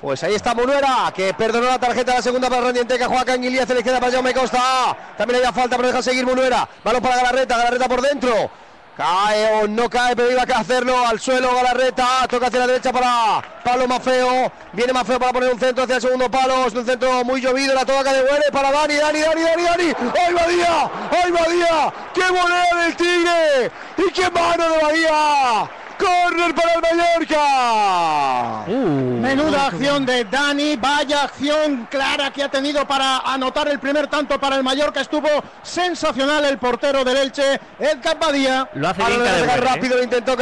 Pues 0.02 0.22
ahí 0.24 0.34
está 0.34 0.54
Munuera, 0.54 1.10
que 1.16 1.32
perdonó 1.32 1.66
la 1.66 1.78
tarjeta 1.78 2.16
la 2.16 2.22
segunda 2.22 2.50
para 2.50 2.60
Randienteca, 2.60 3.06
juega 3.06 3.24
Canguilía, 3.24 3.64
se 3.64 3.74
le 3.74 3.82
queda 3.82 4.00
para 4.00 4.12
Jaume 4.12 4.34
Costa. 4.34 5.14
También 5.16 5.38
le 5.40 5.46
da 5.46 5.52
falta, 5.52 5.76
pero 5.76 5.88
deja 5.88 6.02
seguir 6.02 6.26
Munuera. 6.26 6.68
Balón 6.84 7.00
para 7.00 7.16
Galarreta, 7.16 7.56
Galarreta 7.56 7.88
por 7.88 8.02
dentro. 8.02 8.50
Cae 8.96 9.62
o 9.62 9.66
no 9.66 9.88
cae, 9.88 10.14
pero 10.14 10.30
iba 10.30 10.42
a 10.42 10.60
hacerlo 10.60 11.06
al 11.06 11.18
suelo 11.18 11.54
Galarreta. 11.54 12.26
Toca 12.28 12.48
hacia 12.48 12.58
la 12.58 12.66
derecha 12.66 12.92
para 12.92 13.42
Pablo 13.64 13.88
Mafeo. 13.88 14.52
Viene 14.72 14.92
Mafeo 14.92 15.18
para 15.18 15.32
poner 15.32 15.52
un 15.52 15.58
centro 15.58 15.84
hacia 15.84 15.96
el 15.96 16.02
segundo 16.02 16.30
palo. 16.30 16.66
Es 16.66 16.74
un 16.74 16.84
centro 16.84 17.24
muy 17.24 17.40
llovido. 17.40 17.74
La 17.74 17.86
toca 17.86 18.12
de 18.12 18.22
Huele 18.22 18.44
para 18.52 18.70
Dani, 18.70 18.96
Dani, 18.96 19.20
Dani, 19.20 19.42
Dani, 19.42 19.62
Dani. 19.62 19.92
¡Ay, 20.26 20.34
Badía! 20.34 20.90
¡Ay, 21.10 21.30
Badía! 21.32 21.92
¡Qué 22.12 22.30
volea 22.30 22.84
del 22.84 22.96
Tigre! 22.96 23.70
¡Y 23.96 24.12
qué 24.12 24.30
mano 24.30 24.68
de 24.68 24.78
Badía! 24.78 25.70
¡Corner 26.02 26.54
para 26.54 26.74
el 26.74 26.82
Mallorca! 26.82 28.64
Menuda 28.66 29.66
acción 29.66 30.04
de 30.04 30.24
Dani, 30.24 30.74
vaya 30.76 31.22
acción 31.22 31.86
clara 31.88 32.32
que 32.32 32.42
ha 32.42 32.48
tenido 32.48 32.86
para 32.86 33.18
anotar 33.18 33.68
el 33.68 33.78
primer 33.78 34.08
tanto 34.08 34.40
para 34.40 34.56
el 34.56 34.64
Mallorca. 34.64 35.00
Estuvo 35.00 35.28
sensacional 35.62 36.44
el 36.44 36.58
portero 36.58 37.04
del 37.04 37.18
Elche, 37.18 37.60
Edgar 37.78 38.18
Badía. 38.18 38.68
Lo 38.74 38.88
hace 38.88 39.00
Ahora 39.02 39.14
bien 39.14 39.18
lo 39.20 39.24
deja 39.24 39.38
sacar 39.38 39.60
Cadewere, 39.60 39.66
¿eh? 39.66 39.74
rápido, 39.74 39.96
lo 39.96 40.02
intentó 40.02 40.36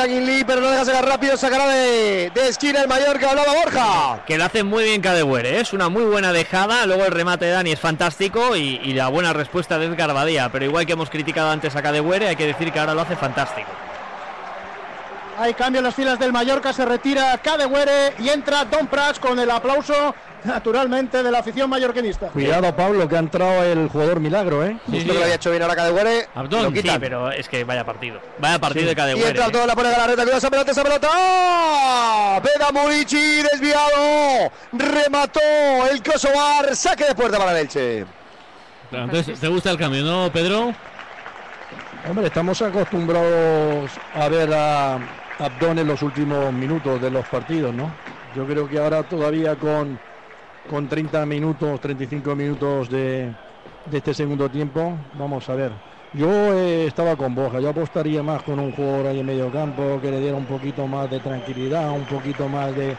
pero 0.47 0.61
no 0.63 0.71
deja 0.71 0.85
sacar 0.87 1.05
rápido, 1.07 1.37
sacará 1.37 1.69
de, 1.69 2.31
de 2.35 2.49
esquina 2.49 2.81
el 2.81 2.89
Mallorca, 2.89 3.31
hablaba 3.31 3.53
Borja. 3.53 4.25
Que 4.27 4.39
lo 4.39 4.45
hace 4.45 4.63
muy 4.63 4.85
bien 4.85 5.03
Cadewere, 5.03 5.59
¿eh? 5.59 5.61
es 5.61 5.75
una 5.75 5.91
muy 5.91 6.05
buena 6.05 6.33
dejada. 6.33 6.87
Luego 6.87 7.05
el 7.05 7.13
remate 7.13 7.45
de 7.45 7.53
Dani 7.53 7.73
es 7.73 7.81
fantástico 7.81 8.57
y, 8.57 8.81
y 8.83 8.95
la 8.95 9.09
buena 9.09 9.35
respuesta 9.35 9.79
de 9.79 9.87
Edgar 9.87 10.15
Badía. 10.15 10.49
Pero 10.51 10.65
igual 10.65 10.87
que 10.87 10.95
hemos 10.95 11.11
criticado 11.11 11.51
antes 11.51 11.77
a 11.77 11.83
Cadewere, 11.83 12.29
hay 12.29 12.37
que 12.37 12.47
decir 12.47 12.73
que 12.73 12.81
ahora 12.81 12.95
lo 12.95 13.03
hace 13.03 13.17
fantástico. 13.17 13.69
Hay 15.41 15.55
cambio 15.55 15.79
en 15.79 15.85
las 15.85 15.95
filas 15.95 16.19
del 16.19 16.33
Mallorca, 16.35 16.71
se 16.71 16.85
retira 16.85 17.39
Cadewere 17.39 18.13
y 18.19 18.29
entra 18.29 18.67
Don 18.67 18.87
Prats 18.89 19.19
con 19.19 19.39
el 19.39 19.51
aplauso, 19.51 20.15
naturalmente, 20.45 21.23
de 21.23 21.31
la 21.31 21.39
afición 21.39 21.71
mallorquinista. 21.71 22.27
Cuidado, 22.27 22.77
Pablo, 22.77 23.09
que 23.09 23.17
ha 23.17 23.21
entrado 23.21 23.63
el 23.65 23.89
jugador 23.89 24.21
milagro, 24.21 24.63
¿eh? 24.67 24.77
Justo 24.85 25.07
que 25.07 25.15
lo 25.19 25.23
había 25.23 25.37
hecho 25.37 25.51
bien 25.51 25.63
ahora 25.63 25.77
Cadewere. 25.77 26.29
Abdón, 26.35 26.65
lo 26.65 26.71
sí, 26.83 26.87
pero 27.01 27.31
es 27.33 27.49
que 27.49 27.65
vaya 27.65 27.87
partido. 27.87 28.21
Vaya 28.39 28.59
partido 28.59 28.83
Sí. 28.83 28.87
de 28.89 28.93
Y 28.93 28.97
Cadewere. 28.97 29.29
entra 29.31 29.47
¿eh? 29.47 29.51
todo, 29.51 29.67
la 29.67 29.75
pone 29.75 29.91
Galarreta, 29.91 30.23
cuidado 30.25 30.39
esa 30.39 30.51
pelota, 30.51 30.71
esa 30.73 30.83
pelota. 30.83 31.09
Veda 32.43 32.71
Murici, 32.73 33.43
desviado. 33.43 34.51
Remató 34.73 35.41
el 35.91 36.03
Kosovar, 36.03 36.77
saque 36.77 37.05
de 37.07 37.15
puerta 37.15 37.39
para. 37.39 37.51
Claro, 37.67 39.05
Entonces, 39.05 39.41
¿te 39.41 39.49
gusta 39.49 39.71
el 39.71 39.79
cambio, 39.79 40.03
no, 40.03 40.31
Pedro? 40.31 40.75
Hombre, 42.09 42.27
estamos 42.27 42.61
acostumbrados 42.61 43.91
a 44.15 44.29
ver 44.29 44.53
a 44.53 44.99
Abdón 45.41 45.79
en 45.79 45.87
los 45.87 46.03
últimos 46.03 46.53
minutos 46.53 47.01
de 47.01 47.11
los 47.11 47.27
partidos, 47.27 47.73
¿no? 47.73 47.91
Yo 48.35 48.47
creo 48.47 48.69
que 48.69 48.79
ahora 48.79 49.03
todavía 49.03 49.57
con, 49.57 49.99
con 50.69 50.87
30 50.87 51.25
minutos, 51.25 51.81
35 51.81 52.37
minutos 52.37 52.91
de, 52.91 53.35
de 53.87 53.97
este 53.97 54.13
segundo 54.13 54.51
tiempo, 54.51 54.99
vamos 55.15 55.49
a 55.49 55.55
ver. 55.55 55.73
Yo 56.13 56.29
eh, 56.55 56.87
estaba 56.87 57.17
con 57.17 57.35
Boja, 57.35 57.61
yo 57.61 57.71
apostaría 57.71 58.23
más 58.23 58.43
con 58.43 58.59
un 58.59 58.73
jugador 58.73 59.07
ahí 59.07 59.21
en 59.21 59.27
medio 59.27 59.51
campo 59.51 59.99
que 60.01 60.11
le 60.11 60.21
diera 60.21 60.37
un 60.37 60.47
poquito 60.47 60.87
más 60.87 61.09
de 61.09 61.21
tranquilidad, 61.21 61.91
un 61.93 62.07
poquito 62.07 62.49
más 62.49 62.75
de, 62.75 62.99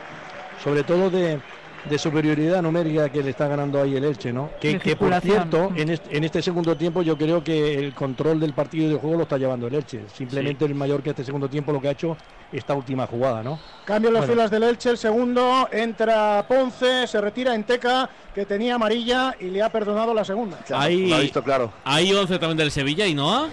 sobre 0.55 0.83
todo 0.83 1.09
de, 1.11 1.41
de 1.89 1.97
superioridad 1.97 2.61
numérica 2.61 3.09
que 3.09 3.23
le 3.23 3.31
está 3.31 3.47
ganando 3.47 3.81
ahí 3.81 3.95
el 3.95 4.03
Elche, 4.03 4.31
¿no? 4.31 4.49
Que, 4.59 4.77
que 4.79 4.95
por 4.95 5.13
cierto, 5.21 5.71
en 5.75 5.89
este, 5.89 6.15
en 6.17 6.23
este 6.23 6.41
segundo 6.41 6.75
tiempo 6.77 7.01
yo 7.01 7.17
creo 7.17 7.43
que 7.43 7.75
el 7.75 7.93
control 7.93 8.39
del 8.39 8.53
partido 8.53 8.85
y 8.85 8.89
del 8.89 8.97
juego 8.99 9.17
lo 9.17 9.23
está 9.23 9.37
llevando 9.37 9.67
el 9.67 9.75
Elche. 9.75 10.03
Simplemente 10.15 10.65
el 10.65 10.75
Mallorca 10.75 11.09
este 11.09 11.23
segundo 11.23 11.49
tiempo 11.49 11.71
lo 11.71 11.81
que 11.81 11.87
ha 11.87 11.91
hecho 11.91 12.15
esta 12.51 12.73
última 12.73 13.07
jugada, 13.07 13.41
¿no? 13.43 13.59
Cambio 13.85 14.11
las 14.11 14.21
Bueno. 14.21 14.33
filas 14.33 14.51
del 14.51 14.63
Elche, 14.63 14.89
el 14.91 14.97
segundo, 14.97 15.67
entra 15.71 16.45
Ponce, 16.47 17.07
se 17.07 17.19
retira 17.21 17.55
Enteca, 17.55 18.09
que 18.35 18.45
tenía 18.45 18.75
amarilla 18.75 19.35
y 19.39 19.45
le 19.45 19.61
ha 19.63 19.69
perdonado 19.69 20.13
la 20.13 20.23
segunda. 20.25 20.59
Hay, 20.73 21.07
lo 21.07 21.15
ha 21.15 21.19
visto 21.19 21.43
claro. 21.43 21.71
Hay 21.83 22.13
11 22.13 22.37
también 22.39 22.57
del 22.57 22.71
Sevilla 22.71 23.05
y 23.07 23.13
Noah. 23.13 23.47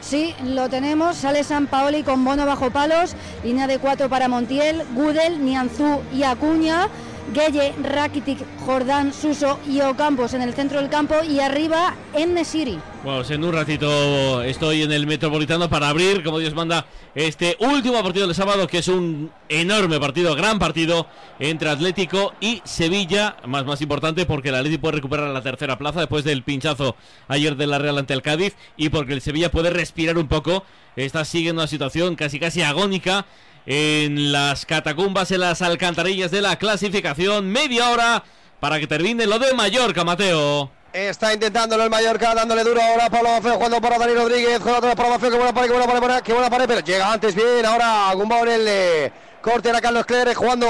Sí, 0.00 0.34
lo 0.44 0.68
tenemos. 0.70 1.16
Sale 1.16 1.44
San 1.44 1.66
Paoli 1.66 2.02
con 2.02 2.24
Bono 2.24 2.46
bajo 2.46 2.70
palos. 2.70 3.14
Línea 3.44 3.66
de 3.66 3.78
cuatro 3.78 4.08
para 4.08 4.28
Montiel, 4.28 4.82
Gudel, 4.94 5.44
Nianzú 5.44 6.00
y 6.14 6.22
Acuña. 6.22 6.88
Gueye, 7.32 7.72
Rakitic, 7.82 8.38
Jordán, 8.64 9.12
Suso 9.12 9.58
y 9.68 9.80
Ocampos 9.80 10.34
en 10.34 10.42
el 10.42 10.54
centro 10.54 10.80
del 10.80 10.88
campo. 10.88 11.16
Y 11.28 11.40
arriba, 11.40 11.94
Nesiri. 12.14 12.78
Bueno, 13.02 13.22
en 13.26 13.44
un 13.44 13.52
ratito 13.52 14.42
estoy 14.42 14.82
en 14.82 14.92
el 14.92 15.06
Metropolitano 15.06 15.70
para 15.70 15.88
abrir, 15.88 16.22
como 16.22 16.38
Dios 16.38 16.54
manda, 16.54 16.84
este 17.14 17.56
último 17.60 18.02
partido 18.02 18.26
del 18.26 18.36
sábado, 18.36 18.66
que 18.66 18.78
es 18.78 18.88
un 18.88 19.30
enorme 19.48 19.98
partido, 19.98 20.34
gran 20.34 20.58
partido 20.58 21.06
entre 21.38 21.70
Atlético 21.70 22.34
y 22.40 22.60
Sevilla. 22.64 23.36
Más, 23.46 23.64
más 23.64 23.80
importante 23.80 24.26
porque 24.26 24.50
el 24.50 24.56
Atlético 24.56 24.82
puede 24.82 24.96
recuperar 24.96 25.30
la 25.30 25.42
tercera 25.42 25.78
plaza 25.78 26.00
después 26.00 26.24
del 26.24 26.42
pinchazo 26.42 26.94
ayer 27.28 27.56
de 27.56 27.66
la 27.66 27.78
Real 27.78 27.96
ante 27.96 28.12
el 28.12 28.22
Cádiz 28.22 28.54
y 28.76 28.90
porque 28.90 29.14
el 29.14 29.22
Sevilla 29.22 29.50
puede 29.50 29.70
respirar 29.70 30.18
un 30.18 30.28
poco. 30.28 30.64
Está 30.96 31.24
siguiendo 31.24 31.62
una 31.62 31.68
situación 31.68 32.16
casi 32.16 32.38
casi 32.38 32.62
agónica 32.62 33.24
en 33.66 34.32
las 34.32 34.66
catacumbas, 34.66 35.30
en 35.30 35.40
las 35.40 35.62
alcantarillas 35.62 36.30
de 36.30 36.42
la 36.42 36.56
clasificación. 36.56 37.48
Media 37.48 37.90
hora 37.90 38.24
para 38.60 38.78
que 38.78 38.86
termine 38.86 39.26
lo 39.26 39.38
de 39.38 39.54
Mallorca, 39.54 40.04
Mateo. 40.04 40.70
Está 40.92 41.32
intentándolo 41.32 41.84
el 41.84 41.90
Mallorca, 41.90 42.34
dándole 42.34 42.64
duro 42.64 42.82
ahora 42.82 43.06
a 43.06 43.10
Pablo 43.10 43.28
Mafeo, 43.30 43.54
jugando 43.54 43.80
para 43.80 43.96
Dani 43.96 44.14
Rodríguez, 44.14 44.60
otra 44.60 44.96
para 44.96 45.10
Mafeo, 45.10 45.30
que 45.30 45.36
buena 45.36 45.54
pared, 45.54 45.68
que 45.68 45.74
buena 45.76 46.00
pared, 46.00 46.22
que 46.22 46.32
buena 46.32 46.50
pared, 46.50 46.64
pero 46.66 46.80
llega 46.80 47.12
antes 47.12 47.34
bien, 47.34 47.64
ahora 47.64 48.12
Gumbao 48.14 48.42
en 48.42 48.48
el 48.48 48.66
eh, 48.66 49.12
corte, 49.40 49.68
era 49.68 49.80
Carlos 49.80 50.04
Clere 50.04 50.34
jugando 50.34 50.66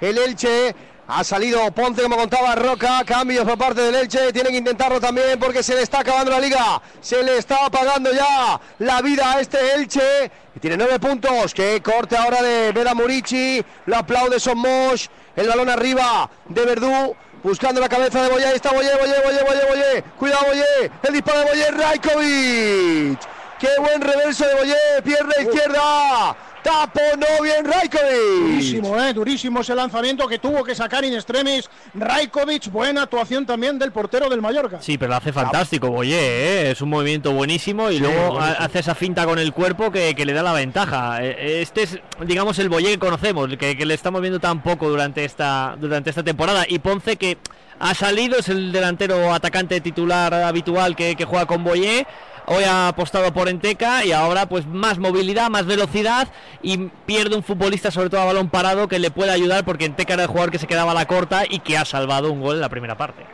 el 0.00 0.18
Elche, 0.18 0.74
ha 1.12 1.24
salido 1.24 1.70
Ponce, 1.72 2.02
como 2.02 2.16
contaba 2.16 2.54
Roca, 2.54 3.02
cambios 3.04 3.44
por 3.44 3.58
parte 3.58 3.80
del 3.80 3.94
Elche, 3.96 4.32
tienen 4.32 4.52
que 4.52 4.58
intentarlo 4.58 5.00
también 5.00 5.38
porque 5.40 5.62
se 5.62 5.74
le 5.74 5.82
está 5.82 6.00
acabando 6.00 6.30
la 6.30 6.40
liga, 6.40 6.80
se 7.00 7.22
le 7.22 7.38
está 7.38 7.66
apagando 7.66 8.12
ya 8.12 8.60
la 8.78 9.02
vida 9.02 9.32
a 9.32 9.40
este 9.40 9.74
Elche, 9.74 10.30
y 10.54 10.60
tiene 10.60 10.76
nueve 10.76 11.00
puntos, 11.00 11.52
que 11.52 11.82
corte 11.82 12.16
ahora 12.16 12.42
de 12.42 12.72
Veda 12.72 12.94
Murici, 12.94 13.64
lo 13.86 13.96
aplaude 13.96 14.38
Somos, 14.38 15.10
el 15.34 15.48
balón 15.48 15.68
arriba 15.68 16.30
de 16.48 16.64
Verdú, 16.64 17.16
Buscando 17.42 17.80
la 17.80 17.88
cabeza 17.88 18.22
de 18.22 18.28
Boye, 18.28 18.44
ahí 18.44 18.56
está 18.56 18.70
Boye, 18.70 18.90
Boye, 19.00 19.14
Boye, 19.24 19.42
Boye, 19.42 19.66
Boye. 19.66 20.04
Cuidado 20.18 20.44
Boye, 20.44 20.90
el 21.02 21.12
disparo 21.14 21.38
de 21.38 21.44
Boye, 21.46 21.70
Raikovic. 21.70 23.18
Qué 23.58 23.68
buen 23.78 24.02
reverso 24.02 24.46
de 24.46 24.54
Boye, 24.56 24.76
pierna 25.02 25.32
izquierda. 25.40 26.36
Taponó 26.62 27.26
bien 27.42 27.64
Raikovic. 27.64 28.42
Durísimo, 28.42 29.00
eh, 29.00 29.12
durísimo 29.14 29.60
ese 29.60 29.74
lanzamiento 29.74 30.28
que 30.28 30.38
tuvo 30.38 30.62
que 30.62 30.74
sacar 30.74 31.04
in 31.04 31.14
extremis 31.14 31.68
Raikovic. 31.94 32.70
Buena 32.70 33.02
actuación 33.02 33.46
también 33.46 33.78
del 33.78 33.92
portero 33.92 34.28
del 34.28 34.42
Mallorca. 34.42 34.78
Sí, 34.82 34.98
pero 34.98 35.10
lo 35.10 35.16
hace 35.16 35.32
fantástico, 35.32 35.88
Boye, 35.90 36.16
¿eh? 36.18 36.70
es 36.72 36.80
un 36.82 36.90
movimiento 36.90 37.32
buenísimo 37.32 37.90
y 37.90 37.98
luego 37.98 38.20
ha- 38.20 38.28
buenísimo. 38.30 38.64
hace 38.64 38.78
esa 38.80 38.94
finta 38.94 39.24
con 39.24 39.38
el 39.38 39.52
cuerpo 39.52 39.90
que, 39.90 40.14
que 40.14 40.26
le 40.26 40.32
da 40.32 40.42
la 40.42 40.52
ventaja. 40.52 41.24
Eh, 41.24 41.62
Este 41.62 41.84
es, 41.84 41.98
digamos, 42.26 42.58
el 42.58 42.68
Boye 42.68 42.90
que 42.90 42.98
conocemos, 42.98 43.48
que, 43.56 43.76
que 43.76 43.86
le 43.86 43.94
estamos 43.94 44.20
viendo 44.20 44.38
tan 44.40 44.62
poco 44.62 44.88
durante 44.88 45.24
esta, 45.24 45.76
durante 45.78 46.10
esta 46.10 46.22
temporada. 46.22 46.64
Y 46.68 46.78
Ponce 46.80 47.16
que 47.16 47.38
ha 47.78 47.94
salido, 47.94 48.38
es 48.38 48.48
el 48.50 48.70
delantero 48.72 49.32
atacante 49.32 49.80
titular 49.80 50.34
habitual 50.34 50.94
que, 50.94 51.16
que 51.16 51.24
juega 51.24 51.46
con 51.46 51.64
Boye. 51.64 52.06
Hoy 52.52 52.64
ha 52.64 52.88
apostado 52.88 53.32
por 53.32 53.48
Enteca 53.48 54.04
y 54.04 54.10
ahora 54.10 54.48
pues 54.48 54.66
más 54.66 54.98
movilidad, 54.98 55.48
más 55.50 55.66
velocidad 55.66 56.26
y 56.62 56.78
pierde 57.06 57.36
un 57.36 57.44
futbolista 57.44 57.92
sobre 57.92 58.10
todo 58.10 58.22
a 58.22 58.24
balón 58.24 58.50
parado 58.50 58.88
que 58.88 58.98
le 58.98 59.12
puede 59.12 59.30
ayudar 59.30 59.64
porque 59.64 59.84
Enteca 59.84 60.14
era 60.14 60.24
el 60.24 60.28
jugador 60.28 60.50
que 60.50 60.58
se 60.58 60.66
quedaba 60.66 60.90
a 60.90 60.94
la 60.96 61.06
corta 61.06 61.44
y 61.48 61.60
que 61.60 61.78
ha 61.78 61.84
salvado 61.84 62.32
un 62.32 62.40
gol 62.40 62.56
en 62.56 62.62
la 62.62 62.68
primera 62.68 62.96
parte. 62.96 63.24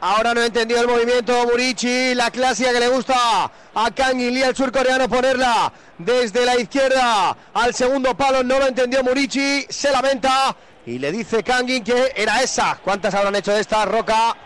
Ahora 0.00 0.34
no 0.34 0.40
he 0.42 0.46
entendido 0.46 0.80
el 0.82 0.86
movimiento 0.86 1.48
Murici, 1.48 2.14
la 2.14 2.30
clásica 2.30 2.72
que 2.72 2.78
le 2.78 2.86
gusta 2.86 3.50
a 3.74 3.90
Kang 3.90 4.18
Lee, 4.18 4.42
el 4.42 4.54
surcoreano, 4.54 5.08
ponerla 5.08 5.72
desde 5.98 6.46
la 6.46 6.56
izquierda 6.56 7.36
al 7.52 7.74
segundo 7.74 8.16
palo. 8.16 8.44
No 8.44 8.60
lo 8.60 8.68
entendió 8.68 9.02
Murici, 9.02 9.66
se 9.68 9.90
lamenta 9.90 10.54
y 10.86 11.00
le 11.00 11.10
dice 11.10 11.42
Kangin 11.42 11.82
que 11.82 12.12
era 12.14 12.40
esa. 12.40 12.78
¿Cuántas 12.84 13.14
habrán 13.14 13.34
hecho 13.34 13.52
de 13.52 13.62
esta 13.62 13.84
Roca? 13.84 14.36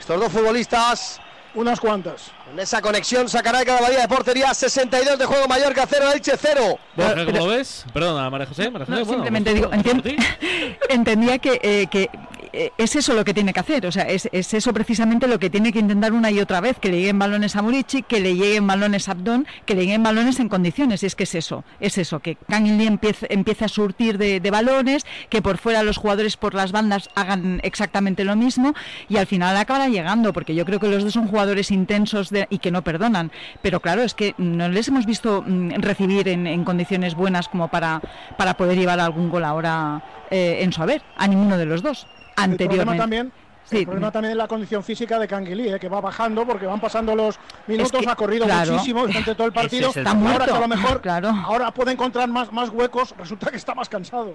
Estos 0.00 0.18
dos 0.18 0.32
futbolistas. 0.32 1.20
Unas 1.54 1.80
cuantas. 1.80 2.30
Con 2.48 2.60
esa 2.60 2.80
conexión 2.82 3.28
sacará 3.28 3.64
cada 3.64 3.80
badía 3.80 4.00
de 4.00 4.08
portería. 4.08 4.52
62 4.52 5.18
de 5.18 5.24
juego 5.26 5.48
Mallorca 5.48 5.86
0, 5.88 6.12
Elche 6.12 6.32
0. 6.36 6.78
Borja, 6.94 7.24
¿cómo 7.24 7.38
lo 7.38 7.46
ves? 7.46 7.84
Perdona, 7.92 8.28
María 8.30 8.46
José. 8.46 8.70
María 8.70 8.86
José 8.86 8.98
No, 8.98 9.04
bueno, 9.04 9.24
simplemente 9.24 9.54
digo, 9.54 9.70
entendía 10.88 11.38
que, 11.38 11.58
eh, 11.62 11.86
que 11.90 12.10
es 12.52 12.96
eso 12.96 13.14
lo 13.14 13.24
que 13.24 13.34
tiene 13.34 13.52
que 13.52 13.60
hacer, 13.60 13.86
o 13.86 13.92
sea, 13.92 14.04
es, 14.04 14.28
es 14.32 14.54
eso 14.54 14.72
precisamente 14.72 15.26
lo 15.26 15.38
que 15.38 15.50
tiene 15.50 15.72
que 15.72 15.78
intentar 15.78 16.12
una 16.12 16.30
y 16.30 16.40
otra 16.40 16.60
vez, 16.60 16.78
que 16.78 16.88
le 16.88 16.98
lleguen 16.98 17.18
balones 17.18 17.56
a 17.56 17.62
Murici, 17.62 18.02
que 18.02 18.20
le 18.20 18.34
lleguen 18.34 18.66
balones 18.66 19.08
a 19.08 19.12
Abdón, 19.12 19.46
que 19.66 19.74
le 19.74 19.82
lleguen 19.82 20.02
balones 20.02 20.40
en 20.40 20.48
condiciones, 20.48 21.02
y 21.02 21.06
es 21.06 21.14
que 21.14 21.24
es 21.24 21.34
eso, 21.34 21.64
es 21.80 21.98
eso, 21.98 22.20
que 22.20 22.36
Lee 22.48 22.86
empiece, 22.86 23.26
empiece 23.30 23.64
a 23.64 23.68
surtir 23.68 24.18
de, 24.18 24.40
de 24.40 24.50
balones, 24.50 25.04
que 25.30 25.42
por 25.42 25.58
fuera 25.58 25.82
los 25.82 25.96
jugadores 25.96 26.36
por 26.36 26.54
las 26.54 26.72
bandas 26.72 27.10
hagan 27.14 27.60
exactamente 27.62 28.24
lo 28.24 28.36
mismo, 28.36 28.74
y 29.08 29.16
al 29.16 29.26
final 29.26 29.56
acabará 29.56 29.88
llegando, 29.88 30.32
porque 30.32 30.54
yo 30.54 30.64
creo 30.64 30.80
que 30.80 30.88
los 30.88 31.04
dos 31.04 31.12
son 31.12 31.28
jugadores 31.28 31.70
intensos 31.70 32.30
de- 32.30 32.46
y 32.50 32.58
que 32.58 32.70
no 32.70 32.82
perdonan, 32.82 33.30
pero 33.62 33.80
claro, 33.80 34.02
es 34.02 34.14
que 34.14 34.34
no 34.38 34.68
les 34.68 34.88
hemos 34.88 35.06
visto 35.06 35.42
mm, 35.46 35.70
recibir 35.80 36.28
en, 36.28 36.46
en 36.46 36.64
condiciones 36.64 37.14
buenas 37.14 37.48
como 37.48 37.68
para, 37.68 38.00
para 38.36 38.54
poder 38.54 38.78
llevar 38.78 39.00
algún 39.00 39.28
gol 39.28 39.44
ahora 39.44 40.02
eh, 40.30 40.58
en 40.60 40.72
su 40.72 40.82
haber, 40.82 41.02
a 41.16 41.26
ninguno 41.26 41.56
de 41.56 41.66
los 41.66 41.82
dos. 41.82 42.06
El 42.44 42.56
problema 42.56 42.92
Anteriormente. 42.92 42.98
también, 42.98 43.32
Sí, 43.64 43.78
el 43.80 43.84
problema 43.84 44.10
también 44.10 44.30
es 44.32 44.38
la 44.38 44.48
condición 44.48 44.82
física 44.82 45.18
de 45.18 45.28
Canguilí, 45.28 45.68
eh, 45.68 45.78
que 45.78 45.90
va 45.90 46.00
bajando 46.00 46.46
porque 46.46 46.64
van 46.64 46.80
pasando 46.80 47.14
los 47.14 47.38
minutos, 47.66 48.00
que, 48.00 48.08
ha 48.10 48.16
corrido 48.16 48.46
claro, 48.46 48.72
muchísimo 48.72 49.06
durante 49.06 49.34
todo 49.34 49.46
el 49.46 49.52
partido. 49.62 49.90
es 49.90 49.96
el 49.98 50.06
ahora 50.06 50.22
problema. 50.22 50.44
que 50.46 50.52
a 50.52 50.60
lo 50.60 50.68
mejor 50.68 51.00
Claro. 51.02 51.28
ahora 51.44 51.70
puede 51.72 51.92
encontrar 51.92 52.28
más, 52.30 52.50
más 52.50 52.70
huecos, 52.70 53.14
resulta 53.18 53.50
que 53.50 53.58
está 53.58 53.74
más 53.74 53.88
cansado. 53.90 54.34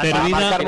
Termina, 0.00 0.58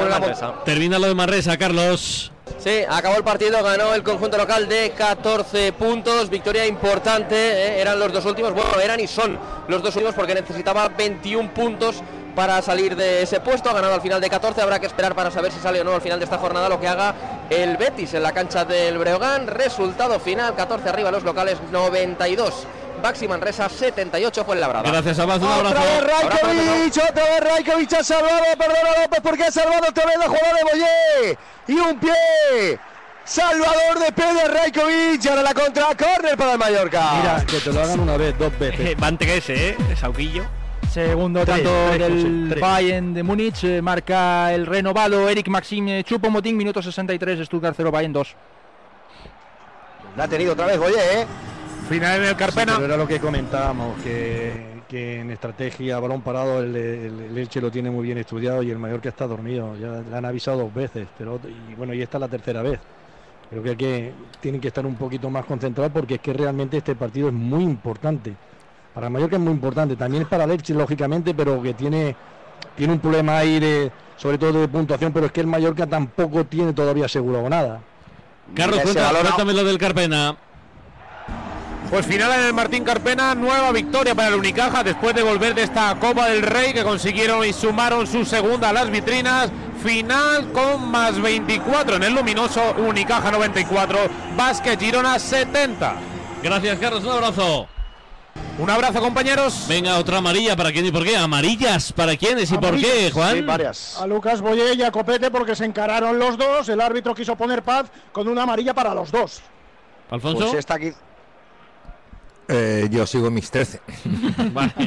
termina 0.65 0.99
lo 0.99 1.07
de 1.09 1.15
Marresa, 1.15 1.57
Carlos. 1.57 2.31
Sí, 2.59 2.81
acabó 2.89 3.17
el 3.17 3.25
partido, 3.25 3.63
ganó 3.63 3.95
el 3.95 4.03
conjunto 4.03 4.37
local 4.37 4.69
de 4.69 4.91
14 4.97 5.73
puntos, 5.73 6.29
victoria 6.29 6.67
importante, 6.67 7.35
eh, 7.35 7.81
eran 7.81 7.99
los 7.99 8.13
dos 8.13 8.25
últimos, 8.27 8.53
bueno, 8.53 8.79
eran 8.83 9.01
y 9.01 9.07
son 9.07 9.39
los 9.69 9.83
dos 9.83 9.95
últimos 9.97 10.15
porque 10.15 10.35
necesitaba 10.35 10.89
21 10.89 11.51
puntos 11.55 12.03
para 12.35 12.61
salir 12.63 12.97
de 12.97 13.23
ese 13.23 13.41
puesto, 13.41 13.71
ha 13.71 13.73
ganado 13.73 13.95
al 13.95 14.01
final 14.01 14.21
de 14.21 14.29
14, 14.29 14.61
habrá 14.61 14.79
que 14.79 14.87
esperar 14.87 15.15
para 15.15 15.31
saber 15.31 15.53
si 15.53 15.61
sale 15.61 15.81
o 15.81 15.85
no 15.85 15.95
al 15.95 16.01
final 16.01 16.19
de 16.19 16.25
esta 16.25 16.39
jornada 16.39 16.69
lo 16.69 16.81
que 16.81 16.89
haga 16.89 17.15
el 17.51 17.77
Betis 17.77 18.15
en 18.15 18.23
la 18.23 18.33
cancha 18.33 18.65
del 18.65 18.99
Breogán, 18.99 19.47
resultado 19.47 20.19
final, 20.19 20.55
14 20.55 20.89
arriba 20.89 21.11
los 21.11 21.23
locales, 21.23 21.59
92. 21.71 22.67
Baxi 23.03 23.29
Manresa 23.29 23.69
78 23.69 24.45
fue 24.45 24.55
el 24.55 24.63
labrada. 24.63 24.91
Gracias, 24.91 25.19
Abad, 25.19 25.43
un 25.43 25.67
Otra 25.67 25.81
vez 25.81 26.05
Raikovic, 26.05 27.11
otra 27.11 27.25
vez 27.25 27.41
Raikovic 27.41 27.93
ha 27.93 28.05
salvado, 28.05 28.45
perdona 28.57 29.03
López 29.03 29.21
porque 29.23 29.45
ha 29.45 29.53
salvado 29.53 29.89
otra 29.89 30.07
vez 30.07 30.17
la 30.19 30.27
jugada 30.27 30.55
de 30.55 30.65
Boyé. 30.65 31.39
Y 31.69 31.73
un 31.75 31.99
pie. 31.99 32.79
Salvador 33.25 33.99
de 34.01 34.13
Pedro 34.13 34.49
Raikovic, 34.49 35.25
y 35.25 35.29
ahora 35.29 35.43
la 35.43 35.55
contra, 35.55 35.87
córner 35.95 36.37
para 36.37 36.53
el 36.53 36.59
Mallorca. 36.59 37.13
Mira, 37.21 37.45
que 37.47 37.59
te 37.59 37.73
lo 37.73 37.83
hagan 37.83 38.01
una 38.01 38.17
vez, 38.17 38.39
dos 38.39 38.59
veces. 38.59 38.97
Van 38.99 39.19
tres, 39.19 39.51
¿eh? 39.51 39.77
Sauquillo. 39.99 40.45
Segundo 40.95 41.45
Tres, 41.45 41.57
tanto 41.57 41.71
tres, 41.97 41.99
del 42.25 42.47
tres. 42.51 42.61
Bayern 42.61 43.15
de 43.15 43.23
Múnich, 43.25 43.65
eh, 43.65 43.83
marca 43.83 44.53
el 44.55 44.65
renovado 44.65 45.29
Eric 45.29 45.49
Maxim 45.49 46.03
Chupomotín, 46.05 46.57
minuto 46.57 46.81
63, 46.81 47.45
Stuttgart 47.47 47.75
0, 47.77 47.91
Bayern 47.91 48.13
2. 48.13 48.37
La 50.17 50.25
ha 50.25 50.29
tenido 50.29 50.53
otra 50.53 50.67
vez 50.67 50.79
Boyé, 50.79 51.23
¿eh? 51.23 51.27
Final 51.89 52.23
en 52.23 52.29
el 52.29 52.37
Carpena. 52.37 52.75
pero 52.75 52.85
era 52.87 52.97
lo 52.97 53.09
que 53.09 53.19
comentábamos, 53.19 54.01
que, 54.03 54.83
que 54.89 55.21
en 55.21 55.33
estrategia, 55.33 55.99
balón 55.99 56.23
parado, 56.23 56.61
el, 56.63 56.75
el- 56.77 57.21
el 57.31 57.39
Elche 57.39 57.61
lo 57.61 57.73
tiene 57.73 57.91
muy 57.91 58.05
bien 58.05 58.19
estudiado 58.19 58.63
y 58.63 58.71
el 58.71 58.79
Mallorca 58.79 59.09
está 59.09 59.27
dormido. 59.27 59.77
Ya 59.77 60.01
le 60.09 60.17
han 60.17 60.25
avisado 60.25 60.59
dos 60.59 60.73
veces, 60.75 61.09
pero 61.19 61.41
y 61.71 61.75
bueno, 61.75 61.93
y 61.93 62.03
esta 62.03 62.19
es 62.19 62.21
la 62.21 62.29
tercera 62.29 62.63
vez. 62.63 62.79
Creo 63.51 63.63
que, 63.65 63.77
que 63.77 64.13
tienen 64.41 64.61
que 64.61 64.69
estar 64.69 64.87
un 64.87 64.95
poquito 64.95 65.29
más 65.29 65.45
concentrados 65.45 65.93
porque 65.93 66.15
es 66.15 66.21
que 66.21 66.33
realmente 66.33 66.77
este 66.77 66.95
partido 66.95 67.27
es 67.29 67.35
muy 67.35 67.65
importante. 67.65 68.33
Para 68.95 69.09
el 69.09 69.13
Mallorca 69.13 69.37
es 69.37 69.43
muy 69.43 69.53
importante, 69.53 69.97
también 69.97 70.23
es 70.23 70.29
para 70.29 70.45
el 70.45 70.53
Elche, 70.53 70.73
lógicamente, 70.73 71.35
pero 71.35 71.61
que 71.61 71.75
tiene, 71.75 72.15
tiene 72.77 72.93
un 72.93 73.01
problema 73.01 73.39
ahí 73.39 73.59
de, 73.59 73.91
sobre 74.17 74.39
todo 74.39 74.61
de 74.61 74.69
puntuación, 74.69 75.13
pero 75.13 75.27
es 75.27 75.33
que 75.33 75.41
el 75.41 75.49
Mallorca 75.49 75.87
tampoco 75.87 76.45
tiene 76.45 76.73
todavía 76.73 77.07
asegurado 77.07 77.49
nada. 77.49 77.81
Carlos, 78.55 78.81
cuéntame 78.81 79.53
lo 79.53 79.65
del 79.65 79.79
Carpena. 79.79 80.37
Pues 81.91 82.07
final 82.07 82.33
en 82.33 82.47
el 82.47 82.55
Martín 82.55 82.83
Carpena, 82.83 83.35
nueva 83.35 83.71
victoria 83.73 84.15
para 84.15 84.29
el 84.29 84.35
Unicaja 84.35 84.83
después 84.83 85.15
de 85.15 85.23
volver 85.23 85.55
de 85.55 85.63
esta 85.63 85.95
Copa 85.97 86.29
del 86.29 86.43
Rey 86.43 86.73
que 86.73 86.83
consiguieron 86.83 87.45
y 87.45 87.53
sumaron 87.53 88.07
su 88.07 88.25
segunda 88.25 88.71
a 88.71 88.73
las 88.73 88.91
vitrinas. 88.91 89.51
Final 89.83 90.51
con 90.53 90.91
más 90.91 91.21
24 91.21 91.97
en 91.97 92.05
el 92.05 92.15
luminoso 92.15 92.75
Unicaja 92.79 93.31
94, 93.31 93.99
Vázquez 94.37 94.79
Girona 94.79 95.19
70. 95.19 95.95
Gracias, 96.43 96.79
Carlos, 96.79 97.05
un 97.05 97.11
abrazo. 97.11 97.69
Un 98.59 98.71
abrazo, 98.71 99.01
compañeros. 99.01 99.67
Venga, 99.69 99.99
otra 99.99 100.19
amarilla 100.19 100.55
para 100.57 100.71
quién 100.73 100.87
y 100.87 100.93
por 100.93 101.03
qué. 101.05 101.17
Amarillas 101.17 101.93
para 101.93 102.17
quiénes 102.17 102.51
y 102.53 102.59
por 102.59 102.77
qué, 102.79 103.11
Juan. 103.13 103.49
A 103.99 104.07
Lucas 104.07 104.41
Boye 104.41 104.75
y 104.75 104.83
a 104.83 104.91
Copete 104.93 105.31
porque 105.31 105.57
se 105.57 105.65
encararon 105.65 106.19
los 106.19 106.39
dos. 106.39 106.69
El 106.69 106.81
árbitro 106.81 107.15
quiso 107.15 107.35
poner 107.37 107.63
paz 107.63 107.87
con 108.13 108.29
una 108.29 108.45
amarilla 108.45 108.73
para 108.73 108.95
los 108.95 109.11
dos. 109.11 109.41
Alfonso. 110.11 110.47
Pues 110.47 110.55
está 110.55 110.75
aquí. 110.75 110.93
Eh, 112.47 112.89
yo 112.91 113.07
sigo 113.07 113.29
en 113.29 113.35
mis 113.35 113.51
13. 113.51 113.81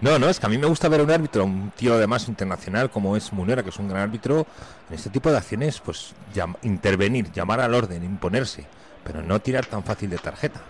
no, 0.00 0.18
no, 0.18 0.28
es 0.28 0.40
que 0.40 0.46
a 0.46 0.48
mí 0.48 0.58
me 0.58 0.66
gusta 0.66 0.88
ver 0.88 1.00
a 1.00 1.04
un 1.04 1.10
árbitro, 1.10 1.44
un 1.44 1.70
tío 1.70 1.94
además 1.94 2.28
internacional 2.28 2.90
como 2.90 3.16
es 3.16 3.32
Munera, 3.32 3.62
que 3.62 3.70
es 3.70 3.78
un 3.78 3.88
gran 3.88 4.02
árbitro, 4.02 4.46
en 4.88 4.94
este 4.96 5.08
tipo 5.08 5.30
de 5.30 5.36
acciones, 5.38 5.80
pues 5.80 6.14
llam- 6.34 6.56
intervenir, 6.62 7.30
llamar 7.32 7.60
al 7.60 7.72
orden, 7.74 8.02
imponerse, 8.04 8.66
pero 9.04 9.22
no 9.22 9.40
tirar 9.40 9.66
tan 9.66 9.84
fácil 9.84 10.10
de 10.10 10.18
tarjeta. 10.18 10.60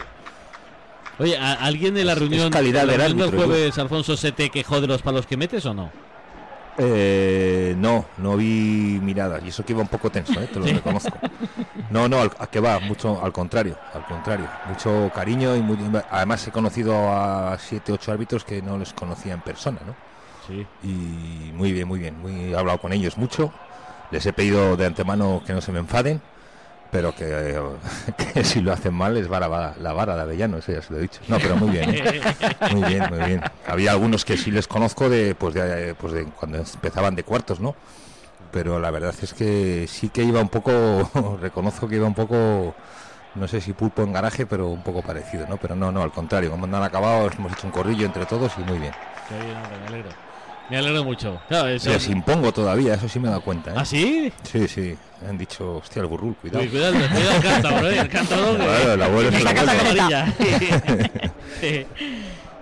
Oye, 1.19 1.37
¿a- 1.39 1.55
¿alguien 1.55 1.97
en 1.97 2.07
la 2.07 2.13
es 2.13 2.19
reunión, 2.19 2.51
calidad 2.51 2.83
en 2.83 2.89
la 2.89 2.97
reunión 3.07 3.31
del 3.31 3.39
jueves, 3.39 3.79
Alfonso, 3.79 4.17
se 4.17 4.33
te 4.33 4.51
quejó 4.51 4.81
de 4.81 4.87
los 4.87 5.03
palos 5.03 5.27
que 5.27 5.37
metes 5.37 5.65
o 5.67 5.75
no? 5.75 5.91
Eh, 6.79 7.75
no, 7.79 8.07
no 8.17 8.37
vi 8.39 8.99
miradas, 9.03 9.43
y 9.45 9.49
eso 9.49 9.63
que 9.63 9.73
iba 9.75 9.83
un 9.83 9.89
poco 9.89 10.11
tenso, 10.11 10.41
eh, 10.41 10.49
te 10.51 10.59
lo 10.59 10.67
Sí. 10.67 10.73
reconozco. 10.73 11.19
No, 11.91 12.09
no, 12.09 12.23
al- 12.23 12.33
a 12.39 12.47
que 12.47 12.61
va, 12.61 12.81
mucho 12.81 13.23
al 13.23 13.31
contrario, 13.31 13.77
al 13.93 14.07
contrario, 14.07 14.47
mucho 14.67 15.11
cariño 15.15 15.55
y 15.55 15.61
muy- 15.61 15.77
además 16.11 16.47
he 16.49 16.51
conocido 16.51 16.95
a 17.13 17.59
siete, 17.59 17.93
ocho 17.93 18.11
árbitros 18.11 18.45
que 18.45 18.63
no 18.63 18.79
les 18.79 18.95
conocía 18.95 19.35
en 19.35 19.43
persona, 19.43 19.81
¿no? 19.87 19.95
Y 20.83 21.53
muy 21.53 21.73
bien, 21.73 21.87
muy 21.89 21.99
bien. 22.01 22.19
Muy, 22.21 22.53
he 22.53 22.57
hablado 22.57 22.79
con 22.79 22.93
ellos 22.93 23.17
mucho. 23.17 23.53
Les 24.11 24.25
he 24.27 24.33
pedido 24.33 24.77
de 24.77 24.85
antemano 24.87 25.43
que 25.47 25.53
no 25.53 25.61
se 25.61 25.73
me 25.73 25.79
enfaden, 25.79 26.21
pero 26.93 27.15
que, 27.15 27.59
que 28.35 28.45
si 28.45 28.61
lo 28.61 28.71
hacen 28.71 28.93
mal 28.93 29.17
es 29.17 29.27
vara, 29.27 29.75
la 29.81 29.93
vara 29.95 30.15
de 30.15 30.21
Avellano, 30.21 30.59
eso 30.59 30.73
ya 30.73 30.83
se 30.83 30.93
lo 30.93 30.99
he 30.99 31.03
dicho. 31.03 31.21
No, 31.27 31.39
pero 31.39 31.57
muy 31.57 31.71
bien. 31.71 31.89
¿eh? 31.89 32.21
Muy 32.73 32.85
bien, 32.85 33.05
muy 33.11 33.19
bien. 33.21 33.43
Había 33.67 33.93
algunos 33.93 34.25
que 34.25 34.37
sí 34.37 34.51
les 34.51 34.69
conozco 34.69 35.09
de, 35.09 35.35
pues 35.35 35.55
de, 35.55 35.95
pues 35.99 36.13
de 36.13 36.25
cuando 36.27 36.59
empezaban 36.59 37.17
de 37.17 37.25
cuartos, 37.25 37.61
¿no? 37.61 37.75
Pero 38.53 38.79
la 38.79 38.91
verdad 38.91 39.15
es 39.23 39.33
que 39.33 39.87
sí 39.89 40.11
que 40.11 40.23
iba 40.23 40.41
un 40.41 40.51
poco, 40.51 41.39
reconozco 41.41 41.89
que 41.89 41.97
iba 41.97 42.07
un 42.07 42.15
poco 42.15 42.75
no 43.35 43.49
sé 43.49 43.63
si 43.63 43.73
pulpo 43.73 44.03
en 44.03 44.13
garaje, 44.13 44.45
pero 44.45 44.69
un 44.69 44.83
poco 44.83 45.01
parecido, 45.01 45.47
¿no? 45.49 45.57
Pero 45.57 45.75
no, 45.75 45.91
no, 45.91 46.03
al 46.03 46.13
contrario, 46.13 46.51
como 46.51 46.67
no 46.67 46.77
han 46.77 46.83
acabado, 46.83 47.31
hemos 47.31 47.53
hecho 47.53 47.67
un 47.67 47.73
corrillo 47.73 48.05
entre 48.05 48.27
todos 48.27 48.53
y 48.59 48.61
muy 48.61 48.79
bien. 48.79 48.93
Qué 49.29 49.43
bien, 49.43 49.57
hombre, 49.57 49.79
me 49.81 49.87
alegro. 49.87 50.11
Me 50.71 50.79
alegro 50.79 51.05
mucho. 51.05 51.41
Claro, 51.49 51.69
eso- 51.69 51.91
Les 51.91 52.09
impongo 52.09 52.53
todavía, 52.53 52.95
eso 52.95 53.09
sí 53.09 53.19
me 53.19 53.27
he 53.29 53.31
dado 53.31 53.43
cuenta. 53.43 53.71
¿eh? 53.73 53.75
¿Ah, 53.77 53.85
sí? 53.85 54.33
Sí, 54.51 54.67
sí. 54.69 54.97
Han 55.29 55.37
dicho, 55.39 55.77
hostia, 55.77 56.01
el 56.03 56.09
burrul, 56.09 56.35
cuidado. 56.37 56.63
Uy, 56.65 56.69
cuidado, 56.71 56.95
cuidado 56.95 57.37
el 57.37 57.43
cántabro, 57.43 57.91
¿eh? 57.91 57.99
El 58.01 58.09
Claro, 58.09 59.05
abuelo 59.05 59.29
es. 59.29 59.35
Sí. 61.61 61.87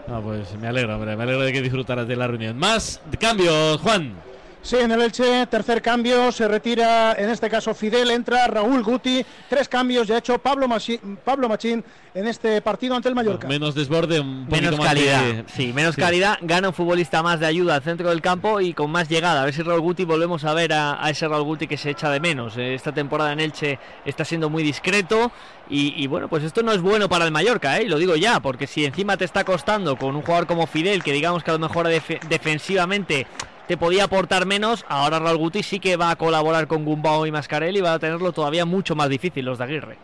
No, 0.09 0.21
pues 0.23 0.55
me 0.61 0.67
alegro, 0.67 0.97
hombre, 0.97 1.17
me 1.17 1.23
alegro 1.23 1.43
de 1.43 1.53
que 1.53 1.63
disfrutaras 1.63 2.07
de 2.09 2.17
la 2.17 2.27
reunión. 2.27 2.59
Más 2.59 3.01
cambios, 3.21 3.81
Juan. 3.81 4.15
Sí, 4.63 4.77
en 4.77 4.91
el 4.93 5.01
Elche, 5.01 5.47
tercer 5.47 5.81
cambio, 5.81 6.31
se 6.31 6.47
retira, 6.47 7.15
en 7.15 7.31
este 7.31 7.49
caso 7.49 7.75
Fidel, 7.75 8.11
entra 8.11 8.47
Raúl 8.47 8.83
Guti, 8.83 9.25
tres 9.49 9.69
cambios 9.71 10.07
ya 10.07 10.17
ha 10.17 10.19
hecho 10.19 10.37
Pablo, 10.39 10.69
Machi- 10.69 11.01
Pablo 11.25 11.49
Machín 11.49 11.83
en 12.13 12.27
este 12.27 12.61
partido 12.61 12.95
ante 12.95 13.09
el 13.09 13.15
Mallorca. 13.15 13.49
Menos 13.49 13.75
desborde, 13.75 14.21
un 14.21 14.47
Menos 14.49 14.77
más 14.77 14.89
calidad, 14.89 15.23
de- 15.25 15.45
sí, 15.49 15.73
menos 15.73 15.95
Sí. 15.95 16.01
calidad, 16.03 16.37
gana 16.43 16.69
un 16.69 16.75
futbolista 16.75 17.23
más 17.23 17.41
de 17.41 17.47
ayuda 17.47 17.77
al 17.77 17.83
centro 17.83 18.11
del 18.11 18.21
campo 18.21 18.61
y 18.61 18.75
con 18.75 18.91
más 18.91 19.09
llegada. 19.09 19.41
A 19.41 19.45
ver 19.47 19.55
si 19.55 19.63
Raúl 19.63 19.81
Guti 19.81 20.05
volvemos 20.05 20.45
a 20.45 20.53
ver 20.53 20.75
a, 20.75 21.03
a 21.03 21.09
ese 21.09 21.27
Raúl 21.27 21.45
Guti 21.45 21.67
que 21.67 21.79
se 21.79 21.91
echa 21.91 22.11
de 22.11 22.21
menos. 22.21 22.59
Eh, 22.59 22.75
Esta 22.75 22.93
temporada 22.93 23.33
en 23.33 23.41
Elche 23.41 23.79
está 24.05 24.27
siendo 24.27 24.51
muy 24.51 24.63
discreto 24.63 25.33
y, 25.71 26.07
bueno, 26.09 26.29
pues 26.29 26.43
esto 26.43 26.63
no 26.63 26.73
es 26.73 26.81
bueno 26.81 27.09
para 27.09 27.25
el 27.25 27.31
Mallorca, 27.31 27.79
¿eh? 27.79 27.87
lo 27.89 27.99
digo 27.99 28.17
ya, 28.17 28.41
porque 28.41 28.67
si 28.67 28.85
encima 28.85 29.17
te 29.17 29.25
está 29.25 29.45
costando 29.45 29.97
con 29.97 30.17
un 30.17 30.23
jugador 30.23 30.47
como 30.47 30.67
Fidel, 30.67 31.03
que 31.03 31.13
digamos 31.13 31.45
que 31.45 31.51
a 31.51 31.55
lo 31.55 31.61
mejor 31.61 31.87
def- 31.87 32.21
defensivamente 32.29 33.27
te 33.69 33.77
podía 33.77 34.05
aportar 34.05 34.47
menos, 34.47 34.85
ahora 34.89 35.21
Raúl 35.21 35.39
Guti 35.39 35.63
sí 35.63 35.79
que 35.79 35.97
va 35.97 36.11
a 36.11 36.17
colaborar 36.17 36.67
con 36.67 36.85
Gumbao 36.85 37.25
y 37.27 37.31
Mascarelli 37.31 37.79
y 37.79 37.83
va 37.83 37.93
a 37.95 37.99
tenerlo 38.01 38.33
todavía 38.33 38.65
mucho 38.65 38.97
más 38.97 39.09
difícil 39.09 39.45
los 39.45 39.59
de 39.59 39.65
Aguirre. 39.65 39.97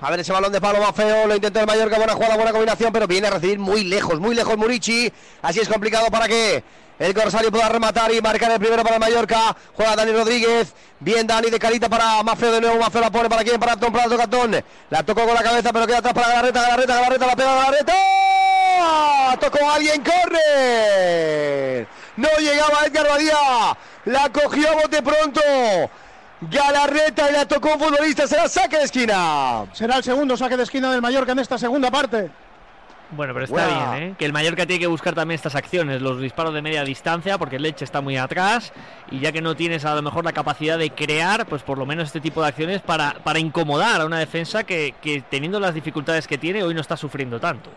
A 0.00 0.10
ver 0.10 0.20
ese 0.20 0.32
balón 0.32 0.52
de 0.52 0.60
palo 0.60 0.80
más 0.80 0.94
feo, 0.94 1.26
lo 1.28 1.36
intenta 1.36 1.60
el 1.60 1.66
Mallorca, 1.66 1.96
buena 1.96 2.14
jugada, 2.14 2.34
buena 2.34 2.50
combinación, 2.50 2.92
pero 2.92 3.06
viene 3.06 3.28
a 3.28 3.30
recibir 3.30 3.60
muy 3.60 3.84
lejos, 3.84 4.18
muy 4.18 4.34
lejos 4.34 4.58
Murici. 4.58 5.10
Así 5.40 5.60
es 5.60 5.68
complicado 5.68 6.08
para 6.10 6.26
que 6.26 6.64
el 6.98 7.12
Corsario 7.14 7.50
pueda 7.50 7.68
rematar 7.68 8.12
y 8.12 8.20
marcar 8.20 8.52
el 8.52 8.58
primero 8.58 8.82
para 8.82 8.96
el 8.96 9.00
Mallorca. 9.00 9.56
Juega 9.74 9.96
Dani 9.96 10.12
Rodríguez, 10.12 10.72
bien 11.00 11.26
Dani 11.26 11.50
de 11.50 11.58
carita 11.58 11.88
para 11.88 12.22
Mafeo 12.22 12.52
de 12.52 12.60
nuevo, 12.60 12.78
Mafeo 12.78 13.00
la 13.00 13.10
pone 13.10 13.28
para 13.28 13.42
quién, 13.42 13.58
para 13.58 13.76
Tom 13.76 13.92
Prato, 13.92 14.16
Catón. 14.16 14.64
La 14.90 15.02
tocó 15.02 15.24
con 15.24 15.34
la 15.34 15.42
cabeza, 15.42 15.72
pero 15.72 15.86
queda 15.86 15.98
atrás 15.98 16.14
para 16.14 16.28
Galarreta, 16.28 16.62
Galarreta, 16.62 16.94
Galarreta, 16.94 17.26
la 17.26 17.36
pega 17.36 17.54
Galarreta. 17.54 17.94
Tocó 19.40 19.68
a 19.68 19.74
alguien, 19.74 20.02
corre. 20.02 21.86
No 22.16 22.28
llegaba 22.38 22.86
Edgar 22.86 23.08
Badía, 23.08 23.76
la 24.04 24.30
cogió 24.30 24.70
a 24.70 24.74
bote 24.74 25.02
pronto. 25.02 25.40
Galarreta 26.42 27.30
y 27.30 27.32
la 27.32 27.46
tocó 27.46 27.74
un 27.74 27.80
futbolista, 27.80 28.26
será 28.26 28.48
saque 28.48 28.78
de 28.78 28.84
esquina. 28.84 29.66
Será 29.72 29.96
el 29.96 30.04
segundo 30.04 30.36
saque 30.36 30.56
de 30.56 30.62
esquina 30.62 30.92
del 30.92 31.02
Mallorca 31.02 31.32
en 31.32 31.40
esta 31.40 31.58
segunda 31.58 31.90
parte. 31.90 32.30
Bueno, 33.16 33.32
pero 33.34 33.44
está 33.44 33.66
bien, 33.94 34.02
¿eh? 34.02 34.14
Que 34.18 34.24
el 34.24 34.32
Mallorca 34.32 34.66
tiene 34.66 34.80
que 34.80 34.86
buscar 34.86 35.14
también 35.14 35.36
estas 35.36 35.54
acciones, 35.54 36.02
los 36.02 36.20
disparos 36.20 36.54
de 36.54 36.62
media 36.62 36.84
distancia, 36.84 37.38
porque 37.38 37.56
el 37.56 37.62
Leche 37.62 37.84
está 37.84 38.00
muy 38.00 38.16
atrás 38.16 38.72
y 39.10 39.20
ya 39.20 39.32
que 39.32 39.40
no 39.40 39.54
tienes 39.54 39.84
a 39.84 39.94
lo 39.94 40.02
mejor 40.02 40.24
la 40.24 40.32
capacidad 40.32 40.78
de 40.78 40.90
crear, 40.90 41.46
pues 41.46 41.62
por 41.62 41.78
lo 41.78 41.86
menos 41.86 42.06
este 42.06 42.20
tipo 42.20 42.42
de 42.42 42.48
acciones 42.48 42.82
para, 42.82 43.14
para 43.24 43.38
incomodar 43.38 44.00
a 44.00 44.06
una 44.06 44.18
defensa 44.18 44.64
que, 44.64 44.94
que 45.00 45.22
teniendo 45.22 45.60
las 45.60 45.74
dificultades 45.74 46.26
que 46.26 46.38
tiene 46.38 46.62
hoy 46.62 46.74
no 46.74 46.80
está 46.80 46.96
sufriendo 46.96 47.40
tanto. 47.40 47.70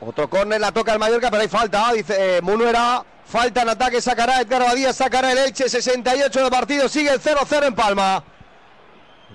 Otro 0.00 0.28
córner 0.28 0.60
la 0.60 0.72
toca 0.72 0.92
el 0.92 0.98
Mallorca, 0.98 1.30
pero 1.30 1.42
hay 1.42 1.48
falta. 1.48 1.92
Dice 1.92 2.36
eh, 2.36 2.42
Munuera, 2.42 3.02
falta 3.24 3.62
en 3.62 3.70
ataque, 3.70 4.00
sacará 4.00 4.40
Edgar 4.40 4.62
Badía, 4.62 4.92
sacará 4.92 5.32
el 5.32 5.38
Elche, 5.38 5.68
68 5.68 6.44
de 6.44 6.50
partido, 6.50 6.88
sigue 6.88 7.10
el 7.10 7.20
0-0 7.20 7.66
en 7.66 7.74
Palma. 7.74 8.22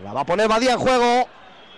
La 0.03 0.13
va 0.13 0.21
a 0.21 0.25
poner 0.25 0.47
Badía 0.47 0.73
en 0.73 0.79
juego, 0.79 1.27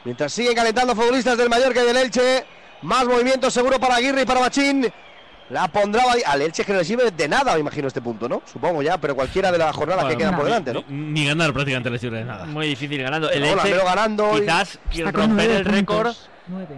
mientras 0.04 0.34
siguen 0.34 0.56
calentando 0.56 0.96
futbolistas 0.96 1.38
del 1.38 1.50
Mallorca 1.50 1.82
y 1.82 1.86
del 1.86 1.98
Elche. 1.98 2.46
Más 2.84 3.06
movimiento 3.06 3.50
seguro 3.50 3.80
para 3.80 3.96
Aguirre 3.96 4.22
y 4.22 4.26
para 4.26 4.40
Machín. 4.40 4.92
La 5.50 5.68
pondrá. 5.68 6.04
Al 6.26 6.42
Elche 6.42 6.64
que 6.64 6.72
no 6.74 6.80
le 6.80 6.86
sirve 6.86 7.12
de 7.12 7.28
nada, 7.28 7.54
me 7.54 7.60
imagino, 7.60 7.88
este 7.88 8.02
punto, 8.02 8.28
¿no? 8.30 8.42
Supongo 8.52 8.82
ya, 8.82 8.98
pero 8.98 9.16
cualquiera 9.16 9.52
de 9.52 9.58
las 9.58 9.76
jornadas 9.76 10.06
que 10.06 10.18
quedan 10.18 10.36
por 10.36 10.46
delante, 10.46 10.74
¿no? 10.74 10.84
Ni, 10.88 11.12
ni 11.22 11.26
ganar 11.28 11.54
prácticamente 11.54 11.90
les 11.90 12.02
sirve 12.02 12.20
de 12.20 12.26
nada. 12.26 12.46
Muy 12.46 12.68
difícil 12.68 13.02
ganando. 13.02 13.30
El 13.30 13.42
Pero, 13.42 13.54
Elche 13.62 13.72
pero 13.72 13.86
ganando 13.86 14.32
quizás 14.34 14.80
romper 15.12 15.52
el 15.52 15.66
récord, 15.66 16.16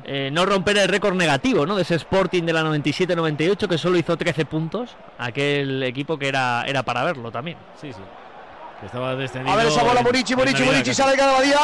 eh, 0.03 0.29
no 0.31 0.45
romper 0.45 0.77
el 0.77 0.89
récord 0.89 1.15
negativo, 1.15 1.65
¿no? 1.65 1.75
De 1.75 1.83
ese 1.83 1.95
Sporting 1.95 2.43
de 2.43 2.53
la 2.53 2.63
97-98 2.63 3.67
que 3.67 3.77
solo 3.77 3.97
hizo 3.97 4.17
13 4.17 4.45
puntos, 4.45 4.95
aquel 5.17 5.83
equipo 5.83 6.17
que 6.17 6.27
era, 6.27 6.63
era 6.67 6.83
para 6.83 7.03
verlo 7.03 7.31
también. 7.31 7.57
Sí, 7.79 7.93
sí. 7.93 7.99
Que 8.79 8.87
estaba 8.87 9.15
descendido. 9.15 9.53
A 9.53 9.57
ver 9.57 9.67
esa 9.67 9.83
bola, 9.83 10.01
Navidad 10.01 10.35
Murici, 10.35 10.35
casi. 10.35 10.93
sale 10.93 11.15
cada 11.15 11.33
Badía. 11.33 11.59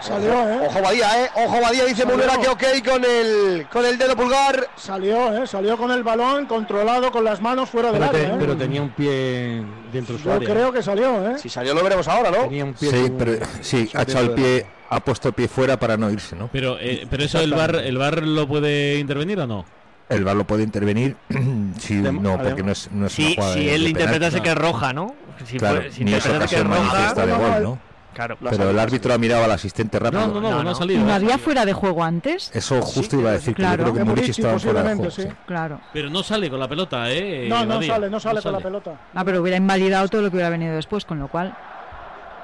Salió, 0.00 0.32
Ojo, 0.32 0.48
¿eh? 0.48 0.60
Ojo 0.66 0.82
Badía, 0.82 1.24
¿eh? 1.24 1.30
Ojo 1.34 1.60
Badía, 1.60 1.84
dice. 1.84 2.04
Munuera 2.06 2.36
que 2.38 2.48
ok 2.48 2.64
con 2.88 3.04
el, 3.04 3.66
con 3.70 3.84
el 3.84 3.98
dedo 3.98 4.16
pulgar. 4.16 4.68
Salió, 4.76 5.42
¿eh? 5.42 5.46
Salió 5.46 5.76
con 5.76 5.90
el 5.90 6.02
balón 6.02 6.46
controlado 6.46 7.10
con 7.10 7.24
las 7.24 7.40
manos 7.40 7.68
fuera 7.68 7.90
del 7.90 8.00
Pero, 8.00 8.12
te- 8.12 8.18
área. 8.18 8.34
¿eh? 8.34 8.36
pero 8.38 8.56
tenía 8.56 8.80
un 8.82 8.90
pie 8.90 9.62
dentro 9.92 10.16
de 10.16 10.22
su 10.22 10.28
Yo 10.28 10.34
área. 10.34 10.48
creo 10.48 10.72
que 10.72 10.82
salió, 10.82 11.30
¿eh? 11.30 11.38
Si 11.38 11.48
salió 11.48 11.74
lo 11.74 11.82
veremos 11.82 12.06
ahora, 12.08 12.30
¿no? 12.30 12.44
Tenía 12.44 12.64
un 12.64 12.74
pie 12.74 12.90
Sí, 12.90 13.12
pero 13.18 13.32
sí, 13.60 13.90
ha 13.94 14.02
echado 14.02 14.24
el 14.26 14.30
pie, 14.32 14.66
ha 14.88 15.00
puesto 15.00 15.28
el 15.28 15.34
pie 15.34 15.48
fuera 15.48 15.78
para 15.78 15.96
no 15.96 16.10
irse, 16.10 16.36
¿no? 16.36 16.48
Pero, 16.52 16.78
eh, 16.80 17.06
pero 17.10 17.24
eso 17.24 17.40
el 17.40 17.52
bar, 17.52 17.74
el 17.74 17.98
bar 17.98 18.22
lo 18.22 18.46
puede 18.46 18.98
intervenir 18.98 19.40
o 19.40 19.46
no? 19.46 19.64
El 20.08 20.24
VAR 20.24 20.36
lo 20.36 20.46
puede 20.46 20.62
intervenir, 20.62 21.16
sí, 21.78 21.96
no, 21.96 22.38
porque 22.42 22.62
no 22.62 22.72
es, 22.72 22.88
no 22.92 23.06
es 23.08 23.18
una 23.18 23.26
Si, 23.28 23.34
jugada 23.34 23.52
si 23.52 23.64
de- 23.66 23.74
él 23.74 23.82
de 23.84 23.90
interpretase 23.90 24.40
que 24.40 24.48
es 24.48 24.54
roja, 24.54 24.94
¿no? 24.94 25.14
Si 25.44 25.58
Claro, 25.58 25.82
fue- 25.82 25.90
si 25.92 26.02
ni 26.04 26.14
esa 26.14 26.28
interpretase 26.28 26.54
que 26.54 26.60
es 26.60 26.66
ocasión 26.66 26.68
roja, 26.70 26.92
manifiesta 26.94 27.26
de 27.26 27.32
gol, 27.32 27.62
¿no? 27.62 27.78
Claro. 28.18 28.36
Pero 28.40 28.70
el 28.70 28.78
árbitro 28.80 29.14
ha 29.14 29.18
mirado 29.18 29.44
al 29.44 29.52
asistente 29.52 29.96
rápido. 29.96 30.26
No, 30.26 30.40
no, 30.40 30.50
no, 30.50 30.64
no 30.64 30.70
ha 30.70 30.74
salido. 30.74 31.00
¿Y 31.00 31.04
no 31.04 31.12
había 31.14 31.38
fuera 31.38 31.64
de 31.64 31.72
juego 31.72 32.02
antes? 32.02 32.50
Eso 32.52 32.82
justo 32.82 33.14
iba 33.20 33.30
a 33.30 33.32
decir, 33.34 33.54
que 33.54 33.62
Claro. 33.62 33.84
yo 33.86 33.92
creo 33.92 34.04
que 34.04 34.10
Murici 34.10 34.30
estaba 34.32 34.58
fuera 34.58 34.82
de 34.82 34.94
juego. 34.96 35.10
sí. 35.12 35.22
Claro. 35.46 35.80
Pero 35.92 36.10
no 36.10 36.22
sale 36.24 36.50
con 36.50 36.58
la 36.58 36.66
pelota, 36.66 37.08
¿eh? 37.12 37.46
No, 37.48 37.64
no 37.64 37.80
sale, 37.80 38.10
no 38.10 38.18
sale 38.18 38.42
con 38.42 38.52
la 38.52 38.58
pelota. 38.58 38.92
Ah, 39.14 39.24
pero 39.24 39.40
hubiera 39.40 39.56
invalidado 39.56 40.08
todo 40.08 40.22
lo 40.22 40.30
que 40.30 40.36
hubiera 40.36 40.50
venido 40.50 40.74
después, 40.74 41.04
con 41.04 41.20
lo 41.20 41.28
cual. 41.28 41.56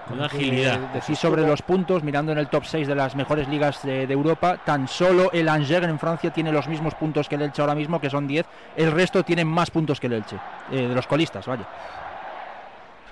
Con 0.06 0.22
agilidad. 0.22 0.76
Eh, 0.76 0.88
decís 0.94 1.18
sobre 1.18 1.44
los 1.46 1.62
puntos, 1.62 2.04
mirando 2.04 2.30
en 2.30 2.38
el 2.38 2.48
top 2.48 2.64
6 2.66 2.86
de 2.86 2.94
las 2.94 3.16
mejores 3.16 3.48
ligas 3.48 3.82
de, 3.82 4.06
de 4.06 4.12
Europa, 4.14 4.58
tan 4.64 4.86
solo 4.86 5.32
el 5.32 5.48
Angers 5.48 5.88
en 5.88 5.98
Francia 5.98 6.30
tiene 6.30 6.52
los 6.52 6.68
mismos 6.68 6.94
puntos 6.94 7.28
que 7.28 7.34
el 7.34 7.42
Elche 7.42 7.62
ahora 7.62 7.74
mismo, 7.74 7.98
que 8.00 8.10
son 8.10 8.28
10. 8.28 8.46
El 8.76 8.92
resto 8.92 9.24
tienen 9.24 9.48
más 9.48 9.70
puntos 9.70 9.98
que 9.98 10.06
el 10.06 10.12
Elche, 10.12 10.36
eh, 10.70 10.86
de 10.88 10.94
los 10.94 11.06
colistas, 11.08 11.46
vaya. 11.46 11.66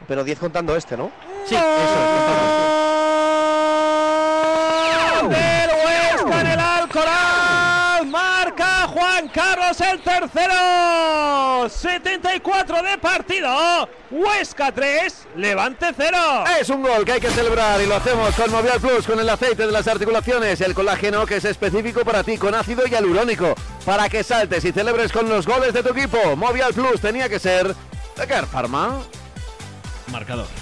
Pero 0.06 0.22
10 0.22 0.38
contando 0.38 0.76
este, 0.76 0.96
¿no? 0.96 1.10
Sí, 1.48 1.54
eso 1.54 1.72
del 5.28 5.70
Huesca 5.84 6.40
en 6.40 6.46
el 6.46 6.60
Alcoraz. 6.60 8.04
Marca 8.06 8.86
Juan 8.88 9.28
Carlos 9.28 9.80
el 9.80 10.00
tercero. 10.00 11.68
74 11.68 12.82
de 12.82 12.98
partido. 12.98 13.88
Huesca 14.10 14.72
3, 14.72 15.28
Levante 15.36 15.86
0. 15.96 16.16
Es 16.60 16.68
un 16.68 16.82
gol 16.82 17.04
que 17.04 17.12
hay 17.12 17.20
que 17.20 17.30
celebrar 17.30 17.80
y 17.80 17.86
lo 17.86 17.96
hacemos 17.96 18.34
con 18.34 18.50
Movial 18.50 18.80
Plus, 18.80 19.06
con 19.06 19.18
el 19.20 19.28
aceite 19.28 19.66
de 19.66 19.72
las 19.72 19.86
articulaciones, 19.86 20.60
el 20.60 20.74
colágeno 20.74 21.24
que 21.24 21.36
es 21.36 21.44
específico 21.44 22.04
para 22.04 22.22
ti, 22.24 22.36
con 22.36 22.54
ácido 22.54 22.84
hialurónico, 22.86 23.54
para 23.84 24.08
que 24.08 24.22
saltes 24.22 24.64
y 24.64 24.72
celebres 24.72 25.12
con 25.12 25.28
los 25.28 25.46
goles 25.46 25.72
de 25.72 25.82
tu 25.82 25.90
equipo. 25.90 26.36
Movial 26.36 26.74
Plus 26.74 27.00
tenía 27.00 27.28
que 27.28 27.38
ser 27.38 27.74
de 28.16 28.46
Pharma. 28.46 29.02
Marcador. 30.10 30.61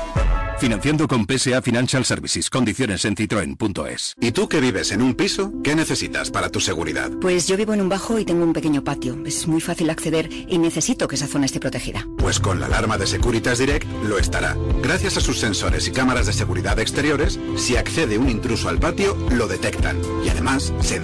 Financiando 0.61 1.07
con 1.07 1.25
PSA 1.25 1.59
Financial 1.63 2.05
Services. 2.05 2.47
Condiciones 2.47 3.03
en 3.05 3.15
citroen.es. 3.15 4.13
¿Y 4.21 4.31
tú 4.31 4.47
que 4.47 4.61
vives 4.61 4.91
en 4.91 5.01
un 5.01 5.15
piso? 5.15 5.51
¿Qué 5.63 5.73
necesitas 5.73 6.29
para 6.29 6.49
tu 6.49 6.59
seguridad? 6.59 7.09
Pues 7.19 7.47
yo 7.47 7.57
vivo 7.57 7.73
en 7.73 7.81
un 7.81 7.89
bajo 7.89 8.19
y 8.19 8.25
tengo 8.25 8.43
un 8.43 8.53
pequeño 8.53 8.83
patio. 8.83 9.17
Es 9.25 9.47
muy 9.47 9.59
fácil 9.59 9.89
acceder 9.89 10.29
y 10.31 10.59
necesito 10.59 11.07
que 11.07 11.15
esa 11.15 11.25
zona 11.25 11.47
esté 11.47 11.59
protegida. 11.59 12.05
Pues 12.19 12.39
con 12.39 12.59
la 12.59 12.67
alarma 12.67 12.99
de 12.99 13.07
Securitas 13.07 13.57
Direct 13.57 13.87
lo 14.03 14.19
estará. 14.19 14.55
Gracias 14.83 15.17
a 15.17 15.21
sus 15.21 15.39
sensores 15.39 15.87
y 15.87 15.91
cámaras 15.91 16.27
de 16.27 16.33
seguridad 16.33 16.77
exteriores, 16.77 17.39
si 17.57 17.75
accede 17.75 18.19
un 18.19 18.29
intruso 18.29 18.69
al 18.69 18.77
patio, 18.77 19.17
lo 19.31 19.47
detectan. 19.47 19.99
Y 20.23 20.29
además, 20.29 20.71
sencillo 20.81 21.01